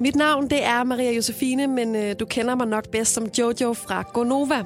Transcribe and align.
Mit 0.00 0.16
navn 0.16 0.50
det 0.50 0.64
er 0.64 0.84
Maria 0.84 1.12
Josefine, 1.12 1.66
men 1.66 1.96
øh, 1.96 2.14
du 2.20 2.24
kender 2.24 2.54
mig 2.54 2.66
nok 2.66 2.88
bedst 2.88 3.14
som 3.14 3.26
Jojo 3.38 3.72
fra 3.72 4.02
Gonova. 4.12 4.62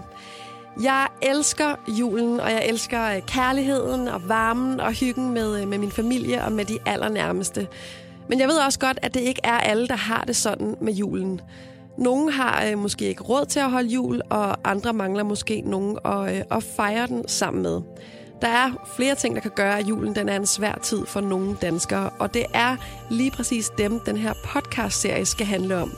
Jeg 0.83 1.07
elsker 1.23 1.75
julen, 1.99 2.41
og 2.41 2.51
jeg 2.51 2.67
elsker 2.67 3.05
øh, 3.05 3.23
kærligheden 3.27 4.09
og 4.09 4.29
varmen 4.29 4.81
og 4.81 4.93
hyggen 4.93 5.35
med, 5.35 5.63
øh, 5.63 5.69
med 5.69 5.79
min 5.79 5.91
familie 5.91 6.45
og 6.45 6.53
med 6.53 6.65
de 6.65 6.79
allernærmeste. 6.87 7.69
Men 8.29 8.41
jeg 8.41 8.49
ved 8.49 8.57
også 8.57 8.79
godt, 8.79 8.99
at 9.03 9.15
det 9.15 9.21
ikke 9.21 9.41
er 9.45 9.59
alle, 9.59 9.89
der 9.89 9.97
har 9.97 10.25
det 10.27 10.37
sådan 10.37 10.77
med 10.81 10.93
julen. 10.93 11.41
Nogle 11.99 12.33
har 12.33 12.65
øh, 12.65 12.79
måske 12.79 13.09
ikke 13.09 13.23
råd 13.23 13.47
til 13.47 13.61
at 13.61 13.71
holde 13.71 13.89
jul, 13.89 14.21
og 14.31 14.71
andre 14.71 14.93
mangler 14.93 15.23
måske 15.23 15.61
nogen 15.61 15.99
at, 16.05 16.37
øh, 16.37 16.43
at 16.51 16.63
fejre 16.63 17.07
den 17.07 17.29
sammen 17.29 17.63
med. 17.63 17.81
Der 18.43 18.49
er 18.49 18.71
flere 18.97 19.15
ting, 19.15 19.35
der 19.35 19.41
kan 19.41 19.51
gøre, 19.57 19.79
at 19.79 19.89
julen 19.89 20.15
den 20.15 20.29
er 20.29 20.37
en 20.37 20.47
svær 20.47 20.79
tid 20.83 21.07
for 21.07 21.21
nogle 21.21 21.57
danskere, 21.63 22.11
og 22.19 22.35
det 22.35 22.47
er 22.55 22.77
lige 23.11 23.31
præcis 23.31 23.71
dem, 23.79 24.01
den 24.01 24.17
her 24.17 24.33
podcast-serie 24.45 25.27
skal 25.27 25.47
handle 25.47 25.77
om. 25.77 25.93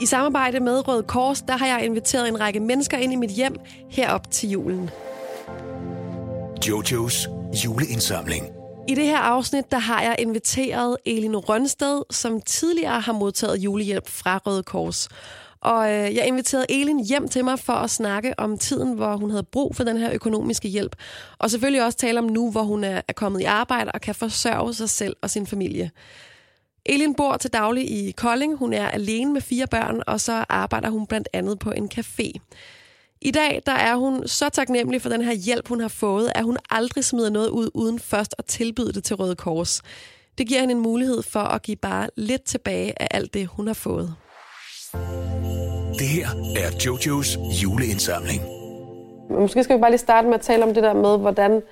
I 0.00 0.06
samarbejde 0.06 0.60
med 0.60 0.88
Røde 0.88 1.02
Kors, 1.02 1.42
der 1.42 1.56
har 1.56 1.66
jeg 1.66 1.84
inviteret 1.84 2.28
en 2.28 2.40
række 2.40 2.60
mennesker 2.60 2.96
ind 2.96 3.12
i 3.12 3.16
mit 3.16 3.30
hjem 3.30 3.56
herop 3.90 4.30
til 4.30 4.50
julen. 4.50 4.90
Jojos 6.68 7.28
juleindsamling. 7.64 8.46
I 8.88 8.94
det 8.94 9.04
her 9.04 9.18
afsnit, 9.18 9.70
der 9.70 9.78
har 9.78 10.02
jeg 10.02 10.16
inviteret 10.18 10.96
Elin 11.06 11.36
Rønsted, 11.36 12.02
som 12.10 12.40
tidligere 12.40 13.00
har 13.00 13.12
modtaget 13.12 13.58
julehjælp 13.58 14.08
fra 14.08 14.40
Røde 14.46 14.62
Kors. 14.62 15.08
Og 15.64 15.92
øh, 15.92 16.14
jeg 16.14 16.26
inviterede 16.26 16.66
Elin 16.68 17.04
hjem 17.04 17.28
til 17.28 17.44
mig 17.44 17.58
for 17.58 17.72
at 17.72 17.90
snakke 17.90 18.34
om 18.38 18.58
tiden, 18.58 18.94
hvor 18.94 19.16
hun 19.16 19.30
havde 19.30 19.42
brug 19.42 19.76
for 19.76 19.84
den 19.84 19.96
her 19.96 20.12
økonomiske 20.12 20.68
hjælp. 20.68 20.96
Og 21.38 21.50
selvfølgelig 21.50 21.84
også 21.84 21.98
tale 21.98 22.18
om 22.18 22.24
nu, 22.24 22.50
hvor 22.50 22.62
hun 22.62 22.84
er, 22.84 23.00
er 23.08 23.12
kommet 23.12 23.40
i 23.40 23.44
arbejde 23.44 23.92
og 23.92 24.00
kan 24.00 24.14
forsørge 24.14 24.74
sig 24.74 24.90
selv 24.90 25.16
og 25.22 25.30
sin 25.30 25.46
familie. 25.46 25.90
Elin 26.86 27.14
bor 27.14 27.36
til 27.36 27.52
daglig 27.52 27.90
i 27.90 28.10
Kolding. 28.10 28.56
Hun 28.56 28.72
er 28.72 28.88
alene 28.88 29.32
med 29.32 29.40
fire 29.40 29.66
børn, 29.66 30.02
og 30.06 30.20
så 30.20 30.44
arbejder 30.48 30.90
hun 30.90 31.06
blandt 31.06 31.28
andet 31.32 31.58
på 31.58 31.70
en 31.70 31.90
café. 31.94 32.32
I 33.20 33.30
dag 33.30 33.62
der 33.66 33.72
er 33.72 33.96
hun 33.96 34.28
så 34.28 34.48
taknemmelig 34.48 35.02
for 35.02 35.08
den 35.08 35.22
her 35.22 35.32
hjælp, 35.32 35.68
hun 35.68 35.80
har 35.80 35.88
fået, 35.88 36.32
at 36.34 36.44
hun 36.44 36.56
aldrig 36.70 37.04
smider 37.04 37.30
noget 37.30 37.48
ud 37.48 37.70
uden 37.74 37.98
først 37.98 38.34
at 38.38 38.44
tilbyde 38.44 38.92
det 38.92 39.04
til 39.04 39.16
Røde 39.16 39.36
Kors. 39.36 39.82
Det 40.38 40.48
giver 40.48 40.60
hende 40.60 40.74
en 40.74 40.80
mulighed 40.80 41.22
for 41.22 41.40
at 41.40 41.62
give 41.62 41.76
bare 41.76 42.08
lidt 42.16 42.44
tilbage 42.44 43.02
af 43.02 43.08
alt 43.10 43.34
det, 43.34 43.46
hun 43.46 43.66
har 43.66 43.74
fået. 43.74 44.14
Det 45.98 46.08
her 46.08 46.28
er 46.56 46.84
Jojos 46.86 47.38
juleindsamling. 47.62 48.42
Måske 49.30 49.64
skal 49.64 49.76
vi 49.76 49.80
bare 49.80 49.90
lige 49.90 49.98
starte 49.98 50.28
med 50.28 50.34
at 50.34 50.40
tale 50.40 50.64
om 50.64 50.74
det 50.74 50.82
der 50.82 50.94
med, 50.94 51.18
hvordan 51.18 51.62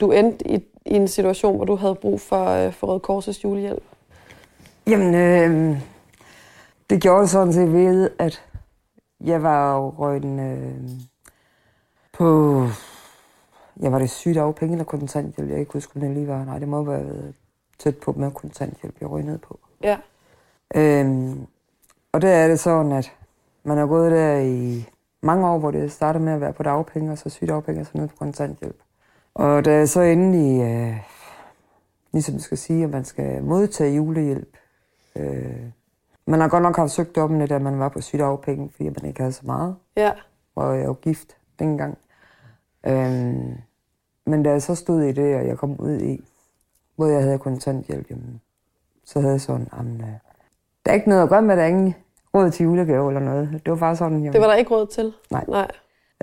du 0.00 0.12
endte 0.12 0.48
i, 0.48 0.56
i 0.86 0.94
en 0.94 1.08
situation, 1.08 1.56
hvor 1.56 1.64
du 1.64 1.76
havde 1.76 1.94
brug 1.94 2.20
for, 2.20 2.46
øh, 2.46 2.72
for 2.72 2.86
Røde 2.86 3.00
Korsets 3.00 3.44
julehjælp. 3.44 3.82
Jamen, 4.86 5.14
øh, 5.14 5.80
det 6.90 7.02
gjorde 7.02 7.22
det 7.22 7.30
sådan 7.30 7.52
set 7.52 7.72
ved, 7.72 8.10
at 8.18 8.42
jeg 9.20 9.42
var 9.42 9.76
jo 9.76 9.88
røgten 9.88 10.40
øh, 10.40 10.90
på... 12.12 12.68
Jeg 13.80 13.92
var 13.92 13.98
det 13.98 14.10
sygt 14.10 14.36
af 14.36 14.54
penge 14.54 14.72
eller 14.72 14.84
kontanthjælp. 14.84 15.48
Jeg 15.48 15.54
kan 15.54 15.60
ikke 15.60 15.72
huske, 15.72 15.92
om 15.94 16.00
det 16.00 16.10
lige 16.10 16.28
var. 16.28 16.44
Nej, 16.44 16.58
det 16.58 16.68
må 16.68 16.82
være 16.82 17.04
været 17.04 17.34
tæt 17.78 17.96
på 17.96 18.12
med 18.12 18.30
kontanthjælp, 18.30 18.94
jeg 19.00 19.10
røg 19.10 19.22
ned 19.22 19.38
på. 19.38 19.58
Ja. 19.82 19.96
Øhm, 20.74 21.46
og 22.12 22.22
der 22.22 22.28
er 22.28 22.48
det 22.48 22.60
sådan, 22.60 22.92
at 22.92 23.12
man 23.66 23.78
har 23.78 23.86
gået 23.86 24.12
der 24.12 24.38
i 24.38 24.88
mange 25.22 25.48
år, 25.48 25.58
hvor 25.58 25.70
det 25.70 25.92
startede 25.92 26.24
med 26.24 26.32
at 26.32 26.40
være 26.40 26.52
på 26.52 26.62
dagpenge, 26.62 27.12
og 27.12 27.18
så 27.18 27.28
sygedagpenge, 27.30 27.80
og 27.80 27.86
så 27.86 27.92
ned 27.94 28.08
på 28.08 28.16
kontanthjælp. 28.16 28.76
Og 29.34 29.64
da 29.64 29.72
jeg 29.74 29.88
så 29.88 30.00
endelig, 30.00 30.62
øh, 30.62 30.96
ligesom 32.12 32.38
skal 32.38 32.58
sige, 32.58 32.84
at 32.84 32.90
man 32.90 33.04
skal 33.04 33.42
modtage 33.44 33.94
julehjælp, 33.96 34.56
øh, 35.16 35.56
man 36.26 36.40
har 36.40 36.48
godt 36.48 36.62
nok 36.62 36.76
haft 36.76 36.90
søgt 36.90 37.18
om 37.18 37.38
det, 37.38 37.50
da 37.50 37.58
man 37.58 37.78
var 37.78 37.88
på 37.88 38.00
sygedagpenge, 38.00 38.70
fordi 38.70 38.88
man 38.88 39.04
ikke 39.04 39.20
havde 39.20 39.32
så 39.32 39.46
meget, 39.46 39.76
Ja. 39.96 40.12
og 40.54 40.78
jeg 40.78 40.88
var 40.88 40.94
gift 40.94 41.36
dengang. 41.58 41.98
Øhm, 42.86 43.54
men 44.26 44.42
da 44.42 44.50
jeg 44.50 44.62
så 44.62 44.74
stod 44.74 45.02
i 45.02 45.12
det, 45.12 45.36
og 45.36 45.46
jeg 45.46 45.58
kom 45.58 45.80
ud 45.80 46.00
i, 46.00 46.24
hvor 46.96 47.06
jeg 47.06 47.22
havde 47.22 47.38
kontanthjælp, 47.38 48.10
jamen, 48.10 48.40
så 49.04 49.20
havde 49.20 49.32
jeg 49.32 49.40
sådan, 49.40 49.68
jamen, 49.76 50.00
øh, 50.00 50.06
der 50.86 50.90
er 50.90 50.94
ikke 50.94 51.08
noget 51.08 51.22
at 51.22 51.28
gøre 51.28 51.42
med, 51.42 51.58
er 51.58 51.64
ingen 51.66 51.94
råd 52.36 52.50
til 52.50 52.64
julegave 52.64 53.08
eller 53.08 53.20
noget. 53.20 53.50
Det 53.52 53.70
var 53.70 53.76
bare 53.76 53.96
sådan, 53.96 54.18
jamen, 54.18 54.32
Det 54.32 54.40
var 54.40 54.46
der 54.46 54.54
ikke 54.54 54.70
råd 54.70 54.86
til? 54.86 55.12
Nej. 55.30 55.44
Nej. 55.48 55.70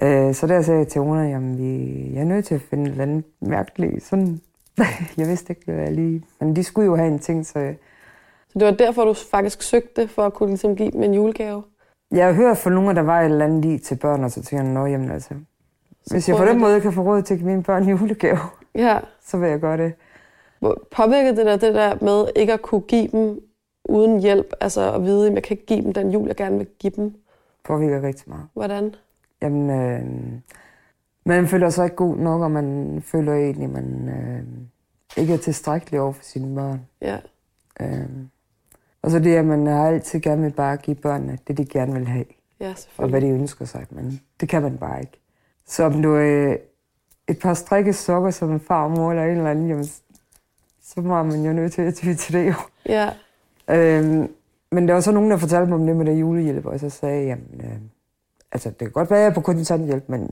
Øh, 0.01 0.33
så 0.33 0.47
der 0.47 0.61
sagde 0.61 0.79
jeg 0.79 0.87
til 0.87 1.01
Rona, 1.01 1.23
jamen 1.29 1.57
vi, 1.57 1.89
jeg 2.13 2.21
er 2.21 2.25
nødt 2.25 2.45
til 2.45 2.55
at 2.55 2.61
finde 2.61 2.83
et 2.83 2.89
eller 2.91 3.03
andet 3.03 3.23
mærkeligt. 3.41 4.03
Sådan, 4.03 4.41
jeg 5.17 5.27
vidste 5.27 5.51
ikke, 5.53 5.71
hvad 5.71 5.83
jeg 5.83 5.91
lige... 5.91 6.23
Men 6.39 6.55
de 6.55 6.63
skulle 6.63 6.85
jo 6.85 6.95
have 6.95 7.07
en 7.07 7.19
ting, 7.19 7.45
så 7.45 7.59
jeg, 7.59 7.75
Så 8.49 8.59
det 8.59 8.65
var 8.65 8.71
derfor, 8.73 9.05
du 9.05 9.13
faktisk 9.31 9.61
søgte, 9.61 10.07
for 10.07 10.21
at 10.25 10.33
kunne 10.33 10.49
ligesom 10.49 10.75
give 10.75 10.91
dem 10.91 11.03
en 11.03 11.13
julegave? 11.13 11.63
jeg 12.11 12.33
hørt 12.35 12.57
fra 12.57 12.69
nogen, 12.69 12.95
der 12.95 13.01
var 13.01 13.21
et 13.21 13.25
eller 13.25 13.45
andet 13.45 13.65
lige 13.65 13.77
til 13.79 13.95
børn, 13.95 14.23
og 14.23 14.31
så 14.31 14.35
tænkte 14.35 14.55
jeg, 14.55 14.73
nå 14.73 14.85
jamen 14.85 15.11
altså, 15.11 15.33
hvis 16.11 16.29
jeg 16.29 16.37
på 16.37 16.45
den 16.45 16.59
måde 16.59 16.81
kan 16.81 16.93
få 16.93 17.01
råd 17.01 17.21
til 17.21 17.33
at 17.33 17.39
give 17.39 17.49
mine 17.49 17.63
børn 17.63 17.83
julegave, 17.89 18.37
Ja. 18.75 18.99
så 19.25 19.37
vil 19.37 19.49
jeg 19.49 19.59
gøre 19.59 19.77
det. 19.77 19.93
Påvirkede 20.91 21.35
det 21.35 21.45
der, 21.45 21.55
det 21.55 21.73
der 21.75 21.95
med 22.01 22.25
ikke 22.35 22.53
at 22.53 22.61
kunne 22.61 22.81
give 22.81 23.07
dem 23.07 23.39
uden 23.85 24.19
hjælp? 24.19 24.53
Altså 24.61 24.93
at 24.93 25.03
vide, 25.03 25.27
at 25.27 25.33
jeg 25.33 25.43
kan 25.43 25.57
ikke 25.57 25.65
give 25.65 25.81
dem 25.81 25.93
den 25.93 26.11
jul, 26.11 26.27
jeg 26.27 26.35
gerne 26.35 26.57
vil 26.57 26.67
give 26.79 26.93
dem. 26.95 27.15
Påvirker 27.63 28.01
rigtig 28.01 28.29
meget. 28.29 28.47
Hvordan? 28.53 28.95
Jamen, 29.41 29.69
øh, 29.69 30.39
man 31.25 31.47
føler 31.47 31.69
sig 31.69 31.83
ikke 31.83 31.95
god 31.95 32.17
nok, 32.17 32.41
og 32.41 32.51
man 32.51 33.01
føler 33.05 33.33
egentlig, 33.33 33.65
at 33.65 33.69
man 33.71 34.09
øh, 34.09 34.43
ikke 35.21 35.33
er 35.33 35.37
tilstrækkelig 35.37 36.01
over 36.01 36.11
for 36.11 36.23
sine 36.23 36.55
børn. 36.55 36.81
Ja. 37.01 37.17
Øh, 37.81 38.09
og 39.01 39.11
så 39.11 39.19
det, 39.19 39.35
at 39.35 39.45
man 39.45 39.67
har 39.67 39.87
altid 39.87 40.19
gerne 40.19 40.41
vil 40.41 40.51
bare 40.51 40.77
give 40.77 40.95
børnene 40.95 41.37
det, 41.47 41.57
de 41.57 41.65
gerne 41.65 41.93
vil 41.93 42.07
have. 42.07 42.25
Ja, 42.59 42.69
og 42.69 42.77
selvfølgelig. 42.77 43.19
hvad 43.19 43.29
de 43.29 43.35
ønsker 43.35 43.65
sig, 43.65 43.85
men 43.89 44.21
det 44.39 44.49
kan 44.49 44.61
man 44.61 44.77
bare 44.77 44.99
ikke. 44.99 45.19
Så 45.65 45.83
om 45.83 46.01
du 46.01 46.15
er 46.15 46.57
et 47.27 47.39
par 47.39 47.53
strikke 47.53 47.93
sokker 47.93 48.31
som 48.31 48.51
en 48.51 48.59
farmor 48.59 49.11
eller 49.11 49.23
en 49.23 49.37
eller 49.37 49.49
anden, 49.49 49.67
jamen, 49.67 49.85
så 50.81 51.01
må 51.01 51.23
man 51.23 51.45
jo 51.45 51.53
nødt 51.53 51.73
til 51.73 51.81
at 51.81 51.95
ty 51.95 52.13
til 52.13 52.33
det 52.33 52.47
jo. 52.47 52.53
Ja. 52.85 53.09
Øhm, 53.69 54.31
men 54.71 54.87
der 54.87 54.93
var 54.93 55.01
så 55.01 55.11
nogen, 55.11 55.31
der 55.31 55.37
fortalte 55.37 55.65
mig 55.69 55.75
om 55.79 55.85
det 55.87 55.95
med 55.95 56.05
det 56.05 56.19
julehjælp, 56.19 56.65
og 56.65 56.79
så 56.79 56.89
sagde 56.89 57.15
jeg, 57.17 57.25
jamen, 57.27 57.61
øh, 57.63 57.77
altså 58.51 58.69
det 58.69 58.77
kan 58.77 58.91
godt 58.91 59.09
være, 59.09 59.19
at 59.19 59.23
jeg 59.23 59.29
er 59.29 59.33
på 59.33 59.41
kontanthjælp, 59.41 60.09
men 60.09 60.29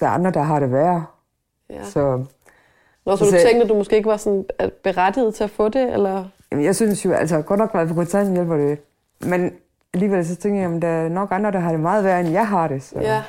der 0.00 0.06
er 0.06 0.10
andre, 0.10 0.30
der 0.30 0.40
har 0.42 0.60
det 0.60 0.72
værre. 0.72 1.04
ja. 1.70 1.84
Så 1.84 2.24
Nå, 3.06 3.16
så 3.16 3.16
så 3.16 3.24
du 3.24 3.30
sagde- 3.30 3.44
tænkte, 3.44 3.62
at 3.62 3.68
du 3.68 3.74
måske 3.74 3.96
ikke 3.96 4.08
var 4.08 4.16
sådan 4.16 4.44
berettiget 4.84 5.34
til 5.34 5.44
at 5.44 5.50
få 5.50 5.68
det, 5.68 5.92
eller? 5.92 6.24
jamen, 6.52 6.64
jeg 6.64 6.76
synes 6.76 7.04
jo, 7.04 7.12
altså 7.12 7.42
godt 7.42 7.58
nok, 7.58 7.70
at 7.74 7.80
jeg 7.80 7.88
på 7.88 7.94
kontanthjælp, 7.94 8.50
og 8.50 8.58
det, 8.58 8.78
men 9.20 9.52
alligevel 9.94 10.26
så 10.26 10.36
tænker 10.36 10.60
jeg, 10.60 10.64
jamen, 10.66 10.82
der 10.82 10.88
er 10.88 11.08
nok 11.08 11.28
andre, 11.32 11.52
der 11.52 11.58
har 11.58 11.70
det 11.70 11.80
meget 11.80 12.04
værre, 12.04 12.20
end 12.20 12.28
jeg 12.28 12.48
har 12.48 12.68
det. 12.68 12.82
Så. 12.82 12.98
Ja. 13.00 13.22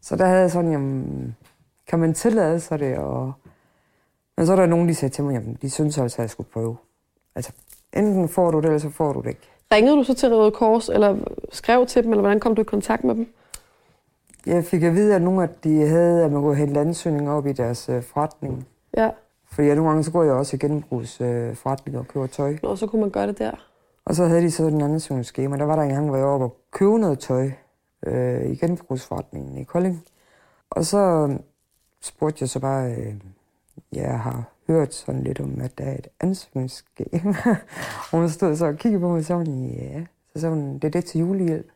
Så 0.00 0.16
der 0.16 0.26
havde 0.26 0.40
jeg 0.40 0.50
sådan, 0.50 0.70
jamen, 0.70 1.36
kan 1.88 1.98
man 1.98 2.14
tillade 2.14 2.60
sig 2.60 2.78
det? 2.78 2.98
Og... 2.98 3.32
Men 4.36 4.46
så 4.46 4.52
er 4.52 4.56
der 4.56 4.66
nogen, 4.66 4.88
der 4.88 4.94
sagde 4.94 5.14
til 5.14 5.24
mig, 5.24 5.32
jamen, 5.34 5.58
de 5.62 5.70
synes 5.70 5.98
altså, 5.98 6.16
at 6.16 6.22
jeg 6.22 6.30
skulle 6.30 6.48
prøve. 6.52 6.76
Altså, 7.36 7.52
enten 7.96 8.28
får 8.28 8.50
du 8.50 8.58
det, 8.58 8.64
eller 8.64 8.78
så 8.78 8.90
får 8.90 9.12
du 9.12 9.20
det 9.20 9.28
ikke. 9.28 9.50
Ringede 9.72 9.96
du 9.96 10.02
så 10.02 10.14
til 10.14 10.34
Røde 10.34 10.50
Kors, 10.50 10.88
eller 10.88 11.16
skrev 11.52 11.86
til 11.86 12.02
dem, 12.02 12.10
eller 12.10 12.20
hvordan 12.20 12.40
kom 12.40 12.54
du 12.54 12.60
i 12.60 12.64
kontakt 12.64 13.04
med 13.04 13.14
dem? 13.14 13.26
Jeg 14.46 14.64
fik 14.64 14.82
at 14.82 14.94
vide, 14.94 15.14
at 15.14 15.22
nogle 15.22 15.42
af 15.42 15.48
de 15.64 15.86
havde, 15.86 16.24
at 16.24 16.32
man 16.32 16.42
kunne 16.42 16.56
hente 16.56 16.80
ansøgninger 16.80 17.32
op 17.32 17.46
i 17.46 17.52
deres 17.52 17.88
øh, 17.88 18.02
forretning. 18.02 18.66
Ja. 18.96 19.10
Fordi 19.52 19.68
jeg, 19.68 19.76
nogle 19.76 19.90
gange 19.90 20.04
så 20.04 20.12
går 20.12 20.22
jeg 20.22 20.32
også 20.32 20.56
i 20.56 20.58
genbrugs 20.58 21.20
øh, 21.20 21.56
og 21.64 22.08
køber 22.08 22.26
tøj. 22.26 22.56
Nå, 22.62 22.76
så 22.76 22.86
kunne 22.86 23.00
man 23.00 23.10
gøre 23.10 23.26
det 23.26 23.38
der. 23.38 23.52
Og 24.04 24.14
så 24.14 24.24
havde 24.24 24.42
de 24.42 24.50
så 24.50 24.64
den 24.64 24.80
ansøgningsskema. 24.80 25.56
Der 25.56 25.64
var 25.64 25.76
der 25.76 25.82
en 25.82 25.90
gang, 25.90 26.08
hvor 26.08 26.16
jeg 26.16 26.26
var 26.26 26.32
oppe 26.32 26.46
og 26.46 26.56
købe 26.72 26.98
noget 26.98 27.18
tøj 27.18 27.50
øh, 28.06 28.50
i 28.50 28.56
genbrugsforretningen 28.56 29.58
i 29.58 29.64
Kolding. 29.64 30.04
Og 30.70 30.84
så 30.84 31.34
spurgte 32.00 32.42
jeg 32.42 32.48
så 32.48 32.60
bare, 32.60 32.92
øh, 32.92 33.14
jeg 33.92 34.20
har 34.20 34.53
hørt 34.66 34.94
sådan 34.94 35.22
lidt 35.24 35.40
om, 35.40 35.60
at 35.60 35.78
der 35.78 35.84
er 35.84 35.94
et 35.98 36.06
ansøgningsskema. 36.20 37.34
og 38.12 38.18
hun 38.18 38.28
stod 38.28 38.56
så 38.56 38.66
og 38.66 38.76
kiggede 38.76 39.00
på 39.00 39.08
mig 39.08 39.18
og 39.18 39.24
sagde, 39.24 39.44
ja. 39.78 40.00
Så 40.34 40.40
sagde 40.40 40.54
hun, 40.54 40.74
det 40.74 40.84
er 40.84 40.90
det 40.90 41.04
til 41.04 41.20
julehjælp. 41.20 41.66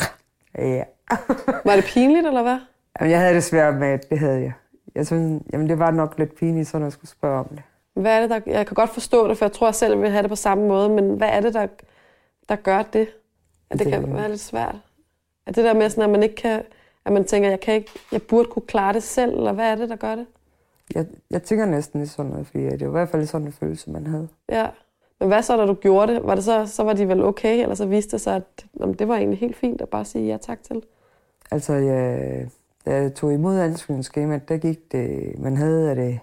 ja. 0.58 0.82
Var 1.64 1.74
det 1.76 1.84
pinligt, 1.84 2.26
eller 2.26 2.42
hvad? 2.42 2.58
Jamen, 3.00 3.10
jeg 3.10 3.20
havde 3.20 3.34
det 3.34 3.44
svært 3.44 3.74
med, 3.74 3.88
at 3.88 4.10
det 4.10 4.18
havde 4.18 4.40
jeg. 4.40 4.52
Jeg 4.94 5.06
synes, 5.06 5.42
jamen, 5.52 5.68
det 5.68 5.78
var 5.78 5.90
nok 5.90 6.18
lidt 6.18 6.34
pinligt, 6.38 6.68
sådan 6.68 6.82
at 6.82 6.84
jeg 6.86 6.92
skulle 6.92 7.10
spørge 7.10 7.38
om 7.38 7.48
det. 7.48 7.62
Hvad 7.94 8.16
er 8.16 8.20
det, 8.20 8.30
der... 8.30 8.40
Jeg 8.46 8.66
kan 8.66 8.74
godt 8.74 8.90
forstå 8.90 9.28
det, 9.28 9.38
for 9.38 9.44
jeg 9.44 9.52
tror, 9.52 9.66
jeg 9.66 9.74
selv 9.74 10.00
vil 10.02 10.10
have 10.10 10.22
det 10.22 10.30
på 10.30 10.36
samme 10.36 10.68
måde, 10.68 10.88
men 10.88 11.10
hvad 11.16 11.28
er 11.28 11.40
det, 11.40 11.54
der, 11.54 11.66
der 12.48 12.56
gør 12.56 12.82
det? 12.82 13.08
At 13.70 13.78
det 13.78 13.86
Det- 13.86 13.92
kan 13.92 14.14
være 14.14 14.28
lidt 14.28 14.40
svært. 14.40 14.76
Er 15.46 15.52
det 15.52 15.64
der 15.64 15.74
med, 15.74 15.90
sådan, 15.90 16.04
at 16.04 16.10
man 16.10 16.22
ikke 16.22 16.34
kan... 16.34 16.62
At 17.04 17.12
man 17.12 17.24
tænker, 17.24 17.48
jeg, 17.48 17.60
kan 17.60 17.74
ikke, 17.74 17.90
jeg 18.12 18.22
burde 18.22 18.48
kunne 18.48 18.66
klare 18.66 18.92
det 18.92 19.02
selv, 19.02 19.34
eller 19.36 19.52
hvad 19.52 19.64
er 19.70 19.74
det, 19.74 19.88
der 19.88 19.96
gør 19.96 20.14
det? 20.14 20.26
Jeg, 20.94 21.06
jeg 21.30 21.42
tænker 21.42 21.66
næsten 21.66 22.00
lidt 22.00 22.10
sådan 22.10 22.30
noget, 22.30 22.46
fordi 22.46 22.64
det 22.64 22.80
var 22.80 22.86
i 22.86 22.90
hvert 22.90 23.08
fald 23.08 23.26
sådan 23.26 23.46
en 23.46 23.52
følelse, 23.52 23.90
man 23.90 24.06
havde. 24.06 24.28
Ja. 24.48 24.66
Men 25.20 25.28
hvad 25.28 25.42
så, 25.42 25.56
da 25.56 25.66
du 25.66 25.74
gjorde 25.74 26.14
det? 26.14 26.22
Var 26.22 26.34
det 26.34 26.44
så, 26.44 26.66
så 26.66 26.82
var 26.82 26.92
de 26.92 27.08
vel 27.08 27.24
okay, 27.24 27.62
eller 27.62 27.74
så 27.74 27.86
viste 27.86 28.12
det 28.12 28.20
sig, 28.20 28.36
at 28.36 28.66
jamen, 28.80 28.94
det 28.94 29.08
var 29.08 29.16
egentlig 29.16 29.38
helt 29.38 29.56
fint 29.56 29.80
at 29.80 29.88
bare 29.88 30.04
sige 30.04 30.26
ja 30.26 30.36
tak 30.36 30.62
til? 30.62 30.82
Altså, 31.50 31.72
jeg, 31.72 32.48
jeg 32.86 33.14
tog 33.14 33.32
imod 33.32 33.58
ansøgningsskemaet, 33.58 34.48
der 34.48 34.56
gik 34.56 34.92
det, 34.92 35.34
man 35.38 35.56
havde 35.56 35.90
af 35.90 35.96
det 35.96 36.20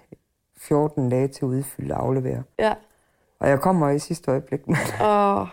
14 0.58 1.10
dage 1.10 1.28
til 1.28 1.46
at 1.46 1.50
udfylde 1.50 1.94
og 1.94 2.04
aflevere. 2.04 2.44
Ja. 2.60 2.74
Og 3.40 3.50
jeg 3.50 3.60
kommer 3.60 3.90
i 3.90 4.00
sidste 4.00 4.32
øjeblik. 4.32 4.68
Men, 4.68 4.78
Åh, 5.02 5.48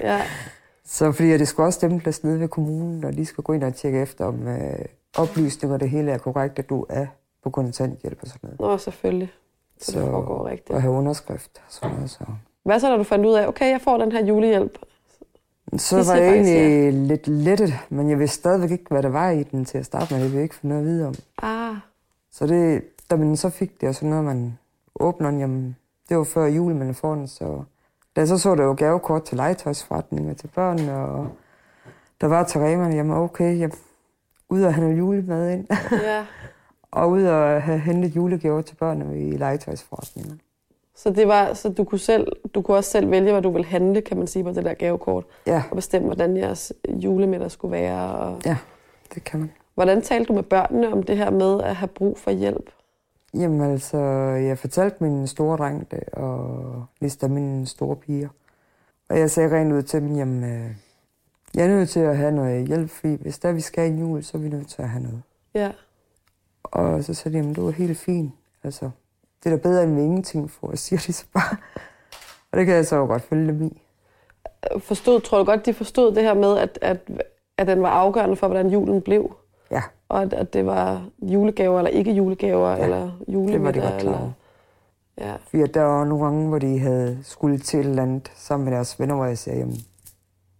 ja. 0.00 0.20
så 0.84 1.12
fordi 1.12 1.38
det 1.38 1.48
skulle 1.48 1.66
også 1.66 1.76
stemples 1.76 2.24
nede 2.24 2.40
ved 2.40 2.48
kommunen, 2.48 3.04
og 3.04 3.16
de 3.16 3.26
skal 3.26 3.44
gå 3.44 3.52
ind 3.52 3.64
og 3.64 3.74
tjekke 3.74 4.02
efter, 4.02 4.24
om 4.24 4.48
øh, 4.48 4.84
oplysninger 5.16 5.76
det 5.76 5.90
hele 5.90 6.10
er 6.10 6.18
korrekt, 6.18 6.58
at 6.58 6.68
du 6.68 6.86
er 6.88 7.06
på 7.42 7.50
kontanthjælp 7.50 8.18
og 8.22 8.26
sådan 8.28 8.40
noget. 8.42 8.60
Nå, 8.60 8.78
selvfølgelig. 8.78 9.32
Så, 9.80 10.00
det 10.00 10.08
foregår 10.10 10.46
rigtigt. 10.46 10.70
Og 10.70 10.82
have 10.82 10.94
underskrift 10.94 11.50
og 11.56 11.62
sådan 11.72 11.94
noget. 11.94 12.10
Så, 12.10 12.24
Hvad 12.64 12.80
så, 12.80 12.88
når 12.88 12.96
du 12.96 13.04
fandt 13.04 13.26
ud 13.26 13.34
af, 13.34 13.46
okay, 13.46 13.70
jeg 13.70 13.80
får 13.80 13.98
den 13.98 14.12
her 14.12 14.26
julehjælp? 14.26 14.78
så 15.76 15.98
Det 15.98 16.06
var 16.06 16.14
jeg 16.14 16.32
egentlig 16.32 16.92
lidt 16.92 17.28
lettet, 17.28 17.74
men 17.88 18.10
jeg 18.10 18.18
vidste 18.18 18.36
stadigvæk 18.36 18.70
ikke, 18.70 18.84
hvad 18.88 19.02
der 19.02 19.08
var 19.08 19.30
i 19.30 19.42
den 19.42 19.64
til 19.64 19.78
at 19.78 19.86
starte 19.86 20.14
med. 20.14 20.20
Det 20.20 20.24
ville 20.24 20.36
jeg 20.36 20.42
ikke 20.42 20.54
få 20.54 20.66
noget 20.66 20.80
at 20.80 20.86
vide 20.86 21.06
om. 21.06 21.14
Ah, 21.42 21.76
Så 22.30 22.46
det, 22.46 22.82
da 23.10 23.16
man 23.16 23.36
så 23.36 23.50
fik 23.50 23.80
det, 23.80 23.88
og 23.88 23.94
sådan 23.94 24.10
noget, 24.10 24.24
man 24.24 24.58
åbner 25.00 25.30
den, 25.30 25.40
jamen, 25.40 25.76
det 26.08 26.16
var 26.18 26.24
før 26.24 26.46
jul, 26.46 26.74
man 26.74 26.94
får 26.94 27.14
den, 27.14 27.28
så... 27.28 27.62
Da 28.16 28.20
jeg 28.20 28.28
så 28.28 28.38
så 28.38 28.54
der 28.54 28.64
jo 28.64 28.74
gavekort 28.78 29.24
til 29.24 29.36
legetøjsforretninger 29.36 30.34
til 30.34 30.48
børn, 30.54 30.88
og 30.88 31.28
der 32.20 32.26
var 32.26 32.44
til 32.44 32.60
Rema, 32.60 32.88
jamen 32.88 33.16
okay, 33.16 33.58
jeg 33.58 33.70
ud 34.48 34.62
og 34.62 34.72
noget 34.72 34.98
julemad 34.98 35.50
ind, 35.50 35.66
ja. 35.92 36.26
og 36.92 37.10
ud 37.10 37.22
og 37.22 37.62
have 37.62 37.78
hentet 37.78 38.16
julegaver 38.16 38.62
til 38.62 38.74
børnene 38.74 39.28
i 39.28 39.30
legetøjsforretninger. 39.30 40.34
Så, 40.94 41.10
det 41.10 41.28
var, 41.28 41.54
så 41.54 41.68
du, 41.68 41.84
kunne 41.84 41.98
selv, 41.98 42.26
du 42.54 42.62
kunne 42.62 42.76
også 42.76 42.90
selv 42.90 43.10
vælge, 43.10 43.32
hvad 43.32 43.42
du 43.42 43.50
ville 43.50 43.66
handle, 43.66 44.00
kan 44.00 44.16
man 44.16 44.26
sige, 44.26 44.44
på 44.44 44.52
det 44.52 44.64
der 44.64 44.74
gavekort, 44.74 45.24
Ja, 45.46 45.62
og 45.70 45.76
bestemme, 45.76 46.06
hvordan 46.06 46.36
jeres 46.36 46.72
julemiddag 46.88 47.50
skulle 47.50 47.72
være. 47.72 48.14
Og... 48.14 48.40
ja, 48.44 48.56
det 49.14 49.24
kan 49.24 49.40
man. 49.40 49.50
Hvordan 49.74 50.02
talte 50.02 50.28
du 50.28 50.32
med 50.32 50.42
børnene 50.42 50.92
om 50.92 51.02
det 51.02 51.16
her 51.16 51.30
med 51.30 51.62
at 51.62 51.76
have 51.76 51.88
brug 51.88 52.18
for 52.18 52.30
hjælp? 52.30 52.70
Jamen 53.34 53.60
altså, 53.60 53.98
jeg 54.46 54.58
fortalte 54.58 55.04
min 55.04 55.26
store 55.26 55.56
dreng 55.56 55.90
det, 55.90 56.02
og 56.12 56.84
Lista 57.00 57.28
mine 57.28 57.66
store 57.66 57.96
piger. 57.96 58.28
Og 59.08 59.18
jeg 59.18 59.30
sagde 59.30 59.56
rent 59.56 59.72
ud 59.72 59.82
til 59.82 60.00
dem, 60.00 60.16
jamen, 60.16 60.44
øh, 60.44 60.70
jeg 61.54 61.64
er 61.64 61.68
nødt 61.68 61.88
til 61.88 62.00
at 62.00 62.16
have 62.16 62.32
noget 62.32 62.66
hjælp, 62.66 62.90
fordi 62.90 63.14
hvis 63.20 63.38
der 63.38 63.52
vi 63.52 63.60
skal 63.60 63.94
i 63.94 64.00
jul, 64.00 64.22
så 64.22 64.38
er 64.38 64.42
vi 64.42 64.48
nødt 64.48 64.68
til 64.68 64.82
at 64.82 64.88
have 64.88 65.02
noget. 65.02 65.22
Ja, 65.54 65.72
Og 66.72 67.04
så 67.04 67.14
sagde 67.14 67.32
de, 67.32 67.38
jamen, 67.38 67.54
du 67.54 67.66
er 67.68 67.72
helt 67.72 67.98
fin. 67.98 68.32
Altså, 68.64 68.90
det 69.44 69.52
er 69.52 69.56
da 69.56 69.62
bedre 69.62 69.82
end 69.84 70.00
ingenting 70.00 70.50
får, 70.50 70.76
siger 70.76 71.00
de 71.06 71.12
så 71.12 71.24
bare. 71.34 71.56
Og 72.52 72.58
det 72.58 72.66
kan 72.66 72.74
jeg 72.74 72.86
så 72.86 72.96
jo 72.96 73.06
godt 73.06 73.22
følge 73.22 73.46
dem 73.48 73.62
i. 73.62 73.82
forstod, 74.78 75.20
tror 75.20 75.38
du 75.38 75.44
godt, 75.44 75.66
de 75.66 75.74
forstod 75.74 76.14
det 76.14 76.22
her 76.22 76.34
med, 76.34 76.58
at, 76.58 76.78
at, 76.82 76.98
at 77.58 77.66
den 77.66 77.82
var 77.82 77.88
afgørende 77.88 78.36
for, 78.36 78.46
hvordan 78.46 78.70
julen 78.70 79.02
blev? 79.02 79.36
Ja, 79.70 79.82
Og 80.08 80.22
at, 80.22 80.32
at 80.32 80.52
det 80.52 80.66
var 80.66 81.06
julegaver 81.22 81.78
eller 81.78 81.90
ikke 81.90 82.12
julegaver, 82.12 82.70
ja, 82.70 82.84
eller 82.84 83.10
julemiddag? 83.28 83.74
det 83.74 83.82
var 83.82 83.88
de 83.88 83.92
godt 83.92 84.00
klar 84.00 84.12
eller... 84.14 84.32
Ja, 85.18 85.34
Fordi 85.50 85.62
der 85.66 85.82
var 85.82 86.04
nogle 86.04 86.24
gange, 86.24 86.48
hvor 86.48 86.58
de 86.58 86.78
havde 86.78 87.18
skulle 87.22 87.58
til 87.58 87.80
et 87.80 87.86
eller 87.86 88.02
andet 88.02 88.32
sammen 88.34 88.64
med 88.64 88.72
deres 88.72 89.00
venner, 89.00 89.14
hvor 89.14 89.24
jeg 89.24 89.38
sagde, 89.38 89.58
jamen, 89.58 89.76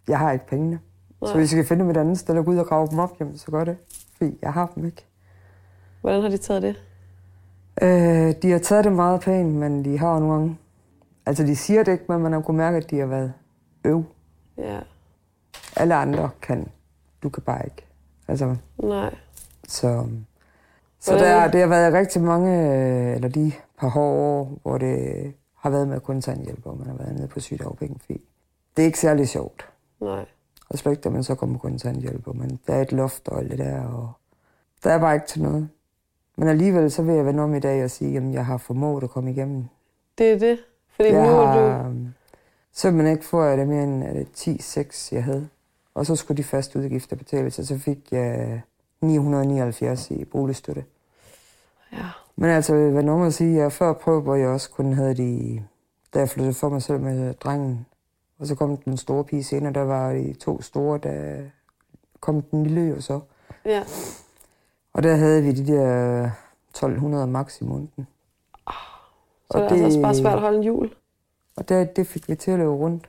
jeg 0.09 0.19
har 0.19 0.33
ikke 0.33 0.47
pengene. 0.47 0.81
Så 1.23 1.29
Nej. 1.29 1.37
hvis 1.37 1.53
I 1.53 1.57
kan 1.57 1.65
finde 1.65 1.83
dem 1.83 1.91
et 1.91 1.97
andet 1.97 2.19
sted 2.19 2.39
og 2.39 2.45
gå 2.45 2.51
ud 2.51 2.57
og 2.57 2.67
grave 2.67 2.89
dem 2.91 2.99
op, 2.99 3.17
jamen, 3.21 3.39
så 3.39 3.51
gør 3.51 3.65
det. 3.65 3.77
Fordi 4.17 4.39
jeg 4.43 4.53
har 4.53 4.73
dem 4.75 4.87
ikke. 4.87 5.07
Hvordan 6.03 6.23
har 6.23 6.29
de 6.29 6.37
taget 6.37 6.63
det? 6.63 6.77
Øh, 7.83 8.35
de 8.43 8.51
har 8.51 8.59
taget 8.59 8.85
det 8.85 8.93
meget 8.93 9.21
pænt, 9.21 9.55
men 9.55 9.85
de 9.85 9.99
har 9.99 10.19
nogle 10.19 10.33
gange... 10.35 10.59
Altså, 11.27 11.43
de 11.45 11.57
siger 11.57 11.83
det 11.83 11.93
ikke, 11.93 12.05
men 12.09 12.21
man 12.21 12.33
har 12.33 12.41
kunnet 12.41 12.57
mærke, 12.57 12.77
at 12.77 12.91
de 12.91 12.99
har 12.99 13.07
været 13.07 13.33
øv. 13.85 14.05
Ja, 14.59 14.81
Alle 15.77 15.95
andre 15.95 16.31
kan. 16.43 16.69
Du 17.23 17.29
kan 17.29 17.43
bare 17.43 17.65
ikke. 17.65 17.87
Altså, 18.29 18.57
nej. 18.83 19.15
så... 19.69 20.07
Så 21.01 21.11
Hvordan- 21.13 21.41
der, 21.43 21.51
det 21.51 21.61
har 21.61 21.69
været 21.69 21.93
rigtig 21.93 22.23
mange, 22.23 22.53
eller 23.15 23.29
de 23.29 23.53
par 23.81 23.89
hårde 23.89 24.19
år, 24.23 24.59
hvor 24.63 24.79
det 24.79 25.33
har 25.59 25.71
været 25.71 25.89
med 25.89 26.01
kontanthjælp, 26.01 26.67
og 26.67 26.79
man 26.79 26.87
har 26.87 26.95
været 26.97 27.15
nede 27.15 27.29
på 27.29 27.41
sygedagpenge, 27.41 27.99
fordi 28.01 28.21
det 28.77 28.83
er 28.83 28.87
ikke 28.87 28.99
særlig 28.99 29.29
sjovt. 29.29 29.69
Nej. 30.01 30.25
Og 30.71 30.79
slet 30.79 30.93
ikke, 30.93 31.01
da 31.03 31.09
man 31.11 31.25
så 31.25 31.35
kommer 31.35 31.59
på 31.59 31.69
kontanthjælp, 31.69 32.27
og 32.29 32.37
man, 32.37 32.59
der 32.67 32.75
er 32.75 32.83
et 32.83 32.93
loft 32.93 33.29
og 33.29 33.39
alt 33.39 33.51
det 33.51 33.59
der, 33.59 33.83
og 33.83 34.13
der 34.85 34.91
er 34.91 34.99
bare 34.99 35.15
ikke 35.15 35.27
til 35.27 35.43
noget. 35.43 35.69
Men 36.37 36.49
alligevel 36.49 36.91
så 36.91 37.03
vil 37.03 37.15
jeg 37.15 37.27
vende 37.27 37.43
om 37.43 37.55
i 37.55 37.59
dag 37.61 37.85
og 37.85 37.91
sige, 37.91 38.17
at 38.17 38.33
jeg 38.33 38.47
har 38.47 38.57
formået 38.57 39.03
at 39.03 39.11
komme 39.11 39.31
igennem 39.31 39.65
Det 40.19 40.33
er 40.33 40.39
det. 40.39 40.59
Fordi 40.97 41.09
Jeg 41.09 41.23
nu 41.27 41.29
er 41.41 41.47
har 41.47 41.59
du... 41.59 41.89
øhm, 41.89 42.09
simpelthen 42.73 43.13
ikke 43.17 43.25
fået 43.25 43.59
det 43.59 43.69
mere 43.69 43.83
end 43.85 44.03
er 44.03 44.13
det 44.13 44.27
10-6, 44.37 45.09
jeg 45.15 45.25
havde. 45.25 45.49
Og 45.95 46.07
så 46.07 46.17
skulle 46.17 46.39
de 46.39 46.45
faste 46.45 46.79
udgifter 46.79 47.17
betales, 47.17 47.59
og 47.59 47.65
så 47.65 47.79
fik 47.79 47.99
jeg 48.13 48.61
979 49.01 50.11
i 50.11 50.25
boligstøtte. 50.25 50.85
Ja, 51.93 52.05
Men 52.37 52.51
altså, 52.51 52.75
hvad 52.75 53.03
nogen 53.03 53.27
at 53.27 53.35
sige, 53.35 53.57
jeg 53.59 53.73
før 53.73 53.93
prøvede, 53.93 54.23
hvor 54.23 54.35
jeg 54.35 54.49
også 54.49 54.71
kun 54.71 54.93
havde 54.93 55.15
de, 55.15 55.63
da 56.15 56.19
jeg 56.19 56.29
flyttede 56.29 56.55
for 56.55 56.69
mig 56.69 56.83
selv 56.83 57.01
med 57.01 57.35
drengen. 57.35 57.87
Og 58.39 58.47
så 58.47 58.55
kom 58.55 58.77
den 58.77 58.97
store 58.97 59.25
pige 59.25 59.45
senere, 59.45 59.73
der 59.73 59.81
var 59.83 60.13
de 60.13 60.33
to 60.33 60.63
store, 60.63 60.99
der 60.99 61.43
kom 62.21 62.43
den 62.43 62.63
lille 62.67 62.81
jo 62.89 63.01
så. 63.01 63.21
ja. 63.65 63.83
Og 64.93 65.03
der 65.03 65.15
havde 65.15 65.43
vi 65.43 65.53
de 65.53 65.67
der 65.67 66.31
1200 66.71 67.27
max 67.27 67.61
i 67.61 67.65
måneden. 67.65 68.07
Så 69.51 69.59
det 69.59 69.65
er 69.65 69.71
altså 69.71 69.85
også 69.85 70.03
bare 70.03 70.15
svært 70.15 70.35
at 70.35 70.41
holde 70.41 70.59
en 70.59 70.65
jul. 70.65 70.95
Og 71.57 71.69
det, 71.69 71.97
det 71.97 72.07
fik 72.07 72.29
vi 72.29 72.35
til 72.35 72.51
at 72.51 72.59
løbe 72.59 72.71
rundt. 72.71 73.09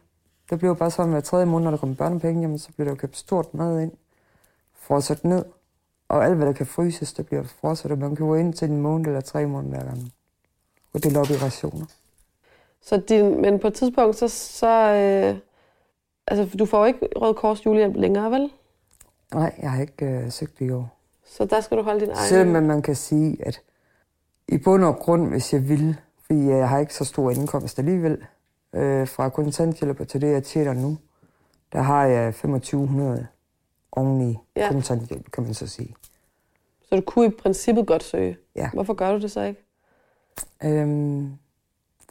Det 0.50 0.60
blev 0.60 0.76
bare 0.76 0.92
sådan, 0.92 1.12
hver 1.12 1.22
tredje 1.22 1.46
måned, 1.46 1.64
når 1.64 1.72
der 1.72 1.78
kom 1.78 1.96
børnepenge, 1.96 2.42
jamen, 2.42 2.60
så 2.60 2.70
blev 2.76 2.86
der 2.86 2.92
jo 2.92 2.96
købt 2.96 3.18
stort 3.18 3.54
mad 3.54 3.82
ind. 3.82 3.92
Frosset 4.74 5.24
ned. 5.24 5.46
Og 6.10 6.26
alt, 6.26 6.36
hvad 6.36 6.48
der 6.48 6.54
kan 6.54 6.66
fryses, 6.66 7.14
det 7.14 7.26
bliver 7.26 7.44
frosset. 7.44 7.92
Og 7.92 7.98
man 7.98 8.16
køber 8.16 8.36
ind 8.36 8.54
til 8.54 8.70
en 8.70 8.82
måned 8.82 9.08
eller 9.08 9.22
tre 9.22 9.46
måneder 9.46 9.78
hver 9.78 9.86
gang. 9.86 10.12
Og 10.94 11.04
det 11.04 11.16
er 11.16 11.20
op 11.20 11.30
i 11.30 11.36
rationer. 11.36 11.86
Så 12.82 12.98
din, 12.98 13.42
men 13.42 13.60
på 13.60 13.68
et 13.68 13.74
tidspunkt, 13.74 14.16
så... 14.16 14.28
så 14.28 14.68
øh, 14.68 15.38
altså, 16.28 16.58
du 16.58 16.66
får 16.66 16.86
ikke 16.86 17.00
Røde 17.16 17.34
Kors 17.34 17.66
julehjælp 17.66 17.96
længere, 17.96 18.32
vel? 18.32 18.52
Nej, 19.34 19.56
jeg 19.62 19.72
har 19.72 19.82
ikke 19.82 20.06
øh, 20.06 20.32
søgt 20.32 20.60
det 20.60 20.66
i 20.66 20.70
år. 20.72 20.98
Så 21.26 21.46
der 21.46 21.62
skal 21.62 21.78
du 21.78 21.84
holde 21.84 22.00
din 22.00 22.10
egen... 22.10 22.30
Selvom 22.30 22.64
man 22.64 22.82
kan 22.82 22.96
sige, 22.96 23.38
at 23.48 23.62
i 24.48 24.58
bund 24.58 24.84
og 24.84 24.96
grund, 24.96 25.30
hvis 25.30 25.54
jeg 25.54 25.70
vil, 25.70 26.00
fordi 26.26 26.48
jeg 26.48 26.70
har 26.70 26.80
ikke 26.80 26.94
så 26.94 27.06
stor 27.06 27.32
indkomst 27.32 27.80
alligevel, 27.80 28.18
øh, 28.76 29.08
fra 29.08 29.30
kontanthjælp 29.30 30.08
til 30.08 30.22
det, 30.22 30.32
jeg 30.32 30.44
tjener 30.44 30.74
nu, 30.74 30.98
der 31.74 31.82
har 31.82 32.06
jeg 32.06 32.34
2500 32.34 33.28
oveni 33.92 34.38
ja. 34.56 34.68
kontanthjælp, 34.72 35.32
kan 35.32 35.44
man 35.44 35.54
så 35.54 35.68
sige. 35.68 35.96
Så 36.90 36.96
du 36.96 37.02
kunne 37.02 37.26
i 37.26 37.30
princippet 37.30 37.88
godt 37.88 38.04
søge. 38.04 38.38
Ja. 38.56 38.70
Hvorfor 38.74 38.94
gør 38.94 39.12
du 39.12 39.22
det 39.22 39.32
så 39.32 39.42
ikke? 39.42 39.66
Øhm, 40.64 41.32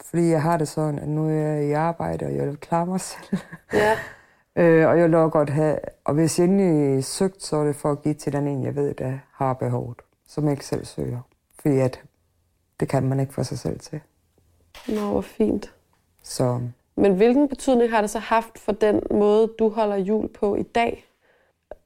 fordi 0.05 0.29
jeg 0.29 0.41
har 0.41 0.57
det 0.57 0.67
sådan, 0.67 0.99
at 0.99 1.07
nu 1.07 1.27
er 1.27 1.33
jeg 1.33 1.65
i 1.65 1.71
arbejde, 1.71 2.25
og 2.25 2.35
jeg 2.35 2.47
vil 2.47 2.57
klare 2.57 2.85
mig 2.85 3.01
selv. 3.01 3.39
Ja, 3.73 3.97
øh, 4.55 4.87
og 4.87 4.99
jeg 4.99 5.11
vil 5.11 5.11
godt 5.11 5.49
have, 5.49 5.79
og 6.03 6.13
hvis 6.13 6.39
jeg 6.39 6.45
endelig 6.45 7.03
søgt, 7.03 7.43
så 7.43 7.55
er 7.57 7.63
det 7.63 7.75
for 7.75 7.91
at 7.91 8.01
give 8.01 8.13
til 8.13 8.33
den 8.33 8.47
en, 8.47 8.63
jeg 8.63 8.75
ved, 8.75 8.93
der 8.93 9.17
har 9.31 9.53
behovet, 9.53 9.97
som 10.27 10.43
jeg 10.43 10.51
ikke 10.51 10.65
selv 10.65 10.85
søger. 10.85 11.19
Fordi 11.59 11.79
at 11.79 12.01
det 12.79 12.89
kan 12.89 13.03
man 13.03 13.19
ikke 13.19 13.33
få 13.33 13.43
sig 13.43 13.59
selv 13.59 13.79
til. 13.79 13.99
nå, 14.87 15.11
hvor 15.11 15.21
fint. 15.21 15.73
Så 16.23 16.59
Men 16.95 17.15
hvilken 17.15 17.49
betydning 17.49 17.91
har 17.91 18.01
det 18.01 18.09
så 18.09 18.19
haft 18.19 18.59
for 18.59 18.71
den 18.71 19.01
måde, 19.11 19.47
du 19.59 19.69
holder 19.69 19.95
jul 19.95 20.27
på 20.27 20.55
i 20.55 20.63
dag? 20.63 21.05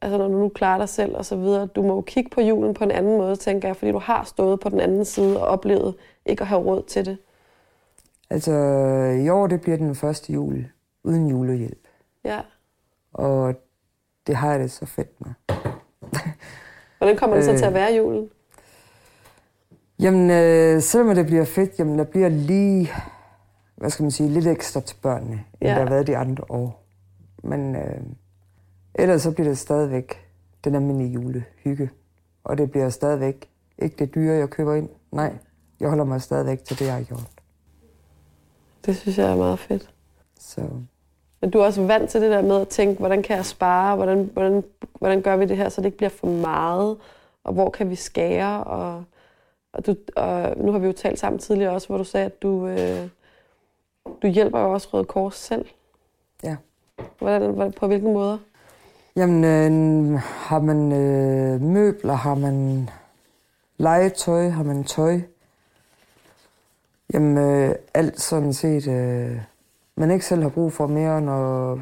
Altså 0.02 0.18
når 0.18 0.28
du 0.28 0.34
nu 0.34 0.50
klarer 0.50 0.78
dig 0.78 0.90
selv 0.90 1.16
og 1.16 1.26
så 1.26 1.36
videre. 1.36 1.66
Du 1.66 1.82
må 1.82 1.96
jo 1.96 2.02
kigge 2.02 2.30
på 2.30 2.42
julen 2.42 2.74
på 2.74 2.84
en 2.84 2.92
anden 2.92 3.18
måde, 3.18 3.36
tænker 3.36 3.68
jeg, 3.68 3.76
fordi 3.76 3.92
du 3.92 4.00
har 4.00 4.24
stået 4.24 4.60
på 4.60 4.70
den 4.70 4.80
anden 4.80 5.06
side 5.06 5.42
og 5.42 5.48
oplevet 5.48 5.96
ikke 6.26 6.42
at 6.42 6.48
have 6.48 6.62
råd 6.62 6.84
til 6.84 7.06
det. 7.06 7.18
altså, 8.30 8.52
i 9.26 9.30
år 9.30 9.48
det 9.48 9.62
bliver 9.62 9.78
den 9.78 9.96
første 9.96 10.34
jul 10.34 10.66
uden 11.04 11.28
julehjælp. 11.28 11.88
Ja. 12.24 12.42
Og 13.18 13.56
det 14.28 14.36
har 14.36 14.52
jeg 14.52 14.60
det 14.60 14.72
så 14.72 14.86
fedt 14.86 15.22
med. 15.22 15.32
Hvordan 16.98 17.18
kommer 17.18 17.36
det 17.36 17.46
så 17.46 17.52
Øh. 17.52 17.58
til 17.58 17.66
at 17.66 17.74
være 17.74 17.94
julen? 17.94 18.30
Jamen, 20.00 20.30
øh, 20.30 20.82
selvom 20.82 21.16
det 21.16 21.26
bliver 21.26 21.46
fedt, 21.46 21.80
jamen, 21.80 22.00
der 22.00 22.04
bliver 22.04 22.30
lige, 22.30 22.90
hvad 23.76 23.90
skal 23.90 24.04
man 24.04 24.12
sige, 24.12 24.30
lidt 24.30 24.48
ekstra 24.48 24.82
til 24.82 24.96
børnene, 25.02 25.44
end 25.62 25.70
ja. 25.70 25.76
der 25.76 25.80
har 25.80 25.90
været 25.90 26.08
de 26.08 26.18
andre 26.18 26.44
år. 26.50 26.84
Men 27.44 27.76
øh, 27.76 28.02
ellers 28.96 29.22
så 29.22 29.32
bliver 29.32 29.48
det 29.48 29.58
stadigvæk 29.58 30.28
den 30.64 30.76
almindelige 30.76 31.12
julehygge. 31.12 31.90
Og 32.44 32.58
det 32.58 32.72
bliver 32.72 32.90
stadigvæk 32.90 33.50
ikke 33.80 33.96
det 34.00 34.16
dyre, 34.16 34.36
jeg 34.36 34.50
køber 34.50 34.76
ind. 34.76 34.90
Nej, 35.12 35.34
jeg 35.80 35.90
holder 35.90 36.04
mig 36.04 36.22
stadigvæk 36.22 36.64
til 36.64 36.80
det, 36.80 36.86
jeg 36.86 36.94
har 36.94 37.04
gjort. 37.04 37.30
Det 38.86 38.98
synes 38.98 39.18
jeg 39.18 39.32
er 39.32 39.36
meget 39.36 39.60
fedt. 39.60 39.94
Så 40.40 40.62
Men 41.42 41.50
du 41.50 41.60
er 41.60 41.66
også 41.66 41.84
vant 41.84 42.10
til 42.10 42.22
det 42.22 42.32
der 42.32 42.42
med 42.42 42.62
at 42.62 42.68
tænke, 42.68 43.00
hvordan 43.00 43.24
kan 43.24 43.38
jeg 43.38 43.46
spare? 43.46 43.96
Hvordan, 43.96 44.30
hvordan, 44.34 44.64
hvordan 45.00 45.22
gør 45.22 45.36
vi 45.36 45.46
det 45.46 45.58
her, 45.58 45.70
så 45.70 45.82
det 45.82 45.86
ikke 45.86 45.98
bliver 45.98 46.10
for 46.10 46.28
meget? 46.28 46.98
Og 47.44 47.54
hvor 47.54 47.70
kan 47.70 47.90
vi 47.90 47.96
skære? 47.96 48.64
Og, 48.64 49.04
og, 49.74 49.86
du, 49.86 49.96
og 50.16 50.58
nu 50.58 50.72
har 50.72 50.80
vi 50.80 50.88
jo 50.88 50.94
talt 50.94 51.20
sammen 51.20 51.40
tidligere 51.40 51.72
også, 51.72 51.88
hvor 51.88 51.98
du 51.98 52.04
sagde, 52.04 52.26
at 52.26 52.42
du, 52.42 52.68
øh, 52.68 53.08
du 54.22 54.28
hjælper 54.28 54.60
jo 54.60 54.74
også 54.74 54.88
Røde 54.94 55.06
Kors 55.06 55.36
selv. 55.36 55.66
ja. 56.44 56.56
Hvordan, 57.20 57.52
hvordan, 57.52 57.74
på 57.74 57.88
hvilken 57.88 58.14
måder? 58.14 58.38
Jamen, 59.16 59.44
øh, 59.44 60.20
har 60.20 60.60
man 60.60 60.92
øh, 60.92 61.62
møbler, 61.62 62.14
har 62.14 62.36
man 62.36 62.90
legetøj, 63.78 64.50
har 64.50 64.64
man 64.64 64.84
tøj. 64.84 65.20
Jamen, 67.14 67.38
øh, 67.38 67.76
alt 67.94 68.22
sådan 68.22 68.54
set, 68.54 68.88
øh, 68.88 69.38
man 69.98 70.12
ikke 70.12 70.26
selv 70.26 70.42
har 70.42 70.50
brug 70.50 70.74
for 70.74 70.88
mere, 70.88 71.22
når 71.22 71.80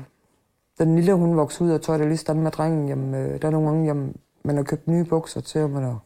den 0.80 0.96
lille 0.96 1.14
hun 1.14 1.38
vokser 1.38 1.66
ud 1.66 1.72
og 1.72 1.82
tøj, 1.82 1.98
det 1.98 2.04
er 2.04 2.08
lige 2.08 2.18
stand 2.18 2.40
med 2.40 2.52
drengen, 2.52 2.90
jamen, 2.90 3.16
øh, 3.16 3.42
der 3.42 3.48
er 3.48 3.52
nogle 3.52 3.68
gange, 3.68 3.86
jamen, 3.86 4.16
man 4.44 4.56
har 4.56 4.64
købt 4.64 4.88
nye 4.88 5.04
bukser 5.04 5.42
til, 5.42 5.62
og 5.62 5.70
man 5.70 5.84
har 5.84 6.00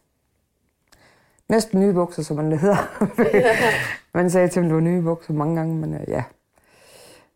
næsten 1.49 1.79
nye 1.79 1.93
bukser, 1.93 2.23
som 2.23 2.37
man 2.37 2.51
det 2.51 2.59
hedder. 2.59 3.05
man 4.17 4.29
sagde 4.29 4.47
til, 4.47 4.59
at 4.59 4.65
det 4.65 4.73
var 4.73 4.79
nye 4.79 5.01
bukser 5.01 5.33
mange 5.33 5.55
gange, 5.55 5.75
men 5.75 5.93
øh, 5.93 6.01
ja. 6.07 6.23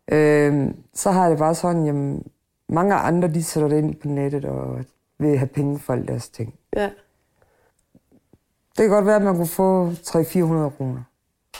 Øh, 0.08 0.74
så 0.94 1.10
har 1.10 1.28
det 1.28 1.38
bare 1.38 1.54
sådan, 1.54 1.86
jamen, 1.86 2.26
mange 2.68 2.94
andre, 2.94 3.28
de 3.28 3.44
sætter 3.44 3.68
det 3.68 3.78
ind 3.78 3.94
på 3.94 4.08
nettet 4.08 4.44
og 4.44 4.84
vil 5.18 5.38
have 5.38 5.48
penge 5.48 5.78
for 5.78 5.92
alle 5.92 6.06
deres 6.06 6.28
ting. 6.28 6.54
Ja. 6.76 6.90
Det 8.76 8.82
kan 8.82 8.90
godt 8.90 9.06
være, 9.06 9.16
at 9.16 9.22
man 9.22 9.34
kunne 9.34 9.46
få 9.46 9.90
300-400 9.90 10.76
kroner. 10.76 11.02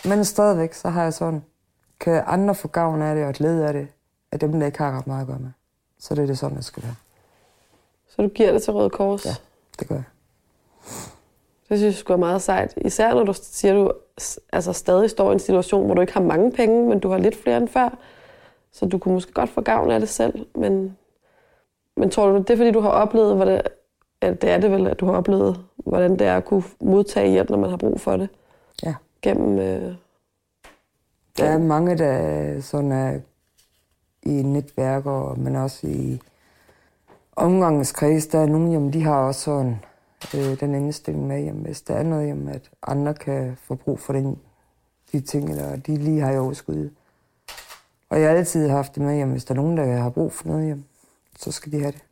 Men 0.04 0.24
stadigvæk, 0.24 0.74
så 0.74 0.88
har 0.88 1.02
jeg 1.02 1.14
sådan, 1.14 1.42
kan 2.04 2.22
andre 2.26 2.54
få 2.54 2.68
gavn 2.68 3.02
af 3.02 3.14
det 3.14 3.24
og 3.24 3.34
glæde 3.34 3.66
af 3.66 3.72
det, 3.72 3.88
af 4.32 4.38
dem, 4.40 4.60
der 4.60 4.66
ikke 4.66 4.78
har 4.78 4.98
ret 4.98 5.06
meget 5.06 5.20
at 5.20 5.26
gøre 5.26 5.38
med. 5.38 5.50
Så 5.98 6.14
det 6.14 6.22
er 6.22 6.26
det 6.26 6.38
sådan, 6.38 6.56
det 6.56 6.64
skal 6.64 6.82
være. 6.82 6.94
Så 8.08 8.22
du 8.22 8.28
giver 8.28 8.52
det 8.52 8.62
til 8.62 8.72
Røde 8.72 8.90
Kors? 8.90 9.26
Ja, 9.26 9.34
det 9.78 9.88
gør 9.88 9.94
jeg. 9.94 10.04
Det 11.68 11.78
synes 11.78 11.82
jeg 11.82 11.94
skulle 11.94 12.20
meget 12.20 12.42
sejt. 12.42 12.74
Især 12.76 13.14
når 13.14 13.24
du 13.24 13.32
siger, 13.36 13.74
at 13.74 13.78
du 13.78 13.92
altså, 14.52 14.72
stadig 14.72 15.10
står 15.10 15.30
i 15.30 15.32
en 15.32 15.38
situation, 15.38 15.86
hvor 15.86 15.94
du 15.94 16.00
ikke 16.00 16.12
har 16.12 16.22
mange 16.22 16.52
penge, 16.52 16.88
men 16.88 17.00
du 17.00 17.08
har 17.08 17.18
lidt 17.18 17.42
flere 17.42 17.56
end 17.56 17.68
før. 17.68 17.98
Så 18.72 18.86
du 18.86 18.98
kunne 18.98 19.14
måske 19.14 19.32
godt 19.32 19.50
få 19.50 19.60
gavn 19.60 19.90
af 19.90 20.00
det 20.00 20.08
selv. 20.08 20.46
Men, 20.54 20.96
men 21.96 22.10
tror 22.10 22.30
du, 22.30 22.38
det 22.38 22.50
er 22.50 22.56
fordi, 22.56 22.70
du 22.70 22.80
har 22.80 22.90
oplevet, 22.90 23.36
hvordan, 23.36 23.62
ja, 24.22 24.30
det 24.30 24.50
er 24.50 24.58
det 24.58 24.70
vel, 24.70 24.86
at 24.86 25.00
du 25.00 25.06
har 25.06 25.12
oplevet, 25.12 25.64
hvordan 25.76 26.18
det 26.18 26.26
er 26.26 26.36
at 26.36 26.44
kunne 26.44 26.64
modtage 26.80 27.30
hjælp, 27.30 27.50
når 27.50 27.58
man 27.58 27.70
har 27.70 27.76
brug 27.76 28.00
for 28.00 28.16
det? 28.16 28.28
Ja. 28.84 28.94
Gennem, 29.22 29.58
øh, 29.58 29.94
Der 31.38 31.44
er 31.44 31.58
mange, 31.58 31.98
der 31.98 32.60
sådan 32.60 32.92
er 32.92 33.20
i 34.22 34.42
netværker, 34.42 35.34
men 35.34 35.56
også 35.56 35.86
i 35.86 36.20
omgangskreds. 37.36 38.26
Der 38.26 38.38
er 38.38 38.46
nogle, 38.46 38.72
jamen, 38.72 38.92
de 38.92 39.02
har 39.02 39.16
også 39.16 39.40
sådan 39.40 39.78
øh, 40.34 40.60
den 40.60 40.74
indstilling 40.74 41.26
med, 41.26 41.44
jamen, 41.44 41.62
hvis 41.62 41.82
der 41.82 41.94
er 41.94 42.02
noget, 42.02 42.28
jamen, 42.28 42.48
at 42.48 42.70
andre 42.82 43.14
kan 43.14 43.56
få 43.56 43.74
brug 43.74 44.00
for 44.00 44.12
den, 44.12 44.38
de 45.12 45.20
ting, 45.20 45.50
eller 45.50 45.76
de 45.76 45.96
lige 45.96 46.20
har 46.20 46.32
i 46.32 46.38
overskud. 46.38 46.90
Og 48.10 48.20
jeg 48.20 48.28
har 48.30 48.36
altid 48.36 48.68
haft 48.68 48.94
det 48.94 49.02
med, 49.02 49.16
jamen, 49.16 49.32
hvis 49.32 49.44
der 49.44 49.54
er 49.54 49.60
nogen, 49.60 49.76
der 49.76 49.96
har 49.96 50.10
brug 50.10 50.32
for 50.32 50.48
noget, 50.48 50.68
jamen, 50.68 50.84
så 51.38 51.52
skal 51.52 51.72
de 51.72 51.80
have 51.80 51.92
det. 51.92 52.04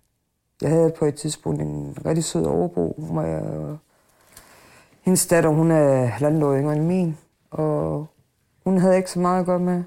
Jeg 0.63 0.71
havde 0.71 0.91
på 0.99 1.05
et 1.05 1.15
tidspunkt 1.15 1.63
en 1.63 1.97
rigtig 2.07 2.25
sød 2.25 2.45
overbo, 2.45 2.95
hvor 2.99 3.23
jeg, 3.23 3.77
hendes 5.03 5.27
datter, 5.27 5.51
hun 5.51 5.71
er 5.71 6.05
halvandet 6.05 6.43
år 6.43 6.57
yngre 6.57 6.77
end 6.77 6.85
min, 6.87 7.17
og 7.51 8.07
hun 8.65 8.79
havde 8.79 8.97
ikke 8.97 9.11
så 9.11 9.21
meget 9.21 9.41
at 9.41 9.47
gøre 9.47 9.59
med. 9.59 9.83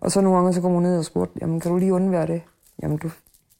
Og 0.00 0.10
så 0.12 0.20
nogle 0.20 0.38
gange, 0.38 0.52
så 0.54 0.60
kom 0.60 0.72
hun 0.72 0.82
ned 0.82 0.98
og 0.98 1.04
spurgte, 1.04 1.38
jamen 1.40 1.60
kan 1.60 1.70
du 1.70 1.76
lige 1.78 1.94
undvære 1.94 2.26
det? 2.26 2.42
Jamen 2.82 2.96
du, 2.96 3.08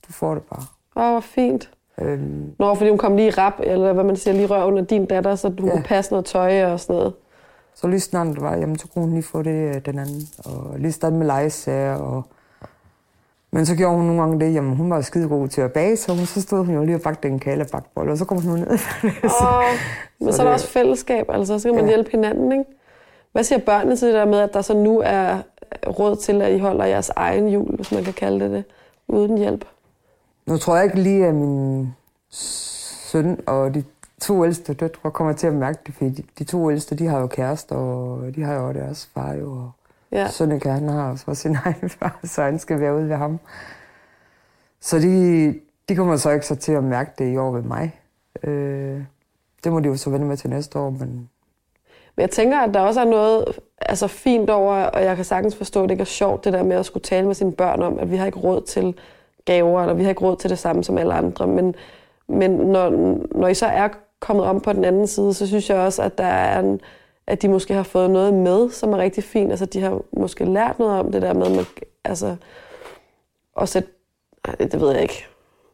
du 0.09 0.13
får 0.13 0.35
det 0.35 0.43
bare. 0.43 0.63
åh, 0.97 1.11
hvor 1.13 1.21
fint. 1.21 1.71
Øhm, 2.01 2.53
Nå, 2.59 2.75
fordi 2.75 2.89
hun 2.91 2.99
kom 2.99 3.17
lige 3.17 3.29
i 3.29 3.31
rap, 3.31 3.53
eller 3.63 3.93
hvad 3.93 4.05
man 4.05 4.17
siger, 4.17 4.35
lige 4.35 4.47
rør 4.47 4.65
under 4.65 4.83
din 4.85 5.07
datter, 5.07 5.35
så 5.35 5.49
hun 5.49 5.69
Ja. 5.69 5.71
kunne 5.73 5.83
passe 5.83 6.11
noget 6.13 6.25
tøj 6.25 6.65
og 6.65 6.81
sådan 6.81 6.97
noget. 6.97 7.15
så 7.75 7.87
lige 7.89 8.01
snart 8.01 8.27
det 8.27 8.41
var, 8.41 8.57
jamen 8.57 8.79
så 8.79 8.89
kunne 8.89 9.05
hun 9.05 9.13
lige 9.13 9.23
få 9.23 9.43
det 9.43 9.75
øh, 9.77 9.85
den 9.87 9.99
anden. 9.99 10.23
Og 10.45 10.75
lige 10.79 10.93
starte 10.93 11.17
med 11.17 11.27
legesager. 11.27 11.95
Og... 11.95 12.25
Men 13.51 13.67
så 13.67 13.77
gjorde 13.77 13.97
hun 13.97 14.05
nogle 14.07 14.21
gange 14.23 14.41
det, 14.47 14.55
jamen 14.55 14.77
hun 14.77 14.91
var 14.91 15.01
skide 15.01 15.29
god 15.29 15.49
til 15.49 15.61
at 15.61 15.73
bage, 15.73 15.97
så, 15.97 16.13
hun, 16.15 16.27
så 16.27 16.43
stod 16.43 16.65
hun 16.65 16.75
jo 16.75 16.85
lige 16.85 16.97
og 16.97 17.01
bagte 17.03 17.29
en 17.29 17.39
kalebakbold, 17.39 18.11
og 18.11 18.19
så 18.19 18.25
kom 18.25 18.41
hun 18.43 18.59
ned. 18.59 18.67
Åh, 19.43 19.63
men 20.21 20.33
så, 20.33 20.37
Så 20.37 20.43
er 20.43 20.45
der 20.45 20.45
det- 20.45 20.53
også 20.53 20.69
fællesskab, 20.69 21.27
altså 21.29 21.59
så 21.59 21.69
kan 21.69 21.75
man 21.75 21.85
Ja. 21.85 21.91
hjælpe 21.91 22.11
hinanden, 22.11 22.53
ikke? 22.53 22.65
Hvad 23.35 23.45
siger 23.45 23.59
børnene 23.59 23.97
til 23.97 24.09
det 24.09 24.15
der 24.15 24.25
med, 24.25 24.39
at 24.39 24.55
der 24.55 24.63
så 24.63 24.75
nu 24.75 25.03
er 25.05 25.39
råd 25.87 26.17
til, 26.17 26.43
at 26.43 26.53
I 26.53 26.59
holder 26.59 26.85
jeres 26.85 27.11
egen 27.17 27.49
jul, 27.49 27.77
hvis 27.77 27.93
man 27.93 28.05
kan 28.05 28.13
kalde 28.13 28.45
det 28.45 28.51
det, 28.51 28.65
uden 29.09 29.39
hjælp? 29.39 29.65
Nu 30.47 30.57
tror 30.57 30.77
jeg 30.77 30.85
ikke 30.85 31.01
lige, 31.01 31.27
at 31.27 31.35
min 31.35 31.95
søn 32.31 33.41
og 33.47 33.75
de 33.75 33.85
to 34.21 34.45
ældste 34.45 34.75
døtre 34.75 35.11
kommer 35.11 35.33
til 35.33 35.47
at 35.47 35.53
mærke 35.53 35.79
det, 35.87 35.95
fordi 35.95 36.27
de, 36.39 36.45
to 36.45 36.71
ældste, 36.71 36.97
de 36.97 37.07
har 37.07 37.21
jo 37.21 37.27
kærester, 37.27 37.77
og 37.77 38.35
de 38.35 38.43
har 38.43 38.55
jo 38.55 38.73
deres 38.73 39.11
far 39.15 39.33
jo. 39.33 39.53
Og 39.53 39.71
Ja. 40.13 40.31
Sønneke, 40.31 40.69
han 40.69 40.89
har 40.89 41.11
også 41.11 41.35
sin 41.35 41.57
egen 41.65 41.91
far, 41.91 42.21
så 42.25 42.43
han 42.43 42.59
skal 42.59 42.81
være 42.81 42.97
ude 42.97 43.09
ved 43.09 43.17
ham. 43.17 43.41
Så 44.81 44.99
de, 44.99 45.55
de 45.89 45.97
kommer 45.97 46.17
så 46.17 46.31
ikke 46.31 46.47
så 46.47 46.57
til 46.57 46.73
at 46.73 46.85
mærke 46.85 47.11
det 47.19 47.33
i 47.33 47.37
år 47.37 47.53
ved 47.53 47.63
mig. 47.63 48.01
Øh, 48.43 49.03
det 49.65 49.73
må 49.73 49.81
de 49.81 49.89
jo 49.89 49.97
så 49.97 50.11
vende 50.11 50.27
med 50.27 50.37
til 50.37 50.51
næste 50.51 50.79
år, 50.79 50.91
men 50.91 51.31
Men 52.17 52.21
jeg 52.23 52.31
tænker, 52.31 52.59
at 52.59 52.75
der 52.75 52.81
også 52.81 53.01
er 53.01 53.05
noget 53.05 53.45
altså, 53.81 54.07
fint 54.07 54.51
over, 54.51 54.75
og 54.75 55.05
jeg 55.05 55.17
kan 55.17 55.25
sagtens 55.25 55.57
forstå, 55.57 55.83
at 55.83 55.89
det 55.89 55.95
ikke 55.95 56.03
er 56.03 56.05
sjovt, 56.05 56.45
det 56.45 56.53
der 56.53 56.63
med 56.63 56.77
at 56.77 56.87
skulle 56.87 57.03
tale 57.03 57.27
med 57.27 57.35
sine 57.35 57.53
børn 57.53 57.83
om, 57.83 57.99
at 57.99 58.11
vi 58.11 58.17
har 58.17 58.27
ikke 58.27 58.39
råd 58.39 58.63
til 58.63 58.95
gaver, 59.45 59.81
eller 59.81 59.95
vi 59.95 60.03
har 60.03 60.11
ikke 60.11 60.25
råd 60.25 60.37
til 60.37 60.51
det 60.51 60.59
samme 60.59 60.85
som 60.85 60.99
alle 60.99 61.15
andre. 61.15 61.47
Men, 61.47 61.75
men 62.29 62.51
når, 62.51 62.91
når 63.39 63.49
I 63.49 63.55
så 63.55 63.67
er 63.67 63.89
kommet 64.21 64.47
om 64.47 64.61
på 64.61 64.73
den 64.73 64.85
anden 64.85 65.07
side, 65.07 65.35
så 65.35 65.47
synes 65.47 65.71
jeg 65.71 65.79
også, 65.79 66.03
at 66.03 66.19
der 66.19 66.25
er 66.25 66.61
en, 66.61 66.81
at 67.27 67.43
de 67.43 67.49
måske 67.49 67.75
har 67.75 67.83
fået 67.83 68.11
noget 68.11 68.35
med, 68.35 68.71
som 68.71 68.93
er 68.93 68.99
rigtig 68.99 69.25
fint. 69.25 69.51
Altså, 69.51 69.67
de 69.67 69.81
har 69.81 70.01
måske 70.13 70.45
lært 70.45 70.79
noget 70.79 71.01
om 71.01 71.13
det 71.13 71.23
der 71.23 71.33
med, 71.33 71.51
med 71.51 71.65
altså, 72.05 72.37
at 73.61 73.69
sætte, 73.69 73.89
Ej, 74.45 74.55
det 74.55 74.81
ved 74.81 74.93
jeg 74.93 75.03
ikke. 75.03 75.27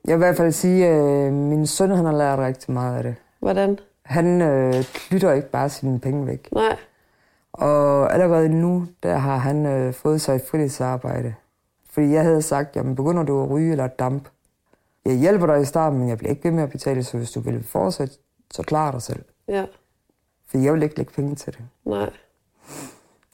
jeg 0.05 0.19
vil 0.19 0.25
i 0.25 0.27
hvert 0.27 0.37
fald 0.37 0.53
sige, 0.53 0.87
at 0.87 1.05
øh, 1.05 1.33
min 1.33 1.67
søn 1.67 1.91
han 1.91 2.05
har 2.05 2.13
lært 2.17 2.39
rigtig 2.39 2.73
meget 2.73 2.97
af 2.97 3.03
det. 3.03 3.15
Hvordan? 3.41 3.79
Han 4.11 4.43
øh, 4.43 4.85
klytter 4.85 5.33
ikke 5.33 5.51
bare 5.51 5.69
sine 5.69 6.01
penge 6.01 6.27
væk. 6.27 6.49
Nej. 6.53 6.77
Og 7.53 8.13
allerede 8.13 8.49
nu, 8.49 8.87
der 9.03 9.17
har 9.17 9.37
han 9.37 9.67
øh, 9.67 9.95
fået 9.95 10.21
sig 10.21 10.35
et 10.35 10.43
fritidsarbejde. 10.51 11.35
Fordi 11.91 12.11
jeg 12.13 12.23
havde 12.23 12.43
sagt, 12.43 12.77
jamen 12.77 12.97
begynder 12.97 13.23
du 13.23 13.43
at 13.43 13.51
ryge 13.51 13.71
eller 13.71 13.85
at 13.85 13.99
damp? 13.99 14.29
Jeg 15.05 15.15
hjælper 15.15 15.47
dig 15.47 15.61
i 15.61 15.65
starten, 15.65 15.99
men 15.99 16.09
jeg 16.09 16.19
bliver 16.19 16.31
ikke 16.31 16.45
ved 16.45 16.51
med 16.51 16.63
at 16.63 16.71
betale, 16.71 17.05
så 17.05 17.17
hvis 17.17 17.31
du 17.31 17.41
vil 17.41 17.65
fortsætte, 17.65 18.15
så 18.51 18.63
klar 18.63 18.91
dig 18.91 19.03
selv. 19.03 19.23
Ja. 19.49 19.65
For 20.49 20.59
jeg 20.59 20.73
vil 20.75 20.83
ikke 20.83 20.97
lægge 20.97 21.13
penge 21.13 21.35
til 21.35 21.53
det. 21.53 21.61
Nej. 21.85 22.11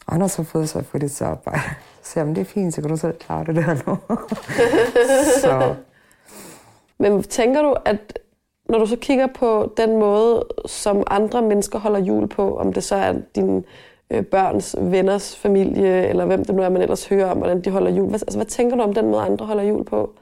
Og 0.07 0.13
han 0.13 0.21
har 0.21 0.29
så 0.29 0.43
fået 0.43 0.69
sig 0.69 0.81
et 0.81 0.87
fritidsarbejde. 0.87 1.61
Så 2.03 2.13
siger 2.13 2.21
jeg, 2.23 2.27
"Men 2.27 2.35
det 2.37 2.41
er 2.41 2.45
fint, 2.45 2.75
så 2.75 2.81
kan 2.81 2.91
du 2.91 2.97
selv 2.97 3.19
klare 3.19 3.45
det 3.45 3.57
der 3.57 3.75
nu. 3.87 3.99
så 5.43 5.75
Men 6.99 7.23
tænker 7.23 7.63
du, 7.63 7.77
at 7.85 8.19
når 8.69 8.79
du 8.79 8.87
så 8.87 8.97
kigger 8.97 9.27
på 9.27 9.73
den 9.77 9.99
måde, 9.99 10.45
som 10.67 11.03
andre 11.07 11.43
mennesker 11.43 11.79
holder 11.79 11.99
jul 11.99 12.29
på, 12.29 12.59
om 12.59 12.73
det 12.73 12.85
så 12.85 12.95
er 12.95 13.15
dine 13.35 13.63
øh, 14.11 14.25
børns 14.25 14.77
venners 14.81 15.37
familie, 15.37 16.09
eller 16.09 16.25
hvem 16.25 16.45
det 16.45 16.55
nu 16.55 16.63
er, 16.63 16.69
man 16.69 16.83
ellers 16.83 17.07
hører 17.07 17.31
om, 17.31 17.39
hvordan 17.39 17.61
de 17.61 17.71
holder 17.71 17.91
jul. 17.91 18.09
Hvad, 18.09 18.21
altså, 18.23 18.39
hvad 18.39 18.47
tænker 18.47 18.77
du 18.77 18.83
om 18.83 18.95
den 18.95 19.07
måde, 19.11 19.23
andre 19.23 19.47
holder 19.47 19.63
jul 19.63 19.85
på? 19.85 20.13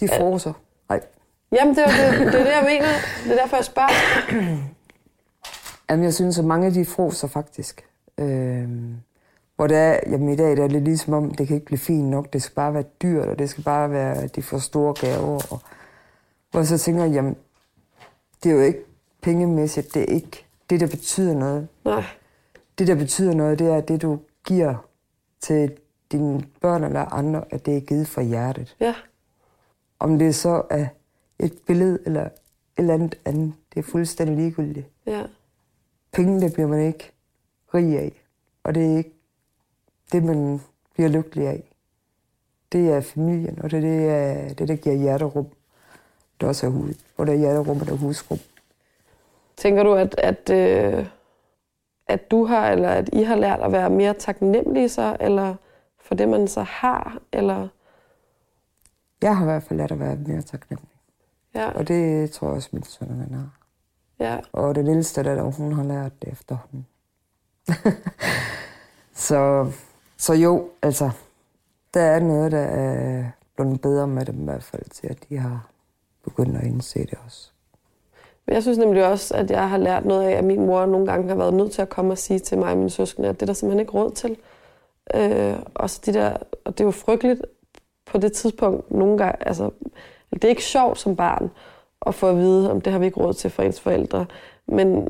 de 0.00 0.08
froser. 0.08 0.52
Nej, 0.88 1.00
Jamen, 1.52 1.74
det 1.74 1.84
er, 1.84 1.86
det, 1.88 2.32
det 2.32 2.40
er 2.40 2.44
det, 2.44 2.50
jeg 2.50 2.64
mener. 2.66 2.86
Det 3.24 3.32
er 3.32 3.42
derfor, 3.42 3.56
jeg 3.56 3.64
spørger. 3.64 3.88
Jamen, 5.90 6.04
jeg 6.04 6.14
synes, 6.14 6.38
at 6.38 6.44
mange 6.44 6.66
af 6.66 6.72
de 6.72 6.84
froser 6.84 7.28
faktisk. 7.28 7.84
Øhm, 8.18 8.94
hvor 9.56 9.66
det 9.66 9.76
er, 9.76 10.00
jamen 10.10 10.28
i 10.28 10.36
dag 10.36 10.56
der 10.56 10.64
er 10.64 10.68
det 10.68 10.82
ligesom 10.82 11.14
om, 11.14 11.30
det 11.30 11.46
kan 11.46 11.54
ikke 11.54 11.66
blive 11.66 11.78
fint 11.78 12.08
nok, 12.08 12.32
det 12.32 12.42
skal 12.42 12.54
bare 12.54 12.74
være 12.74 12.84
dyrt, 13.02 13.28
og 13.28 13.38
det 13.38 13.50
skal 13.50 13.64
bare 13.64 13.90
være 13.90 14.26
de 14.26 14.42
for 14.42 14.58
store 14.58 14.94
gaver. 14.94 15.52
Og, 15.52 15.60
hvor 16.50 16.60
jeg 16.60 16.66
så 16.66 16.78
tænker, 16.78 17.04
jeg, 17.04 17.12
jamen, 17.12 17.36
det 18.42 18.50
er 18.50 18.54
jo 18.54 18.60
ikke 18.60 18.84
pengemæssigt, 19.22 19.94
det 19.94 20.02
er 20.02 20.14
ikke 20.14 20.46
det, 20.70 20.80
der 20.80 20.86
betyder 20.86 21.34
noget. 21.34 21.68
Nej. 21.84 22.04
Det, 22.78 22.86
der 22.86 22.94
betyder 22.94 23.34
noget, 23.34 23.58
det 23.58 23.66
er 23.66 23.80
det, 23.80 24.02
du 24.02 24.18
giver 24.44 24.88
til 25.40 25.76
dine 26.12 26.44
børn 26.60 26.84
eller 26.84 27.00
andre, 27.00 27.44
at 27.50 27.66
det 27.66 27.76
er 27.76 27.80
givet 27.80 28.08
fra 28.08 28.22
hjertet. 28.22 28.76
Ja. 28.80 28.94
Om 29.98 30.18
det 30.18 30.34
så 30.34 30.62
er 30.70 30.86
et 31.38 31.58
billede 31.66 31.98
eller 32.06 32.24
et 32.24 32.32
eller 32.76 32.94
andet 32.94 33.20
andet, 33.24 33.54
det 33.74 33.78
er 33.78 33.82
fuldstændig 33.82 34.36
ligegyldigt. 34.36 34.86
Ja. 35.06 35.22
Penge, 36.12 36.40
det 36.40 36.52
bliver 36.52 36.68
man 36.68 36.86
ikke 36.86 37.12
rig 37.74 37.98
af. 37.98 38.22
Og 38.62 38.74
det 38.74 38.92
er 38.92 38.96
ikke 38.96 39.14
det, 40.12 40.24
man 40.24 40.60
bliver 40.94 41.08
lykkelig 41.08 41.46
af. 41.46 41.76
Det 42.72 42.88
er 42.88 43.00
familien, 43.00 43.62
og 43.62 43.70
det 43.70 43.84
er 43.84 44.48
det, 44.48 44.58
det 44.58 44.68
der 44.68 44.76
giver 44.76 44.94
hjerterum. 44.94 45.46
Det 46.40 46.48
også 46.48 46.66
er 46.66 46.70
hus. 46.70 46.94
Hvor 47.16 47.24
der 47.24 47.32
er 47.32 47.36
hjerterum, 47.36 47.80
og 47.80 47.86
der 47.86 47.92
er 47.92 47.96
husrum. 47.96 48.38
Tænker 49.56 49.82
du, 49.82 49.94
at, 49.94 50.14
at, 50.18 50.50
øh, 50.50 51.06
at 52.06 52.30
du 52.30 52.44
har, 52.44 52.70
eller 52.70 52.88
at 52.88 53.10
I 53.12 53.22
har 53.22 53.36
lært 53.36 53.60
at 53.60 53.72
være 53.72 53.90
mere 53.90 54.14
taknemmelige 54.14 54.88
så, 54.88 55.16
eller 55.20 55.54
for 55.98 56.14
det, 56.14 56.28
man 56.28 56.48
så 56.48 56.62
har, 56.62 57.18
eller... 57.32 57.68
Jeg 59.22 59.36
har 59.36 59.44
i 59.44 59.48
hvert 59.50 59.62
fald 59.62 59.78
lært 59.78 59.92
at 59.92 60.00
være 60.00 60.16
mere 60.16 60.42
taknemmelig. 60.42 60.90
Ja, 61.54 61.70
Og 61.70 61.88
det 61.88 62.30
tror 62.30 62.46
jeg 62.46 62.56
også, 62.56 62.68
min 62.72 62.82
søn 62.82 63.08
han 63.08 63.34
har. 63.34 63.50
ja. 64.18 64.38
Og 64.52 64.74
den 64.74 64.86
ældste 64.86 65.24
der, 65.24 65.42
hun 65.42 65.72
har 65.72 65.84
lært 65.84 66.22
det 66.22 66.32
efterhånden. 66.32 66.86
så, 69.28 69.72
så 70.16 70.34
jo, 70.34 70.68
altså, 70.82 71.10
der 71.94 72.00
er 72.00 72.20
noget, 72.20 72.52
der 72.52 72.58
er 72.58 73.24
blevet 73.56 73.80
bedre 73.80 74.06
med 74.06 74.24
dem 74.24 74.40
i 74.40 74.44
hvert 74.44 74.62
fald, 74.62 74.90
til 74.90 75.06
at 75.06 75.28
de 75.28 75.36
har 75.38 75.70
begynde 76.24 76.58
at 76.58 76.66
indse 76.66 76.98
det 76.98 77.18
også. 77.26 77.50
Men 78.46 78.54
jeg 78.54 78.62
synes 78.62 78.78
nemlig 78.78 79.06
også, 79.06 79.34
at 79.34 79.50
jeg 79.50 79.68
har 79.68 79.78
lært 79.78 80.04
noget 80.04 80.28
af, 80.28 80.32
at 80.32 80.44
min 80.44 80.66
mor 80.66 80.86
nogle 80.86 81.06
gange 81.06 81.28
har 81.28 81.36
været 81.36 81.54
nødt 81.54 81.72
til 81.72 81.82
at 81.82 81.88
komme 81.88 82.12
og 82.12 82.18
sige 82.18 82.38
til 82.38 82.58
mig 82.58 82.70
og 82.70 82.76
mine 82.76 82.90
søskende, 82.90 83.28
at 83.28 83.34
det 83.34 83.42
er 83.42 83.46
der 83.46 83.52
simpelthen 83.52 83.80
ikke 83.80 83.92
råd 83.92 84.10
til. 84.10 84.36
Øh, 85.14 85.54
og, 85.74 85.90
så 85.90 86.00
de 86.06 86.14
der, 86.14 86.36
og 86.64 86.78
det 86.78 86.80
er 86.80 86.84
jo 86.84 86.90
frygteligt 86.90 87.42
på 88.06 88.18
det 88.18 88.32
tidspunkt 88.32 88.90
nogle 88.90 89.18
gange. 89.18 89.48
Altså, 89.48 89.70
det 90.32 90.44
er 90.44 90.48
ikke 90.48 90.64
sjovt 90.64 90.98
som 90.98 91.16
barn 91.16 91.50
at 92.06 92.14
få 92.14 92.28
at 92.28 92.36
vide, 92.36 92.70
om 92.70 92.80
det 92.80 92.92
har 92.92 93.00
vi 93.00 93.06
ikke 93.06 93.20
råd 93.20 93.34
til 93.34 93.50
for 93.50 93.62
ens 93.62 93.80
forældre. 93.80 94.26
Men 94.66 95.08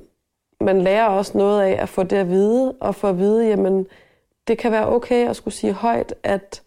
man 0.61 0.81
lærer 0.81 1.07
også 1.07 1.39
noget 1.39 1.63
af 1.63 1.83
at 1.83 1.89
få 1.89 2.03
det 2.03 2.17
at 2.17 2.29
vide, 2.29 2.73
og 2.81 2.95
få 2.95 3.07
at 3.07 3.19
vide, 3.19 3.47
jamen, 3.49 3.87
det 4.49 4.59
kan 4.59 4.73
være 4.73 4.89
okay 4.89 5.29
at 5.29 5.37
skulle 5.37 5.55
sige 5.55 5.73
højt, 5.73 6.15
at, 6.23 6.63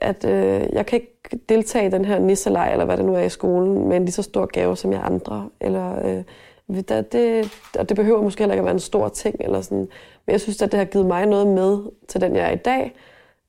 at 0.00 0.24
øh, 0.24 0.68
jeg 0.72 0.86
kan 0.86 1.00
ikke 1.00 1.40
deltage 1.48 1.86
i 1.86 1.90
den 1.90 2.04
her 2.04 2.18
nisselej, 2.18 2.72
eller 2.72 2.84
hvad 2.84 2.96
det 2.96 3.04
nu 3.04 3.14
er 3.14 3.20
i 3.20 3.28
skolen, 3.28 3.88
med 3.88 3.96
en 3.96 4.04
lige 4.04 4.12
så 4.12 4.22
stor 4.22 4.46
gave 4.46 4.76
som 4.76 4.92
jeg 4.92 5.00
andre. 5.04 5.48
Eller, 5.60 6.06
øh, 6.06 6.82
der, 6.88 7.02
det, 7.02 7.50
og 7.78 7.88
det 7.88 7.96
behøver 7.96 8.22
måske 8.22 8.40
heller 8.40 8.54
ikke 8.54 8.60
at 8.60 8.64
være 8.64 8.74
en 8.74 8.80
stor 8.80 9.08
ting. 9.08 9.36
Eller 9.40 9.60
sådan. 9.60 9.88
Men 10.26 10.32
jeg 10.32 10.40
synes, 10.40 10.62
at 10.62 10.72
det 10.72 10.78
har 10.78 10.84
givet 10.84 11.06
mig 11.06 11.26
noget 11.26 11.46
med 11.46 11.78
til 12.08 12.20
den, 12.20 12.36
jeg 12.36 12.46
er 12.46 12.50
i 12.50 12.56
dag. 12.56 12.94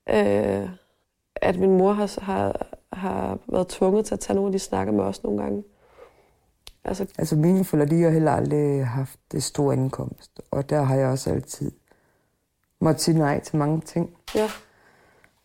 Øh, 0.10 0.70
at 1.36 1.60
min 1.60 1.77
mor 1.77 1.91
har, 1.91 2.20
har, 2.22 2.67
har 2.93 3.38
været 3.48 3.67
tvunget 3.67 4.05
til 4.05 4.13
at 4.13 4.20
tage 4.20 4.36
nogle 4.36 4.48
af 4.48 4.51
de 4.51 4.60
snakker 4.60 4.93
med 4.93 5.03
os 5.03 5.24
nogle 5.24 5.41
gange. 5.41 5.63
Altså, 6.84 7.05
altså 7.17 7.36
mine 7.36 7.65
forældre, 7.65 7.96
de 7.96 8.01
har 8.01 8.10
heller 8.10 8.31
aldrig 8.31 8.88
haft 8.88 9.20
det 9.31 9.43
store 9.43 9.74
indkomst. 9.74 10.41
Og 10.51 10.70
der 10.70 10.81
har 10.81 10.96
jeg 10.96 11.08
også 11.08 11.29
altid 11.29 11.72
måtte 12.81 13.01
sige 13.01 13.17
nej 13.17 13.39
til 13.39 13.58
mange 13.58 13.81
ting. 13.81 14.10
Ja. 14.36 14.50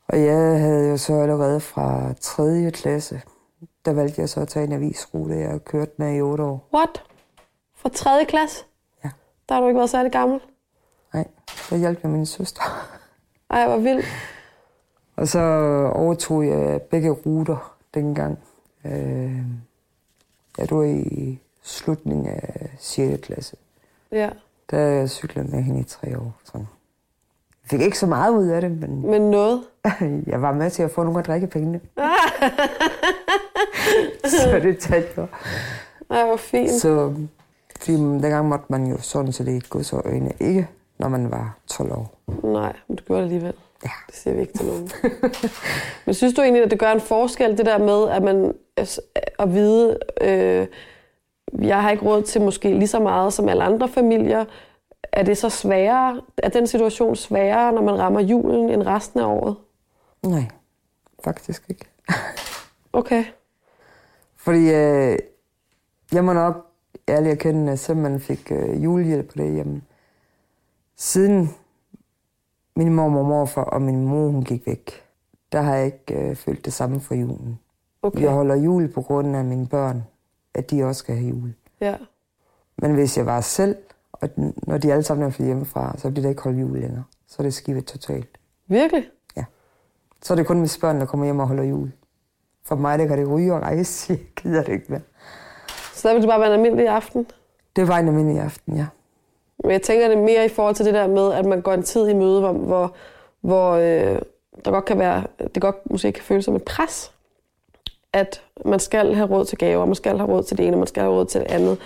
Og 0.09 0.23
jeg 0.23 0.61
havde 0.61 0.91
jo 0.91 0.97
så 0.97 1.15
allerede 1.15 1.61
fra 1.61 2.13
3. 2.21 2.71
klasse, 2.71 3.23
der 3.85 3.93
valgte 3.93 4.21
jeg 4.21 4.29
så 4.29 4.41
at 4.41 4.49
tage 4.49 4.65
en 4.67 4.73
avisrute, 4.73 5.35
jeg 5.35 5.51
har 5.51 5.59
kørt 5.59 5.99
med 5.99 6.17
i 6.17 6.21
8 6.21 6.45
år. 6.45 6.69
What? 6.75 7.03
Fra 7.75 7.89
3. 7.89 8.25
klasse? 8.29 8.65
Ja. 9.05 9.11
Der 9.49 9.55
har 9.55 9.61
du 9.61 9.69
ikke 9.69 9.79
været 9.79 9.91
særlig 9.91 10.13
gammel? 10.13 10.41
Nej, 11.15 11.27
der 11.71 11.77
hjalp 11.77 12.03
jeg 12.03 12.11
min 12.11 12.27
søster. 12.27 12.63
Ej, 13.51 13.69
hvor 13.69 13.77
vildt. 13.77 14.07
Og 15.17 15.29
så 15.29 15.41
overtog 15.95 16.47
jeg 16.47 16.83
begge 16.83 17.11
ruter 17.11 17.77
dengang. 17.95 18.39
Øh, 18.85 19.37
jeg 20.59 20.69
var 20.71 20.83
i 20.83 21.39
slutningen 21.63 22.27
af 22.27 22.71
6. 22.79 23.27
klasse. 23.27 23.57
Ja. 24.13 24.31
Der 24.71 25.07
cyklede 25.07 25.51
med 25.51 25.63
hende 25.63 25.81
i 25.81 25.85
tre 25.85 26.19
år. 26.19 26.33
Sådan. 26.45 26.67
Fik 27.71 27.81
ikke 27.81 27.99
så 27.99 28.07
meget 28.07 28.33
ud 28.33 28.49
af 28.49 28.61
det, 28.61 28.71
men... 28.71 29.11
Men 29.11 29.31
noget? 29.31 29.63
jeg 30.33 30.43
var 30.43 30.53
med 30.53 30.71
til 30.71 30.83
at 30.83 30.91
få 30.91 31.03
nogle 31.03 31.19
af 31.19 31.25
drikkepengene. 31.25 31.81
så 34.25 34.61
det 34.63 34.79
talte 34.79 35.11
jeg. 35.17 35.27
Ej, 36.11 36.27
hvor 36.27 36.37
fint. 36.37 36.71
Så 36.71 37.13
fordi 37.81 37.93
dengang 37.97 38.49
måtte 38.49 38.65
man 38.69 38.87
jo 38.87 38.99
sådan 39.01 39.33
set 39.33 39.49
ikke 39.49 39.69
gå 39.69 39.83
så 39.83 39.97
øjne. 40.05 40.33
Ikke 40.41 40.69
når 40.99 41.09
man 41.09 41.31
var 41.31 41.57
12 41.67 41.93
år. 41.93 42.19
Nej, 42.43 42.77
men 42.89 42.97
du 42.97 43.05
gjorde 43.05 43.23
det 43.23 43.27
alligevel. 43.27 43.55
Ja. 43.85 43.91
Det 44.07 44.15
siger 44.15 44.35
vi 44.35 44.41
ikke 44.41 44.53
til 44.53 44.67
nogen. 44.67 44.91
men 46.07 46.15
synes 46.15 46.35
du 46.35 46.43
egentlig, 46.43 46.65
at 46.65 46.71
det 46.71 46.79
gør 46.79 46.93
en 46.93 47.01
forskel, 47.01 47.59
det 47.59 47.67
der 47.67 47.79
med, 47.79 48.11
at 48.11 48.23
man 48.23 48.55
at 49.39 49.55
vide, 49.55 49.99
øh, 50.21 50.67
jeg 51.63 51.83
har 51.83 51.91
ikke 51.91 52.05
råd 52.05 52.23
til 52.23 52.41
måske 52.41 52.69
lige 52.79 52.89
så 52.89 53.01
meget 53.01 53.33
som 53.33 53.49
alle 53.49 53.65
andre 53.65 53.89
familier, 53.89 54.45
er 55.12 55.23
det 55.23 55.38
så 55.38 55.49
sværere, 55.49 56.23
er 56.37 56.49
den 56.49 56.67
situation 56.67 57.17
sværere, 57.17 57.73
når 57.73 57.83
man 57.83 57.99
rammer 57.99 58.21
julen 58.21 58.71
end 58.71 58.83
resten 58.83 59.21
af 59.21 59.25
året? 59.25 59.57
Nej, 60.23 60.49
faktisk 61.25 61.62
ikke. 61.69 61.85
okay. 62.93 63.25
Fordi 64.37 64.75
øh, 64.75 65.19
jeg 66.12 66.25
må 66.25 66.33
nok 66.33 66.67
ærligt 67.09 67.33
erkende, 67.33 67.73
at 67.73 67.79
selvom 67.79 68.03
man 68.03 68.21
fik 68.21 68.50
øh, 68.50 68.85
julehjælp 68.85 69.29
på 69.29 69.38
det 69.38 69.53
hjemme, 69.53 69.83
siden 70.97 71.50
min 72.76 72.95
mor 72.95 73.05
og 73.05 73.25
morfar 73.25 73.65
og 73.65 73.83
min 73.83 74.05
mor 74.05 74.29
hun 74.29 74.45
gik 74.45 74.67
væk, 74.67 75.05
der 75.53 75.61
har 75.61 75.75
jeg 75.75 75.87
ikke 75.87 76.15
øh, 76.15 76.37
følt 76.37 76.65
det 76.65 76.73
samme 76.73 77.00
for 77.00 77.15
julen. 77.15 77.59
Okay. 78.03 78.21
Jeg 78.21 78.31
holder 78.31 78.55
jul 78.55 78.93
på 78.93 79.03
grund 79.03 79.37
af 79.37 79.45
mine 79.45 79.67
børn, 79.67 80.05
at 80.55 80.71
de 80.71 80.85
også 80.85 80.99
skal 80.99 81.17
have 81.17 81.28
jul. 81.28 81.54
Ja. 81.80 81.97
Men 82.78 82.95
hvis 82.95 83.19
jeg 83.19 83.26
var 83.26 83.41
selv, 83.41 83.76
og 84.21 84.29
når 84.67 84.79
de 84.79 84.93
alle 84.93 85.02
sammen 85.02 85.26
er 85.26 85.31
flyttet 85.31 85.47
hjemmefra, 85.47 85.95
så 85.99 86.11
bliver 86.11 86.23
der 86.23 86.29
ikke 86.29 86.43
holdt 86.43 86.61
jul 86.61 86.79
længere. 86.79 87.05
Så 87.29 87.37
er 87.39 87.43
det 87.43 87.55
skivet 87.55 87.85
totalt. 87.85 88.39
Virkelig? 88.67 89.05
Ja. 89.37 89.45
Så 90.23 90.35
er 90.35 90.37
det 90.37 90.47
kun 90.47 90.61
hvis 90.61 90.79
børn, 90.79 91.00
der 91.00 91.07
kommer 91.07 91.26
hjem 91.26 91.41
og 91.41 91.49
holder 91.49 91.65
jul. 91.65 91.93
For 92.65 92.76
mig, 92.76 92.99
der 92.99 93.07
kan 93.07 93.19
det 93.19 93.31
ryge 93.31 93.55
og 93.55 93.63
rejse. 93.63 94.13
Jeg 94.13 94.21
gider 94.37 94.63
det 94.63 94.73
ikke 94.73 94.87
mere. 94.89 95.00
Så 95.95 96.09
der 96.09 96.15
vil 96.15 96.23
det 96.23 96.29
bare 96.29 96.41
være 96.41 96.49
en 96.49 96.55
almindelig 96.55 96.89
aften? 96.89 97.26
Det 97.76 97.89
var 97.89 97.99
en 97.99 98.09
almindelig 98.09 98.43
aften, 98.43 98.76
ja. 98.76 98.87
Men 99.59 99.73
jeg 99.73 99.83
tænker 99.83 100.09
det 100.09 100.19
mere 100.19 100.45
i 100.45 100.49
forhold 100.49 100.75
til 100.75 100.87
det 100.87 100.95
der 100.95 101.07
med, 101.07 101.33
at 101.33 101.45
man 101.45 101.61
går 101.61 101.73
en 101.73 101.83
tid 101.83 102.09
i 102.09 102.15
møde, 102.15 102.41
hvor, 102.41 102.52
hvor, 102.52 102.95
hvor 103.41 103.73
øh, 103.73 104.19
der 104.65 104.71
godt 104.71 104.85
kan 104.85 104.99
være, 104.99 105.25
det 105.55 105.63
godt 105.63 105.91
måske 105.91 106.13
kan 106.13 106.23
føles 106.23 106.45
som 106.45 106.57
et 106.57 106.63
pres, 106.63 107.13
at 108.13 108.43
man 108.65 108.81
skal 108.81 109.15
have 109.15 109.29
råd 109.29 109.45
til 109.45 109.59
gaver, 109.59 109.85
man 109.85 109.95
skal 109.95 110.19
have 110.19 110.31
råd 110.31 110.43
til 110.43 110.59
det 110.59 110.67
ene, 110.67 110.76
man 110.76 110.87
skal 110.87 111.02
have 111.02 111.15
råd 111.15 111.26
til 111.26 111.41
det 111.41 111.47
andet. 111.47 111.79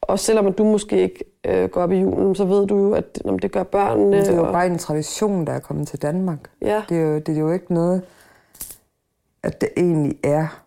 Og 0.00 0.18
selvom 0.18 0.52
du 0.52 0.64
måske 0.64 1.02
ikke 1.02 1.24
øh, 1.46 1.70
går 1.70 1.82
op 1.82 1.92
i 1.92 1.96
julen, 1.96 2.34
så 2.34 2.44
ved 2.44 2.66
du 2.66 2.76
jo, 2.76 2.94
at 2.94 3.22
når 3.24 3.36
det 3.36 3.52
gør 3.52 3.62
børnene... 3.62 4.16
Det 4.16 4.28
er 4.28 4.36
jo 4.36 4.46
og... 4.46 4.52
bare 4.52 4.66
en 4.66 4.78
tradition, 4.78 5.46
der 5.46 5.52
er 5.52 5.60
kommet 5.60 5.88
til 5.88 6.02
Danmark. 6.02 6.50
Ja. 6.62 6.82
Det, 6.88 6.96
er 6.96 7.02
jo, 7.02 7.18
det 7.18 7.36
er 7.36 7.40
jo 7.40 7.52
ikke 7.52 7.74
noget, 7.74 8.02
at 9.42 9.60
det 9.60 9.68
egentlig 9.76 10.18
er. 10.22 10.64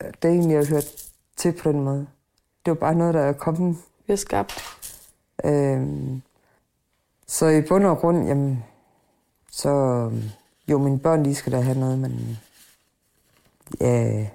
At 0.00 0.22
det 0.22 0.30
egentlig 0.30 0.56
er 0.56 0.64
hørt 0.70 1.10
til 1.36 1.52
på 1.52 1.72
den 1.72 1.80
måde. 1.80 2.06
Det 2.64 2.70
er 2.70 2.70
jo 2.70 2.74
bare 2.74 2.94
noget, 2.94 3.14
der 3.14 3.20
er 3.20 3.32
kommet. 3.32 3.76
Vi 4.06 4.12
har 4.12 4.16
skabt. 4.16 4.54
Øhm, 5.44 6.22
så 7.26 7.46
i 7.46 7.62
bund 7.62 7.86
og 7.86 7.98
grund, 7.98 8.26
jamen, 8.26 8.64
så 9.50 9.70
jo, 10.68 10.78
mine 10.78 10.98
børn, 10.98 11.24
de 11.24 11.34
skal 11.34 11.52
da 11.52 11.60
have 11.60 11.78
noget, 11.78 11.98
men 11.98 12.38
ja, 13.80 14.26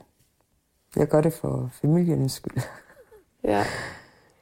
jeg 0.96 1.08
gør 1.08 1.22
det 1.22 1.34
for 1.34 1.70
familiens 1.82 2.32
skyld. 2.32 2.64
Ja. 3.44 3.66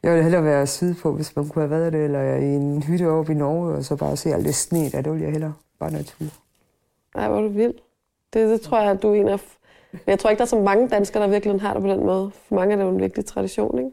Jeg 0.07 0.15
ville 0.15 0.23
hellere 0.23 0.43
være 0.43 0.67
syd 0.67 0.93
på, 0.93 1.11
hvis 1.11 1.35
man 1.35 1.49
kunne 1.49 1.61
have 1.61 1.69
været 1.69 1.93
det, 1.93 2.03
eller 2.03 2.35
i 2.35 2.55
en 2.55 2.83
hytte 2.83 3.07
oppe 3.07 3.31
i 3.31 3.35
Norge, 3.35 3.75
og 3.75 3.85
så 3.85 3.95
bare 3.95 4.17
se 4.17 4.33
alt 4.33 4.45
det 4.45 4.55
sne 4.55 4.89
der. 4.89 5.01
Det 5.01 5.11
ville 5.11 5.23
jeg 5.23 5.31
hellere. 5.31 5.53
Bare 5.79 5.91
natur. 5.91 6.25
Ej, 7.15 7.29
hvor 7.29 7.41
du 7.41 7.47
vild. 7.47 7.73
Det, 8.33 8.49
det 8.49 8.61
tror 8.61 8.81
jeg, 8.81 8.91
at 8.91 9.01
du 9.01 9.09
er 9.09 9.15
en 9.15 9.27
af... 9.27 9.39
Men 9.91 10.01
jeg 10.07 10.19
tror 10.19 10.29
ikke, 10.29 10.37
der 10.37 10.45
er 10.45 10.47
så 10.47 10.59
mange 10.59 10.89
danskere, 10.89 11.23
der 11.23 11.29
virkelig 11.29 11.61
har 11.61 11.73
det 11.73 11.81
på 11.81 11.87
den 11.87 12.05
måde. 12.05 12.31
For 12.47 12.55
mange 12.55 12.73
er 12.73 12.77
det 12.77 12.83
jo 12.83 12.89
en 12.89 13.01
vigtig 13.01 13.25
tradition, 13.25 13.77
ikke? 13.77 13.91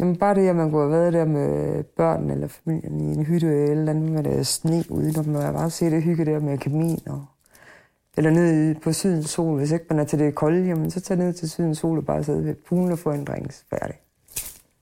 Jamen 0.00 0.16
bare 0.16 0.34
det, 0.34 0.48
at 0.48 0.56
man 0.56 0.70
kunne 0.70 0.82
have 0.82 0.92
været 0.92 1.12
der 1.12 1.24
med 1.24 1.82
børn 1.82 2.30
eller 2.30 2.48
familien 2.48 3.00
i 3.00 3.14
en 3.14 3.24
hytte 3.24 3.46
eller 3.46 3.90
andet 3.92 4.10
med 4.10 4.22
det 4.22 4.46
sne 4.46 4.84
ude, 4.88 5.12
når 5.12 5.22
man 5.22 5.54
bare 5.54 5.70
se 5.70 5.90
det 5.90 6.02
hygge 6.02 6.24
der 6.24 6.40
med 6.40 6.58
kamin 6.58 6.98
og 7.06 7.24
eller 8.16 8.30
ned 8.30 8.74
på 8.74 8.92
Sydens 8.92 9.30
Sol. 9.30 9.58
Hvis 9.58 9.70
ikke 9.72 9.86
man 9.90 9.98
er 9.98 10.04
til 10.04 10.18
det 10.18 10.34
kolde, 10.34 10.66
jamen, 10.66 10.90
så 10.90 11.00
tag 11.00 11.16
ned 11.16 11.32
til 11.32 11.50
Sydens 11.50 11.78
Sol 11.78 11.98
og 11.98 12.06
bare 12.06 12.24
sidde 12.24 12.44
ved 12.44 12.54
poolen 12.54 12.92
og 12.92 12.98
få 12.98 13.10
en 13.10 13.24
drinks. 13.24 13.64
Færdig. 13.70 13.96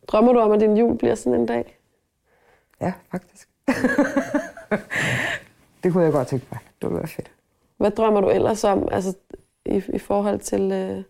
Drømmer 0.09 0.33
du 0.33 0.39
om, 0.39 0.53
at 0.53 0.61
din 0.61 0.77
jul 0.77 0.99
bliver 0.99 1.15
sådan 1.15 1.41
en 1.41 1.47
dag? 1.47 1.79
Ja, 2.81 2.93
faktisk. 3.11 3.49
det 5.83 5.93
kunne 5.93 6.05
jeg 6.05 6.13
godt 6.13 6.29
tænke 6.29 6.47
mig. 6.51 6.61
Det 6.81 6.89
ville 6.89 6.99
være 6.99 7.09
fedt. 7.09 7.31
Hvad 7.77 7.91
drømmer 7.91 8.21
du 8.21 8.31
ellers 8.31 8.65
om, 8.65 8.89
altså 8.91 9.17
i, 9.65 9.83
i 9.89 9.99
forhold 9.99 10.41
til... 10.41 10.73
Øh, 10.73 11.05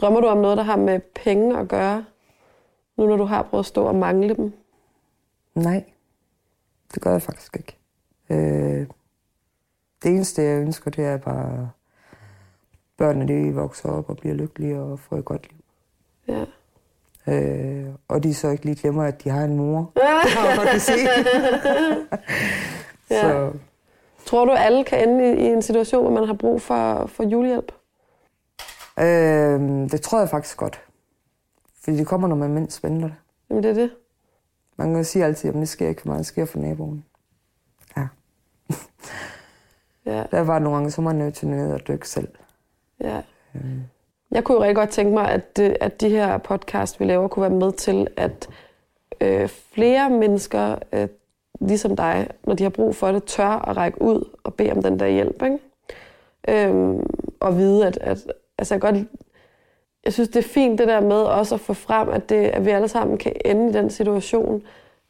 drømmer 0.00 0.20
du 0.20 0.26
om 0.26 0.38
noget, 0.38 0.56
der 0.56 0.62
har 0.62 0.76
med 0.76 1.00
penge 1.00 1.58
at 1.58 1.68
gøre, 1.68 2.04
nu 2.96 3.06
når 3.06 3.16
du 3.16 3.24
har 3.24 3.42
prøvet 3.42 3.62
at 3.62 3.66
stå 3.66 3.84
og 3.84 3.94
mangle 3.94 4.34
dem? 4.34 4.52
Nej, 5.54 5.84
det 6.94 7.02
gør 7.02 7.12
jeg 7.12 7.22
faktisk 7.22 7.56
ikke. 7.56 7.76
Øh, 8.30 8.86
det 10.02 10.10
eneste, 10.10 10.42
jeg 10.42 10.60
ønsker, 10.60 10.90
det 10.90 11.04
er 11.04 11.16
bare, 11.16 11.70
børnene 12.96 13.28
de 13.28 13.54
vokser 13.54 13.88
op 13.88 14.10
og 14.10 14.16
bliver 14.16 14.34
lykkelige 14.34 14.80
og 14.80 14.98
får 14.98 15.16
et 15.16 15.24
godt 15.24 15.48
liv. 15.50 15.64
Ja. 16.28 16.44
Øh, 17.26 17.91
og 18.08 18.22
de 18.22 18.34
så 18.34 18.48
ikke 18.48 18.64
lige 18.64 18.76
glemmer, 18.76 19.04
at 19.04 19.24
de 19.24 19.28
har 19.30 19.44
en 19.44 19.56
mor. 19.56 19.92
og 20.60 20.66
kan 20.70 20.80
se. 20.80 20.92
Ja. 23.10 23.20
Så 23.20 23.52
Tror 24.26 24.44
du, 24.44 24.52
alle 24.52 24.84
kan 24.84 25.08
ende 25.08 25.32
i, 25.34 25.36
i 25.36 25.44
en 25.46 25.62
situation, 25.62 26.02
hvor 26.02 26.10
man 26.20 26.26
har 26.26 26.34
brug 26.34 26.62
for, 26.62 27.06
for 27.06 27.22
julehjælp? 27.24 27.72
øh, 28.98 29.60
det 29.90 30.00
tror 30.00 30.18
jeg 30.18 30.28
faktisk 30.28 30.56
godt. 30.56 30.80
Fordi 31.84 31.96
det 31.96 32.06
kommer, 32.06 32.28
når 32.28 32.36
man 32.36 32.50
mindst 32.54 32.82
venter 32.84 33.06
det. 33.08 33.16
Jamen, 33.50 33.62
det 33.62 33.70
er 33.70 33.74
det. 33.74 33.90
Man 34.76 34.94
kan 34.94 35.04
sige 35.04 35.24
altid, 35.24 35.48
at 35.48 35.54
det 35.54 35.68
sker 35.68 35.88
ikke 35.88 36.00
for 36.02 36.08
mig, 36.08 36.18
det 36.18 36.26
sker 36.26 36.44
for 36.44 36.58
naboen. 36.58 37.04
Ja. 37.96 38.06
Ja, 40.06 40.24
Der 40.30 40.40
var 40.40 40.58
nogle 40.58 40.76
gange, 40.76 40.90
så 40.90 41.00
man 41.00 41.16
nødt 41.16 41.34
til 41.34 41.48
og 41.74 41.88
dykke 41.88 42.08
selv. 42.08 42.28
ja. 43.00 43.20
Jeg 44.32 44.44
kunne 44.44 44.56
jo 44.56 44.62
rigtig 44.62 44.76
godt 44.76 44.90
tænke 44.90 45.14
mig, 45.14 45.28
at, 45.28 45.58
øh, 45.60 45.74
at 45.80 46.00
de 46.00 46.08
her 46.08 46.38
podcast, 46.38 47.00
vi 47.00 47.04
laver, 47.04 47.28
kunne 47.28 47.42
være 47.42 47.58
med 47.60 47.72
til, 47.72 48.06
at 48.16 48.48
øh, 49.20 49.48
flere 49.48 50.10
mennesker, 50.10 50.76
øh, 50.92 51.08
ligesom 51.60 51.96
dig, 51.96 52.28
når 52.44 52.54
de 52.54 52.62
har 52.62 52.70
brug 52.70 52.96
for 52.96 53.12
det, 53.12 53.24
tør 53.24 53.68
at 53.68 53.76
række 53.76 54.02
ud 54.02 54.28
og 54.44 54.54
bede 54.54 54.72
om 54.72 54.82
den 54.82 55.00
der 55.00 55.06
hjælp. 55.06 55.42
Ikke? 55.42 55.58
Øhm, 56.48 57.06
og 57.40 57.56
vide, 57.56 57.86
at, 57.86 57.98
at 58.00 58.18
altså 58.58 58.74
jeg, 58.74 58.80
godt, 58.80 58.96
jeg 60.04 60.12
synes, 60.12 60.28
det 60.28 60.36
er 60.44 60.48
fint 60.48 60.78
det 60.78 60.88
der 60.88 61.00
med 61.00 61.16
også 61.16 61.54
at 61.54 61.60
få 61.60 61.74
frem, 61.74 62.08
at, 62.08 62.28
det, 62.28 62.36
at 62.36 62.64
vi 62.64 62.70
alle 62.70 62.88
sammen 62.88 63.18
kan 63.18 63.32
ende 63.44 63.70
i 63.70 63.72
den 63.72 63.90
situation. 63.90 64.62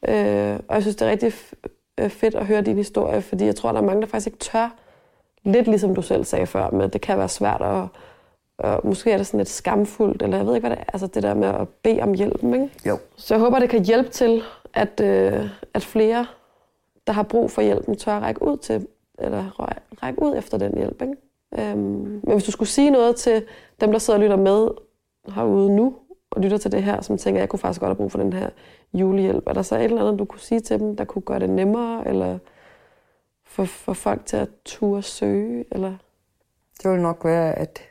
Øh, 0.07 0.59
og 0.67 0.75
jeg 0.75 0.81
synes, 0.81 0.95
det 0.95 1.07
er 1.07 1.11
rigtig 1.11 1.33
øh, 1.97 2.09
fedt 2.09 2.35
at 2.35 2.45
høre 2.45 2.61
din 2.61 2.77
historie, 2.77 3.21
fordi 3.21 3.45
jeg 3.45 3.55
tror, 3.55 3.71
der 3.71 3.79
er 3.79 3.85
mange, 3.85 4.01
der 4.01 4.07
faktisk 4.07 4.27
ikke 4.27 4.39
tør. 4.39 4.75
Lidt 5.43 5.67
ligesom 5.67 5.95
du 5.95 6.01
selv 6.01 6.23
sagde 6.23 6.45
før, 6.45 6.69
men 6.69 6.89
det 6.89 7.01
kan 7.01 7.17
være 7.17 7.29
svært 7.29 7.61
at... 7.61 7.83
Og 8.57 8.81
måske 8.87 9.11
er 9.11 9.17
det 9.17 9.27
sådan 9.27 9.37
lidt 9.37 9.49
skamfuldt, 9.49 10.21
eller 10.21 10.37
jeg 10.37 10.45
ved 10.45 10.55
ikke, 10.55 10.67
hvad 10.67 10.77
det 10.77 10.83
er. 10.87 10.89
Altså 10.93 11.07
det 11.07 11.23
der 11.23 11.33
med 11.33 11.47
at 11.47 11.69
bede 11.69 12.01
om 12.01 12.13
hjælp, 12.13 12.43
ikke? 12.43 12.69
Jo. 12.85 12.97
Så 13.15 13.33
jeg 13.33 13.41
håber, 13.41 13.59
det 13.59 13.69
kan 13.69 13.85
hjælpe 13.85 14.09
til, 14.09 14.41
at, 14.73 14.99
øh, 14.99 15.49
at 15.73 15.83
flere, 15.83 16.25
der 17.07 17.13
har 17.13 17.23
brug 17.23 17.51
for 17.51 17.61
hjælpen, 17.61 17.95
tør 17.95 18.13
at 18.13 18.21
række 18.21 18.41
ud, 18.47 18.57
til, 18.57 18.87
eller 19.19 19.43
ræ- 19.59 20.03
række 20.03 20.21
ud 20.21 20.37
efter 20.37 20.57
den 20.57 20.77
hjælp. 20.77 21.01
Ikke? 21.01 21.15
Øhm, 21.59 21.77
men 22.23 22.31
hvis 22.31 22.43
du 22.43 22.51
skulle 22.51 22.69
sige 22.69 22.89
noget 22.89 23.15
til 23.15 23.45
dem, 23.81 23.91
der 23.91 23.99
sidder 23.99 24.17
og 24.17 24.23
lytter 24.23 24.35
med 24.37 24.67
herude 25.35 25.75
nu, 25.75 25.95
og 26.31 26.41
lytter 26.41 26.57
til 26.57 26.71
det 26.71 26.83
her, 26.83 27.01
som 27.01 27.17
tænker, 27.17 27.41
jeg 27.41 27.49
kunne 27.49 27.59
faktisk 27.59 27.79
godt 27.79 27.89
have 27.89 27.95
brug 27.95 28.11
for 28.11 28.19
den 28.19 28.33
her 28.33 28.49
julehjælp, 28.93 29.43
er 29.47 29.53
der 29.53 29.61
så 29.61 29.75
et 29.75 29.83
eller 29.83 30.01
andet, 30.01 30.19
du 30.19 30.25
kunne 30.25 30.39
sige 30.39 30.59
til 30.59 30.79
dem, 30.79 30.95
der 30.95 31.05
kunne 31.05 31.21
gøre 31.21 31.39
det 31.39 31.49
nemmere, 31.49 32.07
eller 32.07 32.37
få, 33.45 33.65
få 33.65 33.93
folk 33.93 34.25
til 34.25 34.37
at 34.37 34.49
turde 34.65 35.01
søge? 35.01 35.65
Eller? 35.71 35.93
Det 36.83 36.91
vil 36.91 37.01
nok 37.01 37.25
være, 37.25 37.53
at 37.59 37.81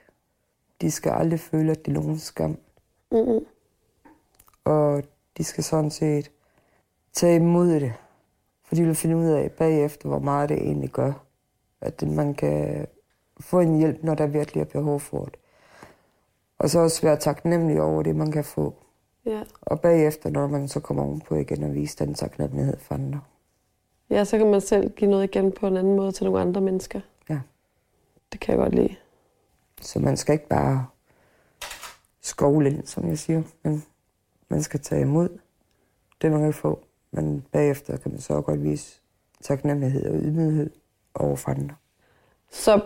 de 0.82 0.90
skal 0.90 1.10
aldrig 1.10 1.40
føle, 1.40 1.70
at 1.70 1.86
de 1.86 1.90
er 1.90 1.94
nogen 1.94 2.18
skam. 2.18 2.58
Mm-hmm. 3.12 3.46
Og 4.64 5.02
de 5.36 5.44
skal 5.44 5.64
sådan 5.64 5.90
set 5.90 6.30
tage 7.12 7.36
imod 7.36 7.68
det. 7.68 7.92
For 8.64 8.74
de 8.74 8.84
vil 8.84 8.94
finde 8.94 9.16
ud 9.16 9.26
af 9.26 9.52
bagefter, 9.52 10.08
hvor 10.08 10.18
meget 10.18 10.48
det 10.48 10.58
egentlig 10.58 10.90
gør. 10.90 11.12
At 11.80 12.02
man 12.02 12.34
kan 12.34 12.86
få 13.40 13.60
en 13.60 13.78
hjælp, 13.78 14.02
når 14.02 14.14
der 14.14 14.26
virkelig 14.26 14.60
er 14.60 14.64
behov 14.64 15.00
for 15.00 15.24
det. 15.24 15.38
Og 16.58 16.70
så 16.70 16.78
også 16.78 17.02
være 17.02 17.16
taknemmelig 17.16 17.82
over 17.82 18.02
det, 18.02 18.16
man 18.16 18.32
kan 18.32 18.44
få. 18.44 18.74
Ja. 19.26 19.42
Og 19.62 19.80
bagefter, 19.80 20.30
når 20.30 20.46
man 20.46 20.68
så 20.68 20.80
kommer 20.80 21.02
ovenpå 21.02 21.34
igen 21.34 21.62
og 21.62 21.74
viser 21.74 22.04
den 22.04 22.14
taknemmelighed 22.14 22.76
for 22.78 22.94
andre. 22.94 23.20
ja, 24.10 24.24
så 24.24 24.38
kan 24.38 24.50
man 24.50 24.60
selv 24.60 24.90
give 24.90 25.10
noget 25.10 25.24
igen 25.24 25.52
på 25.52 25.66
en 25.66 25.76
anden 25.76 25.96
måde 25.96 26.12
til 26.12 26.24
nogle 26.24 26.40
andre 26.40 26.60
mennesker. 26.60 27.00
Ja. 27.28 27.40
Det 28.32 28.40
kan 28.40 28.52
jeg 28.52 28.58
godt 28.58 28.74
lide. 28.74 28.96
Så 29.82 29.98
man 29.98 30.16
skal 30.16 30.32
ikke 30.32 30.48
bare 30.48 30.86
skovle 32.20 32.70
ind, 32.70 32.86
som 32.86 33.08
jeg 33.08 33.18
siger, 33.18 33.42
men 33.62 33.84
man 34.48 34.62
skal 34.62 34.80
tage 34.80 35.00
imod 35.00 35.28
det, 36.22 36.32
man 36.32 36.40
kan 36.40 36.52
få. 36.52 36.84
Men 37.10 37.44
bagefter 37.52 37.96
kan 37.96 38.10
man 38.10 38.20
så 38.20 38.40
godt 38.40 38.62
vise 38.62 39.00
taknemmelighed 39.42 40.06
og 40.06 40.14
ydmyghed 40.14 40.70
over 41.14 41.36
for 41.36 41.50
andre. 41.50 41.74
Så 42.50 42.80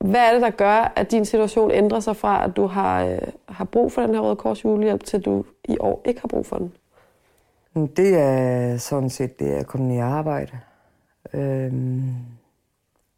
hvad 0.00 0.20
er 0.20 0.32
det, 0.32 0.42
der 0.42 0.50
gør, 0.50 0.92
at 0.96 1.10
din 1.10 1.24
situation 1.24 1.70
ændrer 1.70 2.00
sig 2.00 2.16
fra, 2.16 2.44
at 2.44 2.56
du 2.56 2.66
har, 2.66 3.04
øh, 3.04 3.18
har 3.48 3.64
brug 3.64 3.92
for 3.92 4.02
den 4.02 4.14
her 4.14 4.20
Røde 4.20 4.36
Kors 4.36 4.64
julehjælp, 4.64 5.04
til 5.04 5.20
du 5.20 5.44
i 5.64 5.76
år 5.80 6.02
ikke 6.04 6.20
har 6.20 6.28
brug 6.28 6.46
for 6.46 6.58
den? 6.58 6.72
Det 7.86 8.18
er 8.18 8.76
sådan 8.76 9.10
set 9.10 9.38
det, 9.38 9.50
at 9.50 9.66
komme 9.66 9.94
i 9.94 9.98
arbejde. 9.98 10.58
Øhm, 11.32 12.14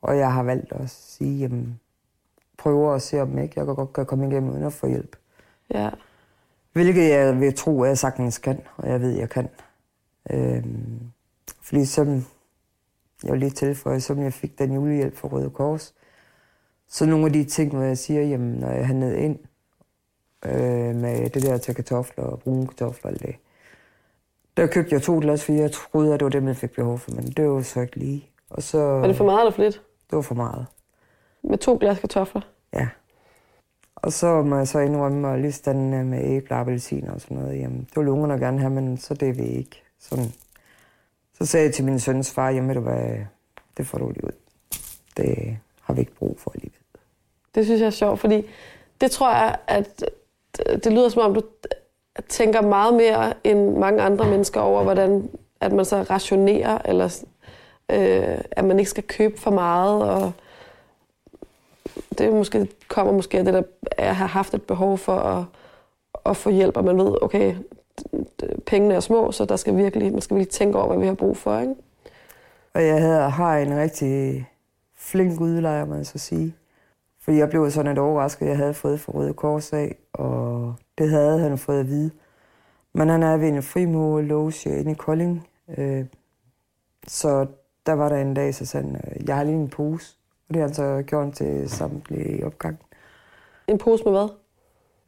og 0.02 0.18
jeg 0.18 0.32
har 0.32 0.42
valgt 0.42 0.72
at 0.72 0.90
sige, 0.90 1.38
jamen, 1.38 1.80
prøve 2.60 2.94
at 2.94 3.02
se, 3.02 3.20
om 3.22 3.38
ikke 3.38 3.54
jeg 3.56 3.66
godt 3.66 3.92
kan 3.92 4.06
komme 4.06 4.28
igennem 4.28 4.50
uden 4.50 4.64
at 4.64 4.72
få 4.72 4.86
hjælp. 4.86 5.16
Ja. 5.74 5.90
Hvilket 6.72 7.10
jeg 7.10 7.40
vil 7.40 7.54
tro, 7.56 7.82
at 7.82 7.88
jeg 7.88 7.98
sagtens 7.98 8.38
kan, 8.38 8.60
og 8.76 8.88
jeg 8.88 9.00
ved, 9.00 9.10
jeg 9.10 9.30
kan. 9.30 9.48
Øhm, 10.30 11.00
fordi 11.62 11.84
som 11.84 12.24
jeg 13.24 13.32
vil 13.32 13.40
lige 13.40 13.50
tilføje, 13.50 14.00
som 14.00 14.22
jeg 14.22 14.32
fik 14.32 14.58
den 14.58 14.72
julehjælp 14.72 15.16
fra 15.16 15.28
Røde 15.28 15.50
Kors, 15.50 15.94
så 16.88 17.06
nogle 17.06 17.26
af 17.26 17.32
de 17.32 17.44
ting, 17.44 17.72
hvor 17.74 17.82
jeg 17.82 17.98
siger, 17.98 18.22
jamen, 18.22 18.52
når 18.58 18.68
jeg 18.70 18.86
handlede 18.86 19.20
ind 19.20 19.38
øh, 20.44 20.94
med 20.94 21.30
det 21.30 21.42
der 21.42 21.58
til 21.58 21.74
kartofler 21.74 22.24
og 22.24 22.38
brune 22.40 22.66
kartofler 22.66 23.04
og 23.04 23.10
alt 23.10 23.22
det, 23.22 23.36
der 24.56 24.66
købte 24.66 24.94
jeg 24.94 25.02
to 25.02 25.18
glas, 25.18 25.44
fordi 25.44 25.58
jeg 25.58 25.72
troede, 25.72 26.14
at 26.14 26.20
det 26.20 26.24
var 26.24 26.30
dem, 26.30 26.46
jeg 26.48 26.56
fik 26.56 26.70
behov 26.70 26.98
for, 26.98 27.10
men 27.10 27.24
det 27.24 27.48
var 27.48 27.62
så 27.62 27.80
ikke 27.80 27.96
lige. 27.96 28.26
Og 28.50 28.62
så, 28.62 28.78
Er 28.78 29.06
det 29.06 29.16
for 29.16 29.24
meget 29.24 29.40
eller 29.40 29.52
for 29.52 29.62
lidt? 29.62 29.82
det 30.10 30.16
var 30.16 30.22
for 30.22 30.34
meget. 30.34 30.66
Med 31.42 31.58
to 31.58 31.76
glas 31.80 31.98
kartofler? 31.98 32.42
Ja. 32.74 32.88
Og 33.96 34.12
så 34.12 34.42
må 34.42 34.56
jeg 34.56 34.68
så 34.68 34.78
indrømme 34.78 35.20
mig 35.20 35.38
lige 35.38 35.52
stande 35.52 36.04
med 36.04 36.24
æbler 36.24 36.56
og 36.56 36.60
appelsiner 36.60 37.12
og 37.12 37.20
sådan 37.20 37.36
noget. 37.36 37.58
Jamen, 37.60 37.80
det 37.80 37.96
ville 37.96 38.12
ungerne 38.12 38.38
gerne 38.38 38.58
have, 38.58 38.70
men 38.70 38.98
så 38.98 39.14
det 39.14 39.38
vil 39.38 39.58
ikke. 39.58 39.82
Sådan. 39.98 40.32
Så 41.38 41.46
sagde 41.46 41.66
jeg 41.66 41.74
til 41.74 41.84
min 41.84 42.00
søns 42.00 42.32
far, 42.32 42.50
jamen 42.50 42.76
du 42.76 42.82
hvad, 42.82 43.18
det 43.76 43.86
får 43.86 43.98
du 43.98 44.08
lige 44.08 44.24
ud. 44.24 44.32
Det 45.16 45.58
har 45.82 45.94
vi 45.94 46.00
ikke 46.00 46.14
brug 46.14 46.40
for 46.40 46.50
alligevel. 46.54 46.80
Det 47.54 47.64
synes 47.64 47.80
jeg 47.80 47.86
er 47.86 47.90
sjovt, 47.90 48.20
fordi 48.20 48.46
det 49.00 49.10
tror 49.10 49.30
jeg, 49.30 49.56
at 49.66 50.04
det 50.84 50.92
lyder 50.92 51.08
som 51.08 51.22
om, 51.22 51.34
du 51.34 51.42
tænker 52.28 52.62
meget 52.62 52.94
mere 52.94 53.34
end 53.44 53.76
mange 53.76 54.02
andre 54.02 54.30
mennesker 54.30 54.60
over, 54.60 54.82
hvordan 54.82 55.30
at 55.60 55.72
man 55.72 55.84
så 55.84 56.02
rationerer, 56.02 56.78
eller 56.84 57.24
øh, 57.90 58.38
at 58.50 58.64
man 58.64 58.78
ikke 58.78 58.90
skal 58.90 59.02
købe 59.02 59.40
for 59.40 59.50
meget. 59.50 60.02
Og 60.02 60.32
det 62.18 62.26
er 62.26 62.30
måske, 62.30 62.68
kommer 62.88 63.12
måske 63.12 63.38
af 63.38 63.44
det, 63.44 63.54
der 63.54 63.62
at 63.96 64.16
har 64.16 64.26
haft 64.26 64.54
et 64.54 64.62
behov 64.62 64.98
for 64.98 65.16
at, 65.16 65.44
at 66.26 66.36
få 66.36 66.50
hjælp, 66.50 66.76
og 66.76 66.84
man 66.84 66.98
ved, 66.98 67.16
okay, 67.22 67.54
pengene 68.66 68.94
er 68.94 69.00
små, 69.00 69.32
så 69.32 69.44
der 69.44 69.56
skal 69.56 69.76
virkelig, 69.76 70.12
man 70.12 70.20
skal 70.20 70.36
virkelig 70.36 70.52
tænke 70.52 70.78
over, 70.78 70.86
hvad 70.86 70.98
vi 70.98 71.06
har 71.06 71.14
brug 71.14 71.36
for. 71.36 71.58
Ikke? 71.58 71.74
Og 72.74 72.86
jeg 72.86 73.00
havde, 73.00 73.30
har 73.30 73.58
en 73.58 73.76
rigtig 73.76 74.46
flink 74.96 75.40
udlejer, 75.40 75.84
må 75.84 75.94
jeg 75.94 76.06
så 76.06 76.18
sige. 76.18 76.54
Fordi 77.20 77.36
jeg 77.36 77.50
blev 77.50 77.70
sådan 77.70 77.86
lidt 77.86 77.98
overrasket, 77.98 78.46
jeg 78.46 78.56
havde 78.56 78.74
fået 78.74 79.00
fra 79.00 79.12
Røde 79.12 79.34
Kors 79.34 79.72
af, 79.72 79.96
og 80.12 80.74
det 80.98 81.10
havde 81.10 81.40
han 81.40 81.58
fået 81.58 81.80
at 81.80 81.88
vide. 81.88 82.10
Men 82.92 83.08
han 83.08 83.22
er 83.22 83.36
ved 83.36 83.48
en 83.48 83.62
frimur 83.62 84.20
loge 84.20 84.52
inde 84.66 84.90
i 84.90 84.94
Kolding. 84.94 85.48
Øh, 85.78 86.04
så 87.06 87.46
der 87.86 87.92
var 87.92 88.08
der 88.08 88.16
en 88.16 88.34
dag, 88.34 88.54
så 88.54 88.66
sagde 88.66 88.86
han, 88.86 88.96
øh, 88.96 89.28
jeg 89.28 89.36
har 89.36 89.44
lige 89.44 89.56
en 89.56 89.68
pose. 89.68 90.16
Og 90.50 90.54
det 90.54 90.60
har 90.60 90.68
han 90.68 90.74
så 90.74 91.02
gjort 91.06 91.32
til 91.32 91.70
samtlige 91.70 92.46
opgang. 92.46 92.78
En 93.68 93.78
pose 93.78 94.04
med 94.04 94.12
hvad? 94.12 94.28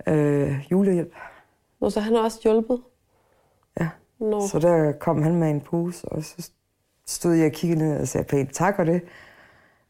Øh, 0.06 0.66
julehjælp. 0.70 1.14
Nå, 1.80 1.90
så 1.90 2.00
han 2.00 2.14
har 2.14 2.22
også 2.22 2.40
hjulpet? 2.42 2.82
Ja. 3.80 3.88
Nå. 4.18 4.46
Så 4.48 4.58
der 4.58 4.92
kom 4.92 5.22
han 5.22 5.34
med 5.34 5.50
en 5.50 5.60
pose, 5.60 6.08
og 6.08 6.24
så 6.24 6.50
stod 7.06 7.32
jeg 7.32 7.46
og 7.46 7.52
kiggede 7.52 7.80
ned 7.80 8.00
og 8.00 8.08
sagde 8.08 8.24
pænt 8.24 8.54
tak 8.54 8.76
for 8.76 8.84
det. 8.84 9.02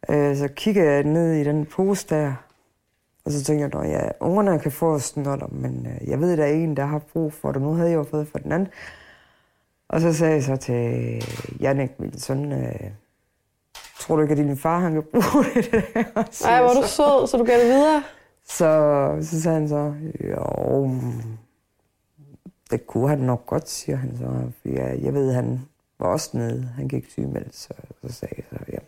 Øh, 0.08 0.36
så 0.36 0.48
kiggede 0.48 0.90
jeg 0.90 1.04
ned 1.04 1.32
i 1.32 1.44
den 1.44 1.66
pose 1.66 2.06
der, 2.08 2.34
og 3.24 3.32
så 3.32 3.44
tænkte 3.44 3.78
jeg, 3.78 3.84
at 3.84 3.90
ja, 3.90 4.08
ungerne 4.20 4.58
kan 4.58 4.72
få 4.72 4.98
snotter, 4.98 5.46
men 5.46 5.86
øh, 5.86 6.08
jeg 6.08 6.20
ved, 6.20 6.36
der 6.36 6.44
er 6.44 6.52
en, 6.52 6.76
der 6.76 6.84
har 6.84 6.98
brug 6.98 7.32
for 7.32 7.52
det. 7.52 7.62
Nu 7.62 7.72
havde 7.72 7.90
jeg 7.90 7.96
jo 7.96 8.02
fået 8.02 8.28
for 8.28 8.38
den 8.38 8.52
anden. 8.52 8.68
Og 9.88 10.00
så 10.00 10.12
sagde 10.12 10.34
jeg 10.34 10.42
så 10.42 10.56
til 10.56 11.22
Jannik, 11.60 12.00
min 12.00 12.18
søn, 12.18 12.52
øh, 12.52 12.90
tror 14.02 14.16
du 14.16 14.22
ikke, 14.22 14.32
at 14.32 14.38
din 14.38 14.56
far 14.56 14.78
han 14.78 14.92
kan 14.92 15.02
bruge 15.02 15.44
det? 15.54 15.70
der?" 15.94 16.24
Så 16.30 16.48
Ej, 16.48 16.60
hvor 16.62 16.70
du 16.72 16.82
så- 16.82 16.88
sød, 16.88 17.26
så 17.26 17.36
du 17.36 17.44
gav 17.44 17.58
det 17.58 17.66
videre. 17.66 18.02
Så, 18.46 19.18
så 19.22 19.40
sagde 19.42 19.58
han 19.58 19.68
så, 19.68 19.94
jo, 20.28 20.90
det 22.70 22.86
kunne 22.86 23.08
han 23.08 23.18
nok 23.18 23.46
godt, 23.46 23.68
siger 23.68 23.96
han 23.96 24.16
så. 24.18 24.50
Fordi 24.60 24.74
jeg, 25.04 25.14
ved, 25.14 25.32
han 25.32 25.60
var 25.98 26.06
også 26.06 26.30
nede. 26.36 26.62
Han 26.76 26.88
gik 26.88 27.10
sygemeldt, 27.10 27.56
så, 27.56 27.68
så 28.06 28.12
sagde 28.12 28.34
jeg 28.36 28.44
så, 28.50 28.56
jamen, 28.68 28.86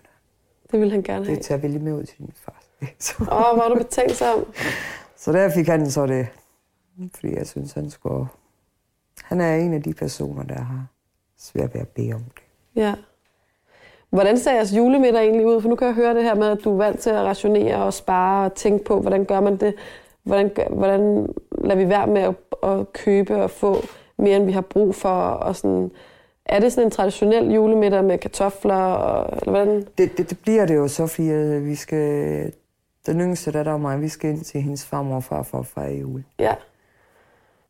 Det 0.70 0.80
ville 0.80 0.92
han 0.92 1.02
gerne 1.02 1.24
have. 1.24 1.36
det 1.36 1.44
tager 1.44 1.60
vi 1.60 1.68
lige 1.68 1.78
med 1.78 1.92
ud 1.92 2.04
til 2.04 2.18
din 2.18 2.32
far. 2.44 2.60
Så, 2.98 3.14
Åh, 3.20 3.52
oh, 3.58 3.58
er 3.64 3.68
du 3.68 3.74
betænksom. 3.74 4.44
så 5.16 5.32
der 5.32 5.50
fik 5.54 5.66
han 5.66 5.90
så 5.90 6.06
det, 6.06 6.26
fordi 7.14 7.34
jeg 7.36 7.46
synes, 7.46 7.72
han 7.72 7.90
skulle... 7.90 8.26
Han 9.22 9.40
er 9.40 9.56
en 9.56 9.72
af 9.74 9.82
de 9.82 9.94
personer, 9.94 10.42
der 10.42 10.60
har 10.60 10.86
svært 11.38 11.74
ved 11.74 11.80
at 11.80 11.88
bede 11.88 12.12
om 12.12 12.20
det. 12.20 12.42
Ja. 12.82 12.94
Hvordan 14.14 14.38
ser 14.38 14.52
jeres 14.52 14.72
julemiddag 14.72 15.22
egentlig 15.22 15.46
ud? 15.46 15.60
For 15.60 15.68
nu 15.68 15.76
kan 15.76 15.86
jeg 15.86 15.94
høre 15.94 16.14
det 16.14 16.22
her 16.22 16.34
med, 16.34 16.46
at 16.46 16.64
du 16.64 16.72
er 16.72 16.76
vant 16.76 17.00
til 17.00 17.10
at 17.10 17.24
rationere 17.24 17.84
og 17.84 17.94
spare 17.94 18.46
og 18.46 18.54
tænke 18.54 18.84
på, 18.84 19.00
hvordan 19.00 19.24
gør 19.24 19.40
man 19.40 19.56
det? 19.56 19.74
Hvordan, 20.22 20.48
gør, 20.48 20.68
hvordan 20.68 21.28
lader 21.58 21.76
vi 21.76 21.88
være 21.88 22.06
med 22.06 22.22
at, 22.22 22.34
at 22.70 22.92
købe 22.92 23.36
og 23.36 23.50
få 23.50 23.82
mere, 24.18 24.36
end 24.36 24.44
vi 24.44 24.52
har 24.52 24.60
brug 24.60 24.94
for? 24.94 25.08
Og 25.18 25.56
sådan, 25.56 25.90
er 26.46 26.60
det 26.60 26.72
sådan 26.72 26.86
en 26.86 26.90
traditionel 26.90 27.54
julemiddag 27.54 28.04
med 28.04 28.18
kartofler? 28.18 28.74
Og, 28.74 29.36
eller 29.36 29.50
hvordan? 29.50 29.86
Det, 29.98 30.18
det, 30.18 30.30
det 30.30 30.38
bliver 30.42 30.66
det 30.66 30.74
jo 30.76 30.88
så, 30.88 31.06
fordi 31.06 31.28
øh, 31.28 31.66
vi 31.66 31.74
skal... 31.74 32.52
Den 33.06 33.20
yngste 33.20 33.52
datter 33.52 33.72
og 33.72 33.80
mig, 33.80 34.00
vi 34.00 34.08
skal 34.08 34.30
ind 34.30 34.44
til 34.44 34.60
hendes 34.60 34.86
farmor 34.86 35.16
og 35.16 35.24
far 35.24 35.42
for 35.42 35.58
at 35.58 35.66
fejre 35.66 35.94
jul. 35.94 36.24
Ja. 36.38 36.54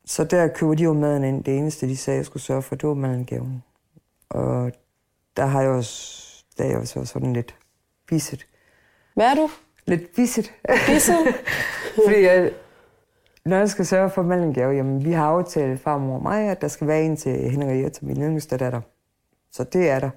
Så 0.04 0.24
der 0.24 0.48
køber 0.48 0.74
de 0.74 0.82
jo 0.82 0.92
maden 0.92 1.24
ind. 1.24 1.44
Det 1.44 1.58
eneste, 1.58 1.88
de 1.88 1.96
sagde, 1.96 2.16
jeg 2.16 2.26
skulle 2.26 2.42
sørge 2.42 2.62
for, 2.62 2.74
det 2.74 2.88
var 2.88 2.94
madengaven. 2.94 3.62
Og 4.30 4.72
der 5.36 5.46
har 5.46 5.62
jeg 5.62 5.70
også, 5.70 6.33
er 6.62 6.68
jeg 6.68 6.74
jo 6.74 6.84
så 6.84 7.04
sådan 7.04 7.32
lidt 7.32 7.54
bisset. 8.06 8.46
Hvad 9.14 9.26
er 9.26 9.34
du? 9.34 9.50
Lidt 9.86 10.14
bisset. 10.14 10.52
Bisset? 10.86 11.16
Fordi 12.06 12.20
jeg, 12.20 12.50
når 13.44 13.56
jeg 13.56 13.68
skal 13.70 13.86
sørge 13.86 14.10
for 14.10 14.22
madelengave, 14.22 14.72
jamen 14.72 15.04
vi 15.04 15.12
har 15.12 15.26
aftalt 15.26 15.80
farmor 15.80 16.14
og 16.14 16.22
mig, 16.22 16.48
at 16.48 16.60
der 16.60 16.68
skal 16.68 16.86
være 16.86 17.02
en 17.02 17.16
til 17.16 17.50
Henriette, 17.50 18.04
min 18.04 18.22
yngste 18.22 18.56
datter. 18.56 18.80
Så 19.52 19.64
det 19.64 19.88
er 19.88 20.00
der. 20.00 20.10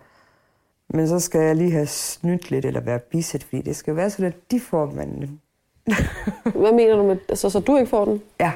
Men 0.89 1.07
så 1.07 1.19
skal 1.19 1.41
jeg 1.41 1.55
lige 1.55 1.71
have 1.71 1.87
snydt 1.87 2.51
lidt, 2.51 2.65
eller 2.65 2.79
være 2.79 2.99
bisset, 2.99 3.43
fordi 3.43 3.61
det 3.61 3.75
skal 3.75 3.95
være 3.95 4.09
sådan, 4.09 4.25
at 4.25 4.51
de 4.51 4.59
får 4.59 4.85
manden. 4.85 5.41
Hvad 6.61 6.71
mener 6.71 6.95
du 6.95 7.03
med, 7.03 7.17
altså, 7.29 7.49
så 7.49 7.59
du 7.59 7.77
ikke 7.77 7.89
får 7.89 8.05
den? 8.05 8.21
Ja. 8.39 8.51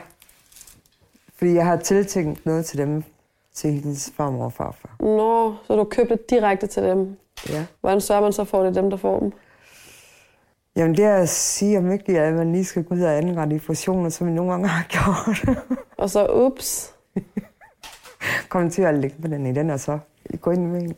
Fordi 1.36 1.54
jeg 1.54 1.66
har 1.66 1.78
tiltænkt 1.78 2.46
noget 2.46 2.66
til 2.66 2.78
dem 2.78 3.04
til 3.54 3.72
hendes 3.72 4.12
farmor 4.16 4.46
og 4.46 4.54
farfar. 4.54 4.96
Nå, 5.00 5.56
så 5.68 5.76
du 5.76 5.84
købte 5.84 6.20
direkte 6.30 6.68
til 6.68 6.84
dem. 6.84 7.18
Ja. 7.50 7.66
Hvordan 7.82 8.02
sørger 8.02 8.22
man 8.22 8.34
så 8.34 8.44
for, 8.44 8.58
at 8.60 8.66
det 8.66 8.78
er 8.78 8.82
dem, 8.82 8.90
der 8.90 8.98
får 8.98 9.20
dem? 9.20 9.32
Jamen 10.76 10.98
det 10.98 11.06
er 11.06 11.16
at 11.16 11.30
sige, 11.30 11.78
om 11.78 11.92
ikke 11.92 12.20
at 12.20 12.34
man 12.34 12.52
lige 12.52 12.66
skal 12.66 12.84
gå 12.84 12.96
ud 12.96 13.02
og 13.02 13.18
anrette 13.18 13.56
i 13.56 13.60
portioner, 13.60 14.10
som 14.10 14.28
vi 14.28 14.32
nogle 14.32 14.52
gange 14.52 14.68
har 14.68 14.86
gjort. 14.96 15.58
Og 15.98 16.10
så, 16.10 16.28
ups. 16.28 16.94
Kom 18.50 18.70
til 18.70 18.82
at 18.82 18.96
lægge 18.96 19.16
med 19.20 19.30
den 19.30 19.46
i 19.46 19.54
den, 19.54 19.70
og 19.70 19.80
så 19.80 20.00
gå 20.42 20.52
ind 20.52 20.66
med 20.66 20.82
en. 20.82 20.90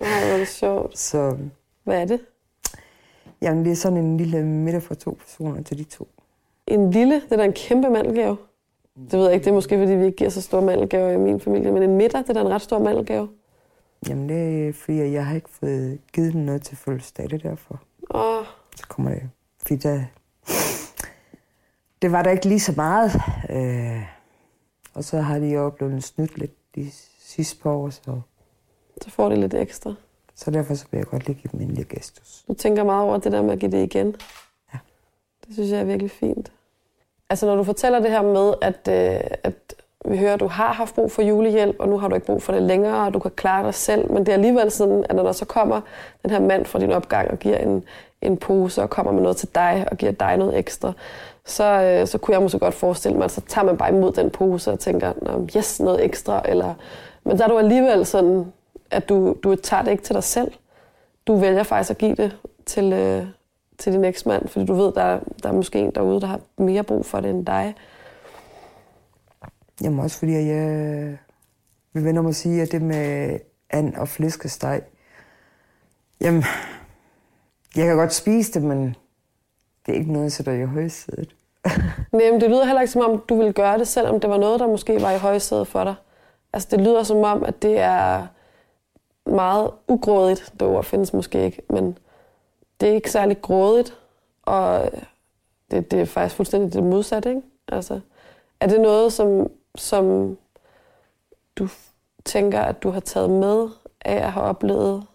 Ej, 0.00 0.24
hvor 0.24 0.32
er 0.32 0.38
det 0.38 0.48
sjovt. 0.48 0.98
Så 0.98 1.36
Hvad 1.84 2.00
er 2.00 2.04
det? 2.04 2.20
jamen, 3.42 3.64
det 3.64 3.72
er 3.72 3.76
sådan 3.76 3.98
en 3.98 4.16
lille 4.16 4.44
middag 4.44 4.82
for 4.82 4.94
to 4.94 5.10
personer 5.20 5.62
til 5.62 5.78
de 5.78 5.84
to. 5.84 6.08
En 6.66 6.90
lille, 6.90 7.14
det 7.14 7.32
er 7.32 7.36
da 7.36 7.44
en 7.44 7.52
kæmpe 7.52 7.90
mandelgave. 7.90 8.36
Det 9.10 9.12
ved 9.18 9.24
jeg 9.24 9.34
ikke, 9.34 9.44
det 9.44 9.50
er 9.50 9.54
måske, 9.54 9.78
fordi 9.78 9.92
vi 9.92 10.04
ikke 10.06 10.16
giver 10.16 10.30
så 10.30 10.40
store 10.42 10.62
mandelgaver 10.62 11.10
i 11.10 11.16
min 11.16 11.40
familie, 11.40 11.72
men 11.72 11.82
en 11.82 11.96
middag, 11.96 12.20
det 12.20 12.28
er 12.28 12.32
da 12.34 12.40
en 12.40 12.48
ret 12.48 12.62
stor 12.62 12.78
mandelgave. 12.78 13.28
Jamen 14.08 14.28
det 14.28 14.68
er 14.68 14.72
fordi, 14.72 14.98
jeg 15.12 15.26
har 15.26 15.34
ikke 15.34 15.48
fået 15.50 15.98
givet 16.12 16.32
dem 16.32 16.40
noget 16.40 16.62
til 16.62 16.76
fødselsdag, 16.76 17.30
det 17.30 17.44
er 17.44 17.48
derfor. 17.50 17.80
Åh, 18.10 18.44
Så 18.76 18.86
kommer 18.88 19.10
det. 19.10 19.30
Fordi 19.62 19.76
der, 19.76 20.04
det 22.02 22.12
var 22.12 22.22
der 22.22 22.30
ikke 22.30 22.48
lige 22.48 22.60
så 22.60 22.72
meget. 22.76 23.12
Øh, 23.50 24.02
og 24.94 25.04
så 25.04 25.20
har 25.20 25.38
de 25.38 25.46
jo 25.48 25.66
oplevet 25.66 26.04
snydt 26.04 26.38
lidt 26.38 26.74
de 26.74 26.90
sidste 27.18 27.62
par 27.62 27.70
år, 27.70 27.90
så, 27.90 28.20
så 29.02 29.10
får 29.10 29.28
det 29.28 29.38
lidt 29.38 29.54
ekstra. 29.54 29.94
så 30.34 30.50
derfor 30.50 30.74
så 30.74 30.86
vil 30.90 30.98
jeg 30.98 31.06
godt 31.06 31.26
lige 31.26 31.38
give 31.40 31.50
dem 31.52 31.60
en 31.60 31.68
lille 31.68 31.84
gestus. 31.84 32.44
Du 32.48 32.54
tænker 32.54 32.84
meget 32.84 33.02
over 33.04 33.18
det 33.18 33.32
der 33.32 33.42
med 33.42 33.52
at 33.52 33.58
give 33.58 33.70
det 33.70 33.82
igen. 33.82 34.16
Ja. 34.74 34.78
Det 35.46 35.54
synes 35.54 35.70
jeg 35.70 35.80
er 35.80 35.84
virkelig 35.84 36.10
fint. 36.10 36.52
Altså 37.30 37.46
når 37.46 37.56
du 37.56 37.64
fortæller 37.64 38.00
det 38.00 38.10
her 38.10 38.22
med, 38.22 38.54
at, 38.62 38.88
øh, 38.88 39.30
at 39.42 39.74
vi 40.04 40.18
hører, 40.18 40.34
at 40.34 40.40
du 40.40 40.46
har 40.46 40.72
haft 40.72 40.94
brug 40.94 41.12
for 41.12 41.22
julehjælp, 41.22 41.76
og 41.78 41.88
nu 41.88 41.98
har 41.98 42.08
du 42.08 42.14
ikke 42.14 42.26
brug 42.26 42.42
for 42.42 42.52
det 42.52 42.62
længere, 42.62 43.06
og 43.06 43.14
du 43.14 43.18
kan 43.18 43.30
klare 43.30 43.64
dig 43.64 43.74
selv, 43.74 44.12
men 44.12 44.26
det 44.26 44.28
er 44.28 44.32
alligevel 44.36 44.70
sådan, 44.70 45.04
at 45.08 45.16
når 45.16 45.22
der 45.22 45.32
så 45.32 45.44
kommer 45.44 45.80
den 46.22 46.30
her 46.30 46.40
mand 46.40 46.64
fra 46.64 46.78
din 46.78 46.92
opgang 46.92 47.30
og 47.30 47.38
giver 47.38 47.56
en, 47.56 47.84
en 48.22 48.36
pose 48.36 48.82
og 48.82 48.90
kommer 48.90 49.12
med 49.12 49.22
noget 49.22 49.36
til 49.36 49.48
dig 49.54 49.86
og 49.90 49.96
giver 49.96 50.12
dig 50.12 50.36
noget 50.36 50.58
ekstra, 50.58 50.92
så, 51.44 51.64
øh, 51.64 52.06
så 52.06 52.18
kunne 52.18 52.34
jeg 52.34 52.42
måske 52.42 52.58
godt 52.58 52.74
forestille 52.74 53.16
mig, 53.16 53.24
at 53.24 53.30
så 53.30 53.40
tager 53.48 53.64
man 53.64 53.76
bare 53.76 53.90
imod 53.90 54.12
den 54.12 54.30
pose 54.30 54.72
og 54.72 54.80
tænker, 54.80 55.12
Nå, 55.22 55.48
yes, 55.56 55.80
noget 55.80 56.04
ekstra. 56.04 56.42
Eller, 56.44 56.74
men 57.24 57.38
der 57.38 57.44
er 57.44 57.48
du 57.48 57.58
alligevel 57.58 58.06
sådan, 58.06 58.52
at 58.90 59.08
du, 59.08 59.36
du 59.42 59.54
tager 59.54 59.82
det 59.82 59.90
ikke 59.90 60.02
til 60.02 60.14
dig 60.14 60.24
selv. 60.24 60.52
Du 61.26 61.36
vælger 61.36 61.62
faktisk 61.62 61.90
at 61.90 61.98
give 61.98 62.14
det 62.14 62.36
til, 62.66 62.92
øh, 62.92 63.26
til 63.78 63.92
din 63.92 64.04
eksmand, 64.04 64.48
fordi 64.48 64.66
du 64.66 64.74
ved, 64.74 64.92
der, 64.92 65.18
der 65.42 65.48
er 65.48 65.52
måske 65.52 65.78
en 65.78 65.90
derude, 65.90 66.20
der 66.20 66.26
har 66.26 66.40
mere 66.56 66.82
brug 66.82 67.06
for 67.06 67.20
det 67.20 67.30
end 67.30 67.46
dig. 67.46 67.74
Jamen 69.80 69.98
også 69.98 70.18
fordi, 70.18 70.34
at 70.34 70.46
jeg 70.46 71.18
vil 71.92 72.04
vende 72.04 72.18
om 72.18 72.26
at 72.26 72.36
sige, 72.36 72.62
at 72.62 72.72
det 72.72 72.82
med 72.82 73.38
and 73.70 73.94
og 73.94 74.08
flæskesteg, 74.08 74.82
jamen, 76.20 76.44
jeg 77.76 77.86
kan 77.86 77.96
godt 77.96 78.14
spise 78.14 78.52
det, 78.52 78.62
men 78.62 78.96
det 79.86 79.92
er 79.92 79.98
ikke 79.98 80.12
noget, 80.12 80.24
jeg 80.24 80.32
sætter 80.32 80.52
i 80.52 80.64
højsædet. 80.64 81.36
Nej, 82.12 82.30
men 82.30 82.40
det 82.40 82.50
lyder 82.50 82.64
heller 82.64 82.80
ikke 82.80 82.92
som 82.92 83.10
om, 83.10 83.24
du 83.28 83.36
ville 83.36 83.52
gøre 83.52 83.78
det, 83.78 83.88
selvom 83.88 84.20
det 84.20 84.30
var 84.30 84.38
noget, 84.38 84.60
der 84.60 84.66
måske 84.66 85.02
var 85.02 85.10
i 85.10 85.18
højsædet 85.18 85.68
for 85.68 85.84
dig. 85.84 85.94
Altså, 86.52 86.68
det 86.70 86.80
lyder 86.80 87.02
som 87.02 87.16
om, 87.16 87.44
at 87.44 87.62
det 87.62 87.78
er 87.78 88.26
meget 89.26 89.70
ugrådigt. 89.88 90.52
Det 90.52 90.62
ord 90.68 90.84
findes 90.84 91.12
måske 91.12 91.44
ikke, 91.44 91.62
men 91.70 91.98
det 92.80 92.88
er 92.88 92.94
ikke 92.94 93.10
særlig 93.10 93.42
grådigt, 93.42 93.98
og 94.42 94.90
det, 95.70 95.90
det 95.90 96.00
er 96.00 96.04
faktisk 96.04 96.36
fuldstændig 96.36 96.72
det 96.72 96.82
modsatte, 96.82 97.28
ikke? 97.28 97.42
Altså, 97.68 98.00
er 98.60 98.66
det 98.66 98.80
noget, 98.80 99.12
som, 99.12 99.50
som 99.74 100.36
du 101.56 101.68
tænker, 102.24 102.60
at 102.60 102.82
du 102.82 102.90
har 102.90 103.00
taget 103.00 103.30
med 103.30 103.68
af 104.04 104.14
at 104.16 104.32
have 104.32 104.44
oplevet, 104.44 105.06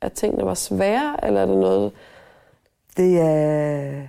at 0.00 0.12
tingene 0.12 0.44
var 0.46 0.54
svære, 0.54 1.24
eller 1.26 1.40
er 1.40 1.46
det 1.46 1.56
noget, 1.58 1.92
Det 2.96 3.18
er... 3.20 4.08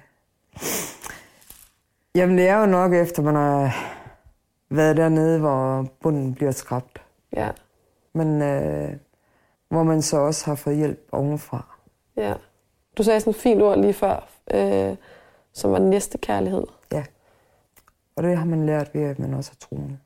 Jamen, 2.16 2.38
det 2.38 2.48
er 2.48 2.60
jo 2.60 2.66
nok 2.66 2.94
efter, 2.94 3.22
man 3.24 3.36
har 3.36 3.76
været 4.70 4.98
dernede, 4.98 5.40
hvor 5.40 5.88
bunden 6.02 6.36
bliver 6.36 6.52
skrabt. 6.52 7.02
ja, 7.36 7.50
Men 8.14 8.42
øh, 8.42 8.94
hvor 9.70 9.84
man 9.84 10.02
så 10.02 10.18
også 10.18 10.46
har 10.46 10.56
fået 10.56 10.76
hjælp 10.76 11.08
ovenfra. 11.12 11.66
Ja. 12.18 12.34
Du 12.98 13.04
sagde 13.04 13.20
sådan 13.20 13.32
et 13.32 13.36
fint 13.38 13.62
ord 13.62 13.78
lige 13.80 13.94
før, 13.94 14.28
øh, 14.54 14.96
som 15.54 15.72
var 15.72 15.80
næstekærlighed. 15.80 16.64
Og 18.16 18.24
det 18.24 18.38
har 18.38 18.46
man 18.46 18.66
lært 18.66 18.90
ved, 18.94 19.02
at 19.02 19.20
man 19.20 19.34
også 19.34 19.52
er 19.54 19.66
troende. 19.66 19.98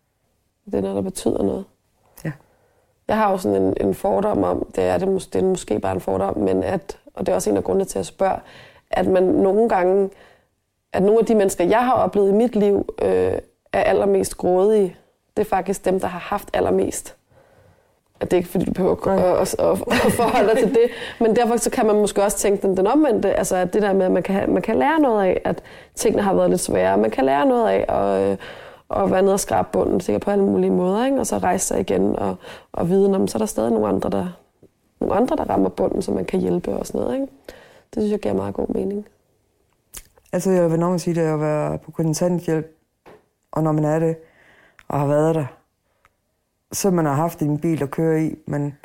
Det 0.65 0.73
er 0.75 0.81
noget, 0.81 0.95
der 0.95 1.01
betyder 1.01 1.43
noget. 1.43 1.65
Ja. 2.25 2.31
Jeg 3.07 3.17
har 3.17 3.31
jo 3.31 3.37
sådan 3.37 3.63
en, 3.63 3.73
en 3.81 3.93
fordom 3.93 4.43
om, 4.43 4.71
det 4.75 4.83
er, 4.83 4.97
det, 4.97 5.07
mås- 5.07 5.29
det 5.33 5.35
er 5.35 5.45
måske 5.45 5.79
bare 5.79 5.93
en 5.93 6.01
fordom, 6.01 6.37
men 6.37 6.63
at, 6.63 6.99
og 7.13 7.25
det 7.25 7.31
er 7.31 7.35
også 7.35 7.49
en 7.49 7.57
af 7.57 7.63
grundene 7.63 7.85
til 7.85 7.99
at 7.99 8.05
spørge, 8.05 8.39
at 8.89 9.07
man 9.07 9.23
nogle 9.23 9.69
gange, 9.69 10.09
at 10.93 11.03
nogle 11.03 11.19
af 11.19 11.25
de 11.25 11.35
mennesker, 11.35 11.63
jeg 11.65 11.85
har 11.85 11.93
oplevet 11.93 12.29
i 12.29 12.33
mit 12.33 12.55
liv, 12.55 12.85
øh, 13.01 13.37
er 13.73 13.81
allermest 13.81 14.37
grådige. 14.37 14.95
Det 15.37 15.43
er 15.43 15.49
faktisk 15.49 15.85
dem, 15.85 15.99
der 15.99 16.07
har 16.07 16.19
haft 16.19 16.49
allermest. 16.53 17.15
At 18.19 18.31
det 18.31 18.37
er 18.37 18.37
ikke, 18.37 18.49
fordi 18.49 18.65
du 18.65 18.73
behøver 18.73 19.07
at, 19.07 19.41
at, 19.41 19.59
at, 19.59 19.81
at 20.05 20.11
forholde 20.11 20.49
dig 20.49 20.57
til 20.57 20.69
det. 20.69 20.89
Men 21.19 21.35
derfor 21.35 21.57
så 21.57 21.69
kan 21.69 21.85
man 21.85 21.95
måske 21.95 22.23
også 22.23 22.37
tænke 22.37 22.67
den, 22.67 22.77
den 22.77 22.87
omvendte. 22.87 23.33
Altså 23.33 23.55
at 23.55 23.73
det 23.73 23.81
der 23.81 23.93
med, 23.93 24.05
at 24.05 24.11
man 24.11 24.23
kan, 24.23 24.53
man 24.53 24.61
kan 24.61 24.79
lære 24.79 24.99
noget 24.99 25.25
af, 25.25 25.41
at 25.45 25.61
tingene 25.95 26.23
har 26.23 26.33
været 26.33 26.49
lidt 26.49 26.61
svære. 26.61 26.97
Man 26.97 27.11
kan 27.11 27.25
lære 27.25 27.45
noget 27.45 27.69
af 27.69 27.85
at, 27.89 28.31
øh, 28.31 28.37
at 29.03 29.11
være 29.11 29.21
nede 29.21 29.33
og 29.33 29.39
skrabe 29.39 29.67
bunden, 29.71 29.99
sikkert 29.99 30.21
på 30.21 30.31
alle 30.31 30.43
mulige 30.43 30.71
måder. 30.71 31.05
Ikke? 31.05 31.19
Og 31.19 31.27
så 31.27 31.37
rejse 31.37 31.65
sig 31.65 31.79
igen 31.79 32.15
og, 32.15 32.35
og 32.71 32.89
vide, 32.89 33.15
om 33.15 33.27
så 33.27 33.37
er 33.37 33.39
der 33.39 33.45
stadig 33.45 33.71
nogle 33.71 33.87
andre, 33.87 34.09
der, 34.09 34.27
nogle 34.99 35.15
andre, 35.15 35.35
der 35.35 35.49
rammer 35.49 35.69
bunden, 35.69 36.01
så 36.01 36.11
man 36.11 36.25
kan 36.25 36.39
hjælpe 36.39 36.75
og 36.75 36.87
sådan 36.87 37.01
noget. 37.01 37.13
Ikke? 37.13 37.27
Det 37.93 38.01
synes 38.01 38.11
jeg 38.11 38.19
giver 38.19 38.33
meget 38.33 38.53
god 38.53 38.67
mening. 38.67 39.05
Altså, 40.33 40.51
jeg 40.51 40.71
vil 40.71 40.79
nok 40.79 40.99
sige, 40.99 41.15
det 41.15 41.21
at 41.21 41.39
være 41.39 41.77
på 41.77 41.91
kontanthjælp, 41.91 42.75
og 43.51 43.63
når 43.63 43.71
man 43.71 43.85
er 43.85 43.99
det, 43.99 44.15
og 44.87 44.99
har 44.99 45.07
været 45.07 45.35
der, 45.35 45.45
så 46.71 46.91
man 46.91 47.05
har 47.05 47.13
haft 47.13 47.39
en 47.39 47.59
bil 47.59 47.83
at 47.83 47.91
køre 47.91 48.23
i, 48.23 48.35
men 48.47 48.77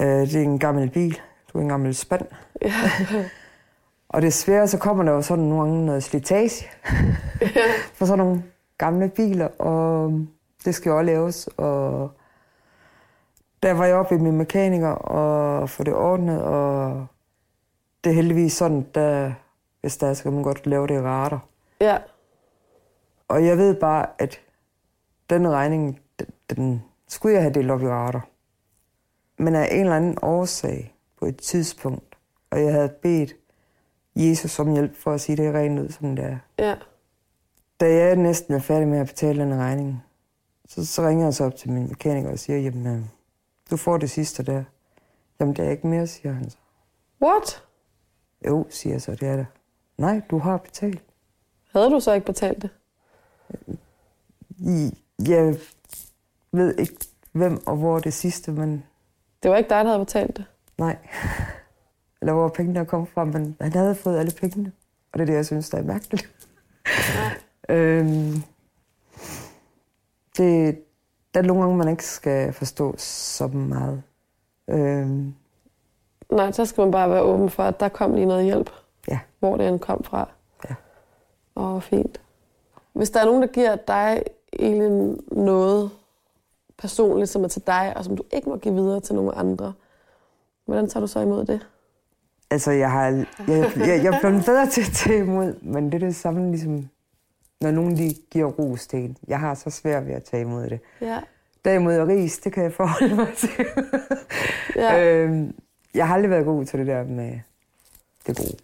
øh, 0.00 0.06
det 0.06 0.36
er 0.36 0.42
en 0.42 0.58
gammel 0.58 0.90
bil, 0.90 1.20
du 1.52 1.58
er 1.58 1.62
en 1.62 1.68
gammel 1.68 1.94
spand. 1.94 2.26
Ja. 2.62 2.72
Og 4.08 4.22
desværre 4.22 4.68
så 4.68 4.78
kommer 4.78 5.04
der 5.04 5.12
jo 5.12 5.22
sådan 5.22 5.44
nogle 5.44 5.64
gange 5.64 5.86
noget 5.86 6.02
slitage 6.02 6.66
for 7.96 8.06
sådan 8.06 8.18
nogle 8.18 8.42
gamle 8.78 9.08
biler, 9.08 9.46
og 9.46 10.12
det 10.64 10.74
skal 10.74 10.90
jo 10.90 10.98
også 10.98 11.06
laves. 11.06 11.48
Og 11.56 12.10
der 13.62 13.72
var 13.72 13.84
jeg 13.84 13.96
oppe 13.96 14.14
i 14.14 14.18
min 14.18 14.36
mekaniker 14.36 14.88
og 14.88 15.70
få 15.70 15.84
det 15.84 15.94
ordnet, 15.94 16.42
og 16.42 17.06
det 18.04 18.10
er 18.10 18.14
heldigvis 18.14 18.52
sådan, 18.52 18.86
der, 18.94 19.32
hvis 19.80 19.96
der 19.96 20.06
er, 20.06 20.20
kan 20.22 20.32
man 20.32 20.42
godt 20.42 20.66
lave 20.66 20.86
det 20.86 20.94
i 20.94 21.00
rater. 21.00 21.38
ja. 21.80 21.98
Og 23.28 23.46
jeg 23.46 23.58
ved 23.58 23.80
bare, 23.80 24.06
at 24.18 24.40
den 25.30 25.48
regning, 25.48 26.00
den, 26.18 26.26
den 26.56 26.82
skulle 27.08 27.34
jeg 27.34 27.42
have 27.42 27.54
delt 27.54 27.70
op 27.70 27.82
i. 27.82 28.18
Men 29.38 29.54
af 29.54 29.68
en 29.72 29.80
eller 29.80 29.96
anden 29.96 30.18
årsag 30.22 30.94
på 31.18 31.26
et 31.26 31.36
tidspunkt, 31.36 32.16
og 32.50 32.62
jeg 32.62 32.72
havde 32.72 32.88
bedt 32.88 33.34
Jesus 34.16 34.58
om 34.58 34.72
hjælp 34.72 34.96
for 34.96 35.12
at 35.12 35.20
sige 35.20 35.36
det 35.36 35.54
rent 35.54 35.80
ud, 35.80 35.88
som 35.88 36.16
det 36.16 36.24
er. 36.24 36.38
Ja. 36.58 36.76
Da 37.80 37.94
jeg 37.94 38.16
næsten 38.16 38.54
er 38.54 38.60
færdig 38.60 38.88
med 38.88 38.98
at 38.98 39.06
betale 39.06 39.42
den 39.42 39.54
regning, 39.54 40.02
så, 40.68 40.86
så 40.86 41.08
ringer 41.08 41.24
jeg 41.24 41.34
så 41.34 41.44
op 41.44 41.56
til 41.56 41.72
min 41.72 41.88
mekaniker 41.88 42.30
og 42.30 42.38
siger, 42.38 42.58
jamen, 42.58 42.86
øh, 42.86 43.04
du 43.70 43.76
får 43.76 43.96
det 43.96 44.10
sidste 44.10 44.42
der. 44.42 44.64
Jamen, 45.40 45.56
det 45.56 45.66
er 45.66 45.70
ikke 45.70 45.86
mere, 45.86 46.06
siger 46.06 46.32
han 46.32 46.50
så. 46.50 46.56
What? 47.22 47.64
Jo, 48.46 48.66
siger 48.70 48.94
jeg 48.94 49.02
så, 49.02 49.12
det 49.12 49.28
er 49.28 49.36
det. 49.36 49.46
Nej, 49.98 50.20
du 50.30 50.38
har 50.38 50.56
betalt. 50.56 51.02
Havde 51.72 51.90
du 51.90 52.00
så 52.00 52.12
ikke 52.12 52.26
betalt 52.26 52.62
det? 52.62 52.70
Jeg 55.28 55.56
ved 56.52 56.74
ikke, 56.78 56.96
hvem 57.32 57.66
og 57.66 57.76
hvor 57.76 57.98
det 57.98 58.12
sidste, 58.14 58.52
men 58.52 58.84
Det 59.42 59.50
var 59.50 59.56
ikke 59.56 59.70
dig, 59.70 59.84
der 59.84 59.90
havde 59.90 60.04
betalt 60.04 60.36
det. 60.36 60.44
nej. 60.78 60.96
Eller 62.20 62.32
hvor 62.32 62.48
pengene 62.48 62.86
kommet 62.86 63.08
fra, 63.08 63.24
men 63.24 63.56
han 63.60 63.72
havde 63.72 63.94
fået 63.94 64.18
alle 64.18 64.32
pengene. 64.40 64.72
Og 65.12 65.18
det 65.18 65.22
er 65.22 65.26
det, 65.26 65.34
jeg 65.34 65.46
synes, 65.46 65.70
der 65.70 65.78
er 65.78 65.82
mærkeligt. 65.82 66.30
øhm, 67.68 68.42
det, 70.36 70.78
der 71.34 71.40
er 71.40 71.44
nogle 71.44 71.62
gange, 71.62 71.76
man 71.76 71.88
ikke 71.88 72.04
skal 72.04 72.52
forstå 72.52 72.94
så 72.98 73.46
meget. 73.46 74.02
Øhm, 74.68 75.34
Nej, 76.30 76.52
så 76.52 76.64
skal 76.64 76.82
man 76.82 76.90
bare 76.90 77.10
være 77.10 77.22
åben 77.22 77.50
for, 77.50 77.62
at 77.62 77.80
der 77.80 77.88
kom 77.88 78.14
lige 78.14 78.26
noget 78.26 78.44
hjælp. 78.44 78.70
ja, 79.08 79.18
hvor 79.38 79.56
det 79.56 79.68
end 79.68 79.78
kom 79.80 80.04
fra. 80.04 80.28
Ja. 80.70 80.74
Åh, 81.56 81.82
fint. 81.82 82.20
Hvis 82.92 83.10
der 83.10 83.20
er 83.20 83.24
nogen, 83.24 83.42
der 83.42 83.48
giver 83.48 83.76
dig 83.76 84.22
egentlig 84.58 85.16
noget 85.32 85.90
personligt, 86.78 87.30
som 87.30 87.44
er 87.44 87.48
til 87.48 87.62
dig, 87.66 87.92
og 87.96 88.04
som 88.04 88.16
du 88.16 88.22
ikke 88.32 88.48
må 88.48 88.56
give 88.56 88.74
videre 88.74 89.00
til 89.00 89.14
nogen 89.14 89.32
andre, 89.34 89.72
hvordan 90.64 90.88
tager 90.88 91.00
du 91.00 91.06
så 91.06 91.20
imod 91.20 91.44
det? 91.44 91.66
altså 92.50 92.70
jeg 92.70 92.90
har 92.90 93.04
jeg, 93.04 93.26
jeg, 93.76 94.04
jeg 94.04 94.14
er 94.14 94.20
blevet 94.20 94.44
bedre 94.44 94.66
til 94.66 94.80
at 94.80 94.92
tage 94.94 95.18
imod, 95.18 95.54
men 95.62 95.86
det 95.86 95.94
er 95.94 96.06
det 96.06 96.16
samme 96.16 96.50
ligesom 96.50 96.88
når 97.60 97.70
nogen 97.70 97.96
de 97.96 98.14
giver 98.30 98.46
ros 98.46 98.86
til 98.86 98.98
en. 98.98 99.16
Jeg 99.28 99.40
har 99.40 99.54
så 99.54 99.70
svært 99.70 100.06
ved 100.06 100.14
at 100.14 100.22
tage 100.22 100.40
imod 100.40 100.70
det. 100.70 100.80
Ja. 101.00 101.20
Derimod 101.64 101.98
ris, 101.98 102.38
det 102.38 102.52
kan 102.52 102.62
jeg 102.62 102.72
forholde 102.72 103.14
mig 103.14 103.28
til. 103.36 103.50
Ja. 104.76 105.04
øhm, 105.04 105.54
jeg 105.94 106.08
har 106.08 106.14
aldrig 106.14 106.30
været 106.30 106.44
god 106.44 106.64
til 106.64 106.78
det 106.78 106.86
der 106.86 107.04
med 107.04 107.40
det 108.26 108.36
gode. 108.36 108.56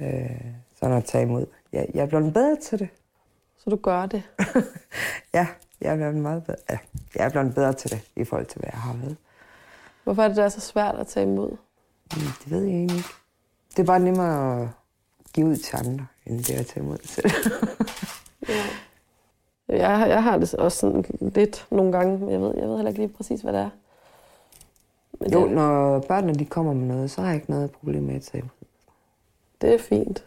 Øh, 0.00 0.40
sådan 0.80 0.96
at 0.96 1.04
tage 1.04 1.24
imod. 1.24 1.46
Jeg, 1.72 1.86
jeg 1.94 2.02
er 2.02 2.06
blevet 2.06 2.34
bedre 2.34 2.56
til 2.56 2.78
det. 2.78 2.88
Så 3.58 3.70
du 3.70 3.76
gør 3.76 4.06
det. 4.06 4.22
Ja, 5.34 5.46
jeg 5.80 5.92
er 5.92 5.96
blevet 5.96 6.14
meget 6.14 6.44
bedre. 6.44 6.58
Ja, 6.70 6.78
jeg 7.14 7.24
er 7.24 7.30
blevet 7.30 7.54
bedre 7.54 7.72
til 7.72 7.90
det 7.90 8.00
i 8.16 8.24
forhold 8.24 8.46
til, 8.46 8.60
hvad 8.60 8.70
jeg 8.72 8.80
har 8.80 8.96
været. 8.96 9.16
Hvorfor 10.04 10.22
er 10.22 10.28
det 10.28 10.36
der 10.36 10.48
så 10.48 10.60
svært 10.60 10.94
at 10.94 11.06
tage 11.06 11.26
imod? 11.26 11.56
Men 12.14 12.24
det 12.44 12.50
ved 12.50 12.62
jeg 12.62 12.74
egentlig 12.74 12.96
ikke. 12.96 13.08
Det 13.70 13.78
er 13.78 13.86
bare 13.86 14.00
nemmere 14.00 14.62
at 14.62 14.68
give 15.32 15.46
ud 15.46 15.56
til 15.56 15.76
andre, 15.76 16.06
end 16.26 16.38
det 16.38 16.54
at 16.54 16.66
tage 16.66 16.84
imod 16.84 16.98
selv. 17.04 17.30
Ja. 18.48 18.64
Jeg, 19.68 20.08
jeg 20.08 20.22
har 20.22 20.38
det 20.38 20.54
også 20.54 20.78
sådan 20.78 21.04
lidt 21.20 21.66
nogle 21.70 21.92
gange, 21.92 22.18
men 22.18 22.30
jeg 22.30 22.40
ved, 22.40 22.54
jeg 22.56 22.68
ved 22.68 22.76
heller 22.76 22.88
ikke 22.88 23.00
lige 23.00 23.12
præcis, 23.16 23.40
hvad 23.40 23.52
det 23.52 23.60
er. 23.60 23.70
Men 25.20 25.32
jo, 25.32 25.46
det, 25.46 25.54
når 25.54 25.98
børnene 25.98 26.34
de 26.34 26.44
kommer 26.44 26.72
med 26.72 26.86
noget, 26.86 27.10
så 27.10 27.20
har 27.20 27.28
jeg 27.28 27.36
ikke 27.36 27.50
noget 27.50 27.70
problem 27.70 28.02
med 28.02 28.14
at 28.14 28.22
tage 28.22 28.38
imod. 28.40 28.68
det 29.60 29.74
er 29.74 29.78
fint. 29.78 30.24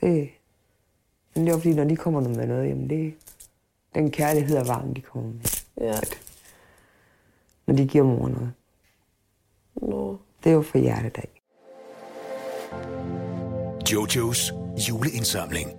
Det, 0.00 0.28
men 1.34 1.46
det 1.46 1.52
er 1.52 1.58
fordi, 1.58 1.74
når 1.74 1.84
de 1.84 1.96
kommer 1.96 2.20
med 2.20 2.46
noget, 2.46 2.68
jamen 2.68 2.90
det, 2.90 3.14
den 3.96 4.10
kærlighed 4.10 4.56
og 4.56 4.68
varme, 4.68 4.94
de 4.94 5.00
kommer 5.00 5.28
med. 5.32 5.40
Ja. 5.80 6.00
Når 7.66 7.74
de 7.74 7.86
giver 7.86 8.04
mor 8.04 8.28
noget. 8.28 8.52
Nå. 9.82 10.18
Det 10.44 10.50
er 10.50 10.54
jo 10.54 10.62
for 10.62 10.78
hjertet 10.78 11.18
af. 11.18 11.28
Jojos 13.92 14.52
juleindsamling. 14.88 15.70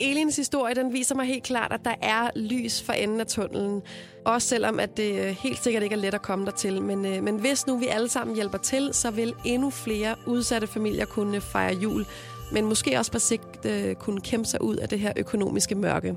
Elins 0.00 0.36
historie 0.36 0.74
den 0.74 0.92
viser 0.92 1.14
mig 1.14 1.26
helt 1.26 1.44
klart, 1.44 1.72
at 1.72 1.80
der 1.84 1.94
er 2.02 2.30
lys 2.36 2.82
for 2.82 2.92
enden 2.92 3.20
af 3.20 3.26
tunnelen. 3.26 3.82
Også 4.24 4.48
selvom 4.48 4.80
at 4.80 4.96
det 4.96 5.20
øh, 5.20 5.26
helt 5.26 5.58
sikkert 5.58 5.82
ikke 5.82 5.94
er 5.94 5.98
let 5.98 6.14
at 6.14 6.22
komme 6.22 6.46
der 6.46 6.52
til. 6.52 6.82
Men, 6.82 7.06
øh, 7.06 7.22
men 7.22 7.36
hvis 7.36 7.66
nu 7.66 7.76
vi 7.76 7.86
alle 7.86 8.08
sammen 8.08 8.36
hjælper 8.36 8.58
til, 8.58 8.90
så 8.92 9.10
vil 9.10 9.34
endnu 9.44 9.70
flere 9.70 10.16
udsatte 10.26 10.66
familier 10.66 11.04
kunne 11.04 11.40
fejre 11.40 11.74
jul. 11.74 12.06
Men 12.52 12.64
måske 12.64 12.98
også 12.98 13.12
på 13.12 13.18
sigt 13.18 13.66
øh, 13.66 13.94
kunne 13.94 14.20
kæmpe 14.20 14.48
sig 14.48 14.62
ud 14.62 14.76
af 14.76 14.88
det 14.88 15.00
her 15.00 15.12
økonomiske 15.16 15.74
mørke. 15.74 16.16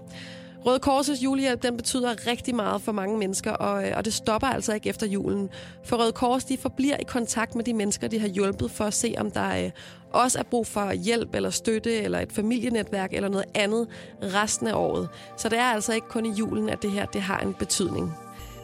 Røde 0.65 0.79
Korsets 0.79 1.23
julehjælp 1.23 1.63
den 1.63 1.77
betyder 1.77 2.27
rigtig 2.27 2.55
meget 2.55 2.81
for 2.81 2.91
mange 2.91 3.17
mennesker, 3.17 3.51
og, 3.51 3.87
øh, 3.87 3.93
og 3.97 4.05
det 4.05 4.13
stopper 4.13 4.47
altså 4.47 4.73
ikke 4.73 4.89
efter 4.89 5.07
julen. 5.07 5.49
For 5.83 5.97
Røde 5.97 6.11
Kors 6.11 6.43
de 6.43 6.57
forbliver 6.57 6.97
i 6.97 7.03
kontakt 7.03 7.55
med 7.55 7.63
de 7.63 7.73
mennesker, 7.73 8.07
de 8.07 8.19
har 8.19 8.27
hjulpet, 8.27 8.71
for 8.71 8.83
at 8.83 8.93
se, 8.93 9.15
om 9.17 9.31
der 9.31 9.65
øh, 9.65 9.71
også 10.13 10.39
er 10.39 10.43
brug 10.43 10.67
for 10.67 10.91
hjælp 10.91 11.35
eller 11.35 11.49
støtte, 11.49 11.93
eller 11.93 12.19
et 12.19 12.31
familienetværk, 12.31 13.13
eller 13.13 13.29
noget 13.29 13.45
andet 13.55 13.87
resten 14.21 14.67
af 14.67 14.73
året. 14.73 15.09
Så 15.37 15.49
det 15.49 15.57
er 15.59 15.63
altså 15.63 15.93
ikke 15.93 16.07
kun 16.07 16.25
i 16.25 16.31
julen, 16.31 16.69
at 16.69 16.81
det 16.81 16.91
her 16.91 17.05
det 17.05 17.21
har 17.21 17.39
en 17.39 17.53
betydning. 17.53 18.13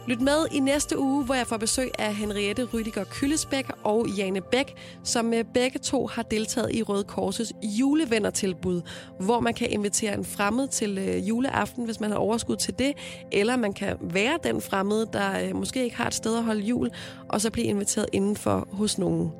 Lyt 0.06 0.20
med 0.20 0.46
i 0.52 0.60
næste 0.60 0.98
uge, 0.98 1.24
hvor 1.24 1.34
jeg 1.34 1.46
får 1.46 1.56
besøg 1.56 1.90
af 1.98 2.14
Henriette 2.14 2.64
Rydiger 2.64 3.04
Kyllesbæk 3.04 3.66
og 3.84 4.08
Jane 4.08 4.40
Bæk, 4.40 4.74
som 5.04 5.24
med 5.24 5.44
begge 5.54 5.78
to 5.78 6.06
har 6.06 6.22
deltaget 6.22 6.74
i 6.74 6.82
Røde 6.82 7.04
Korsets 7.04 7.52
julevennertilbud, 7.62 8.82
hvor 9.20 9.40
man 9.40 9.54
kan 9.54 9.70
invitere 9.70 10.14
en 10.14 10.24
fremmed 10.24 10.68
til 10.68 10.98
øh, 10.98 11.28
juleaften, 11.28 11.84
hvis 11.84 12.00
man 12.00 12.10
har 12.10 12.18
overskud 12.18 12.56
til 12.56 12.74
det, 12.78 12.92
eller 13.32 13.56
man 13.56 13.72
kan 13.72 13.96
være 14.00 14.38
den 14.44 14.60
fremmede, 14.60 15.08
der 15.12 15.48
øh, 15.48 15.56
måske 15.56 15.84
ikke 15.84 15.96
har 15.96 16.06
et 16.06 16.14
sted 16.14 16.36
at 16.36 16.44
holde 16.44 16.60
jul, 16.60 16.90
og 17.28 17.40
så 17.40 17.50
blive 17.50 17.66
inviteret 17.66 18.06
indenfor 18.12 18.68
hos 18.72 18.98
nogen. 18.98 19.30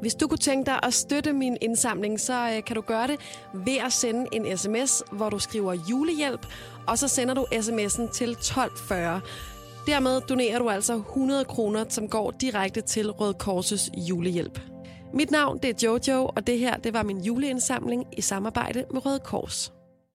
Hvis 0.00 0.14
du 0.14 0.28
kunne 0.28 0.38
tænke 0.38 0.66
dig 0.66 0.80
at 0.82 0.94
støtte 0.94 1.32
min 1.32 1.56
indsamling, 1.60 2.20
så 2.20 2.62
kan 2.66 2.76
du 2.76 2.82
gøre 2.82 3.06
det 3.06 3.16
ved 3.54 3.76
at 3.86 3.92
sende 3.92 4.26
en 4.32 4.56
sms, 4.56 5.02
hvor 5.12 5.30
du 5.30 5.38
skriver 5.38 5.72
julehjælp, 5.90 6.46
og 6.86 6.98
så 6.98 7.08
sender 7.08 7.34
du 7.34 7.46
sms'en 7.52 8.12
til 8.12 8.30
1240. 8.30 9.20
Dermed 9.88 10.20
donerer 10.20 10.58
du 10.58 10.68
altså 10.68 10.94
100 10.94 11.44
kroner, 11.44 11.84
som 11.88 12.08
går 12.08 12.30
direkte 12.30 12.80
til 12.80 13.10
Røde 13.10 13.34
Korses 13.34 13.90
julehjælp. 13.96 14.60
Mit 15.14 15.30
navn 15.30 15.58
det 15.58 15.70
er 15.70 15.88
Jojo, 15.88 16.30
og 16.36 16.46
det 16.46 16.58
her 16.58 16.76
det 16.76 16.92
var 16.92 17.02
min 17.02 17.20
juleindsamling 17.20 18.04
i 18.12 18.20
samarbejde 18.20 18.84
med 18.92 19.06
Røde 19.06 19.20
Kors. 19.24 19.72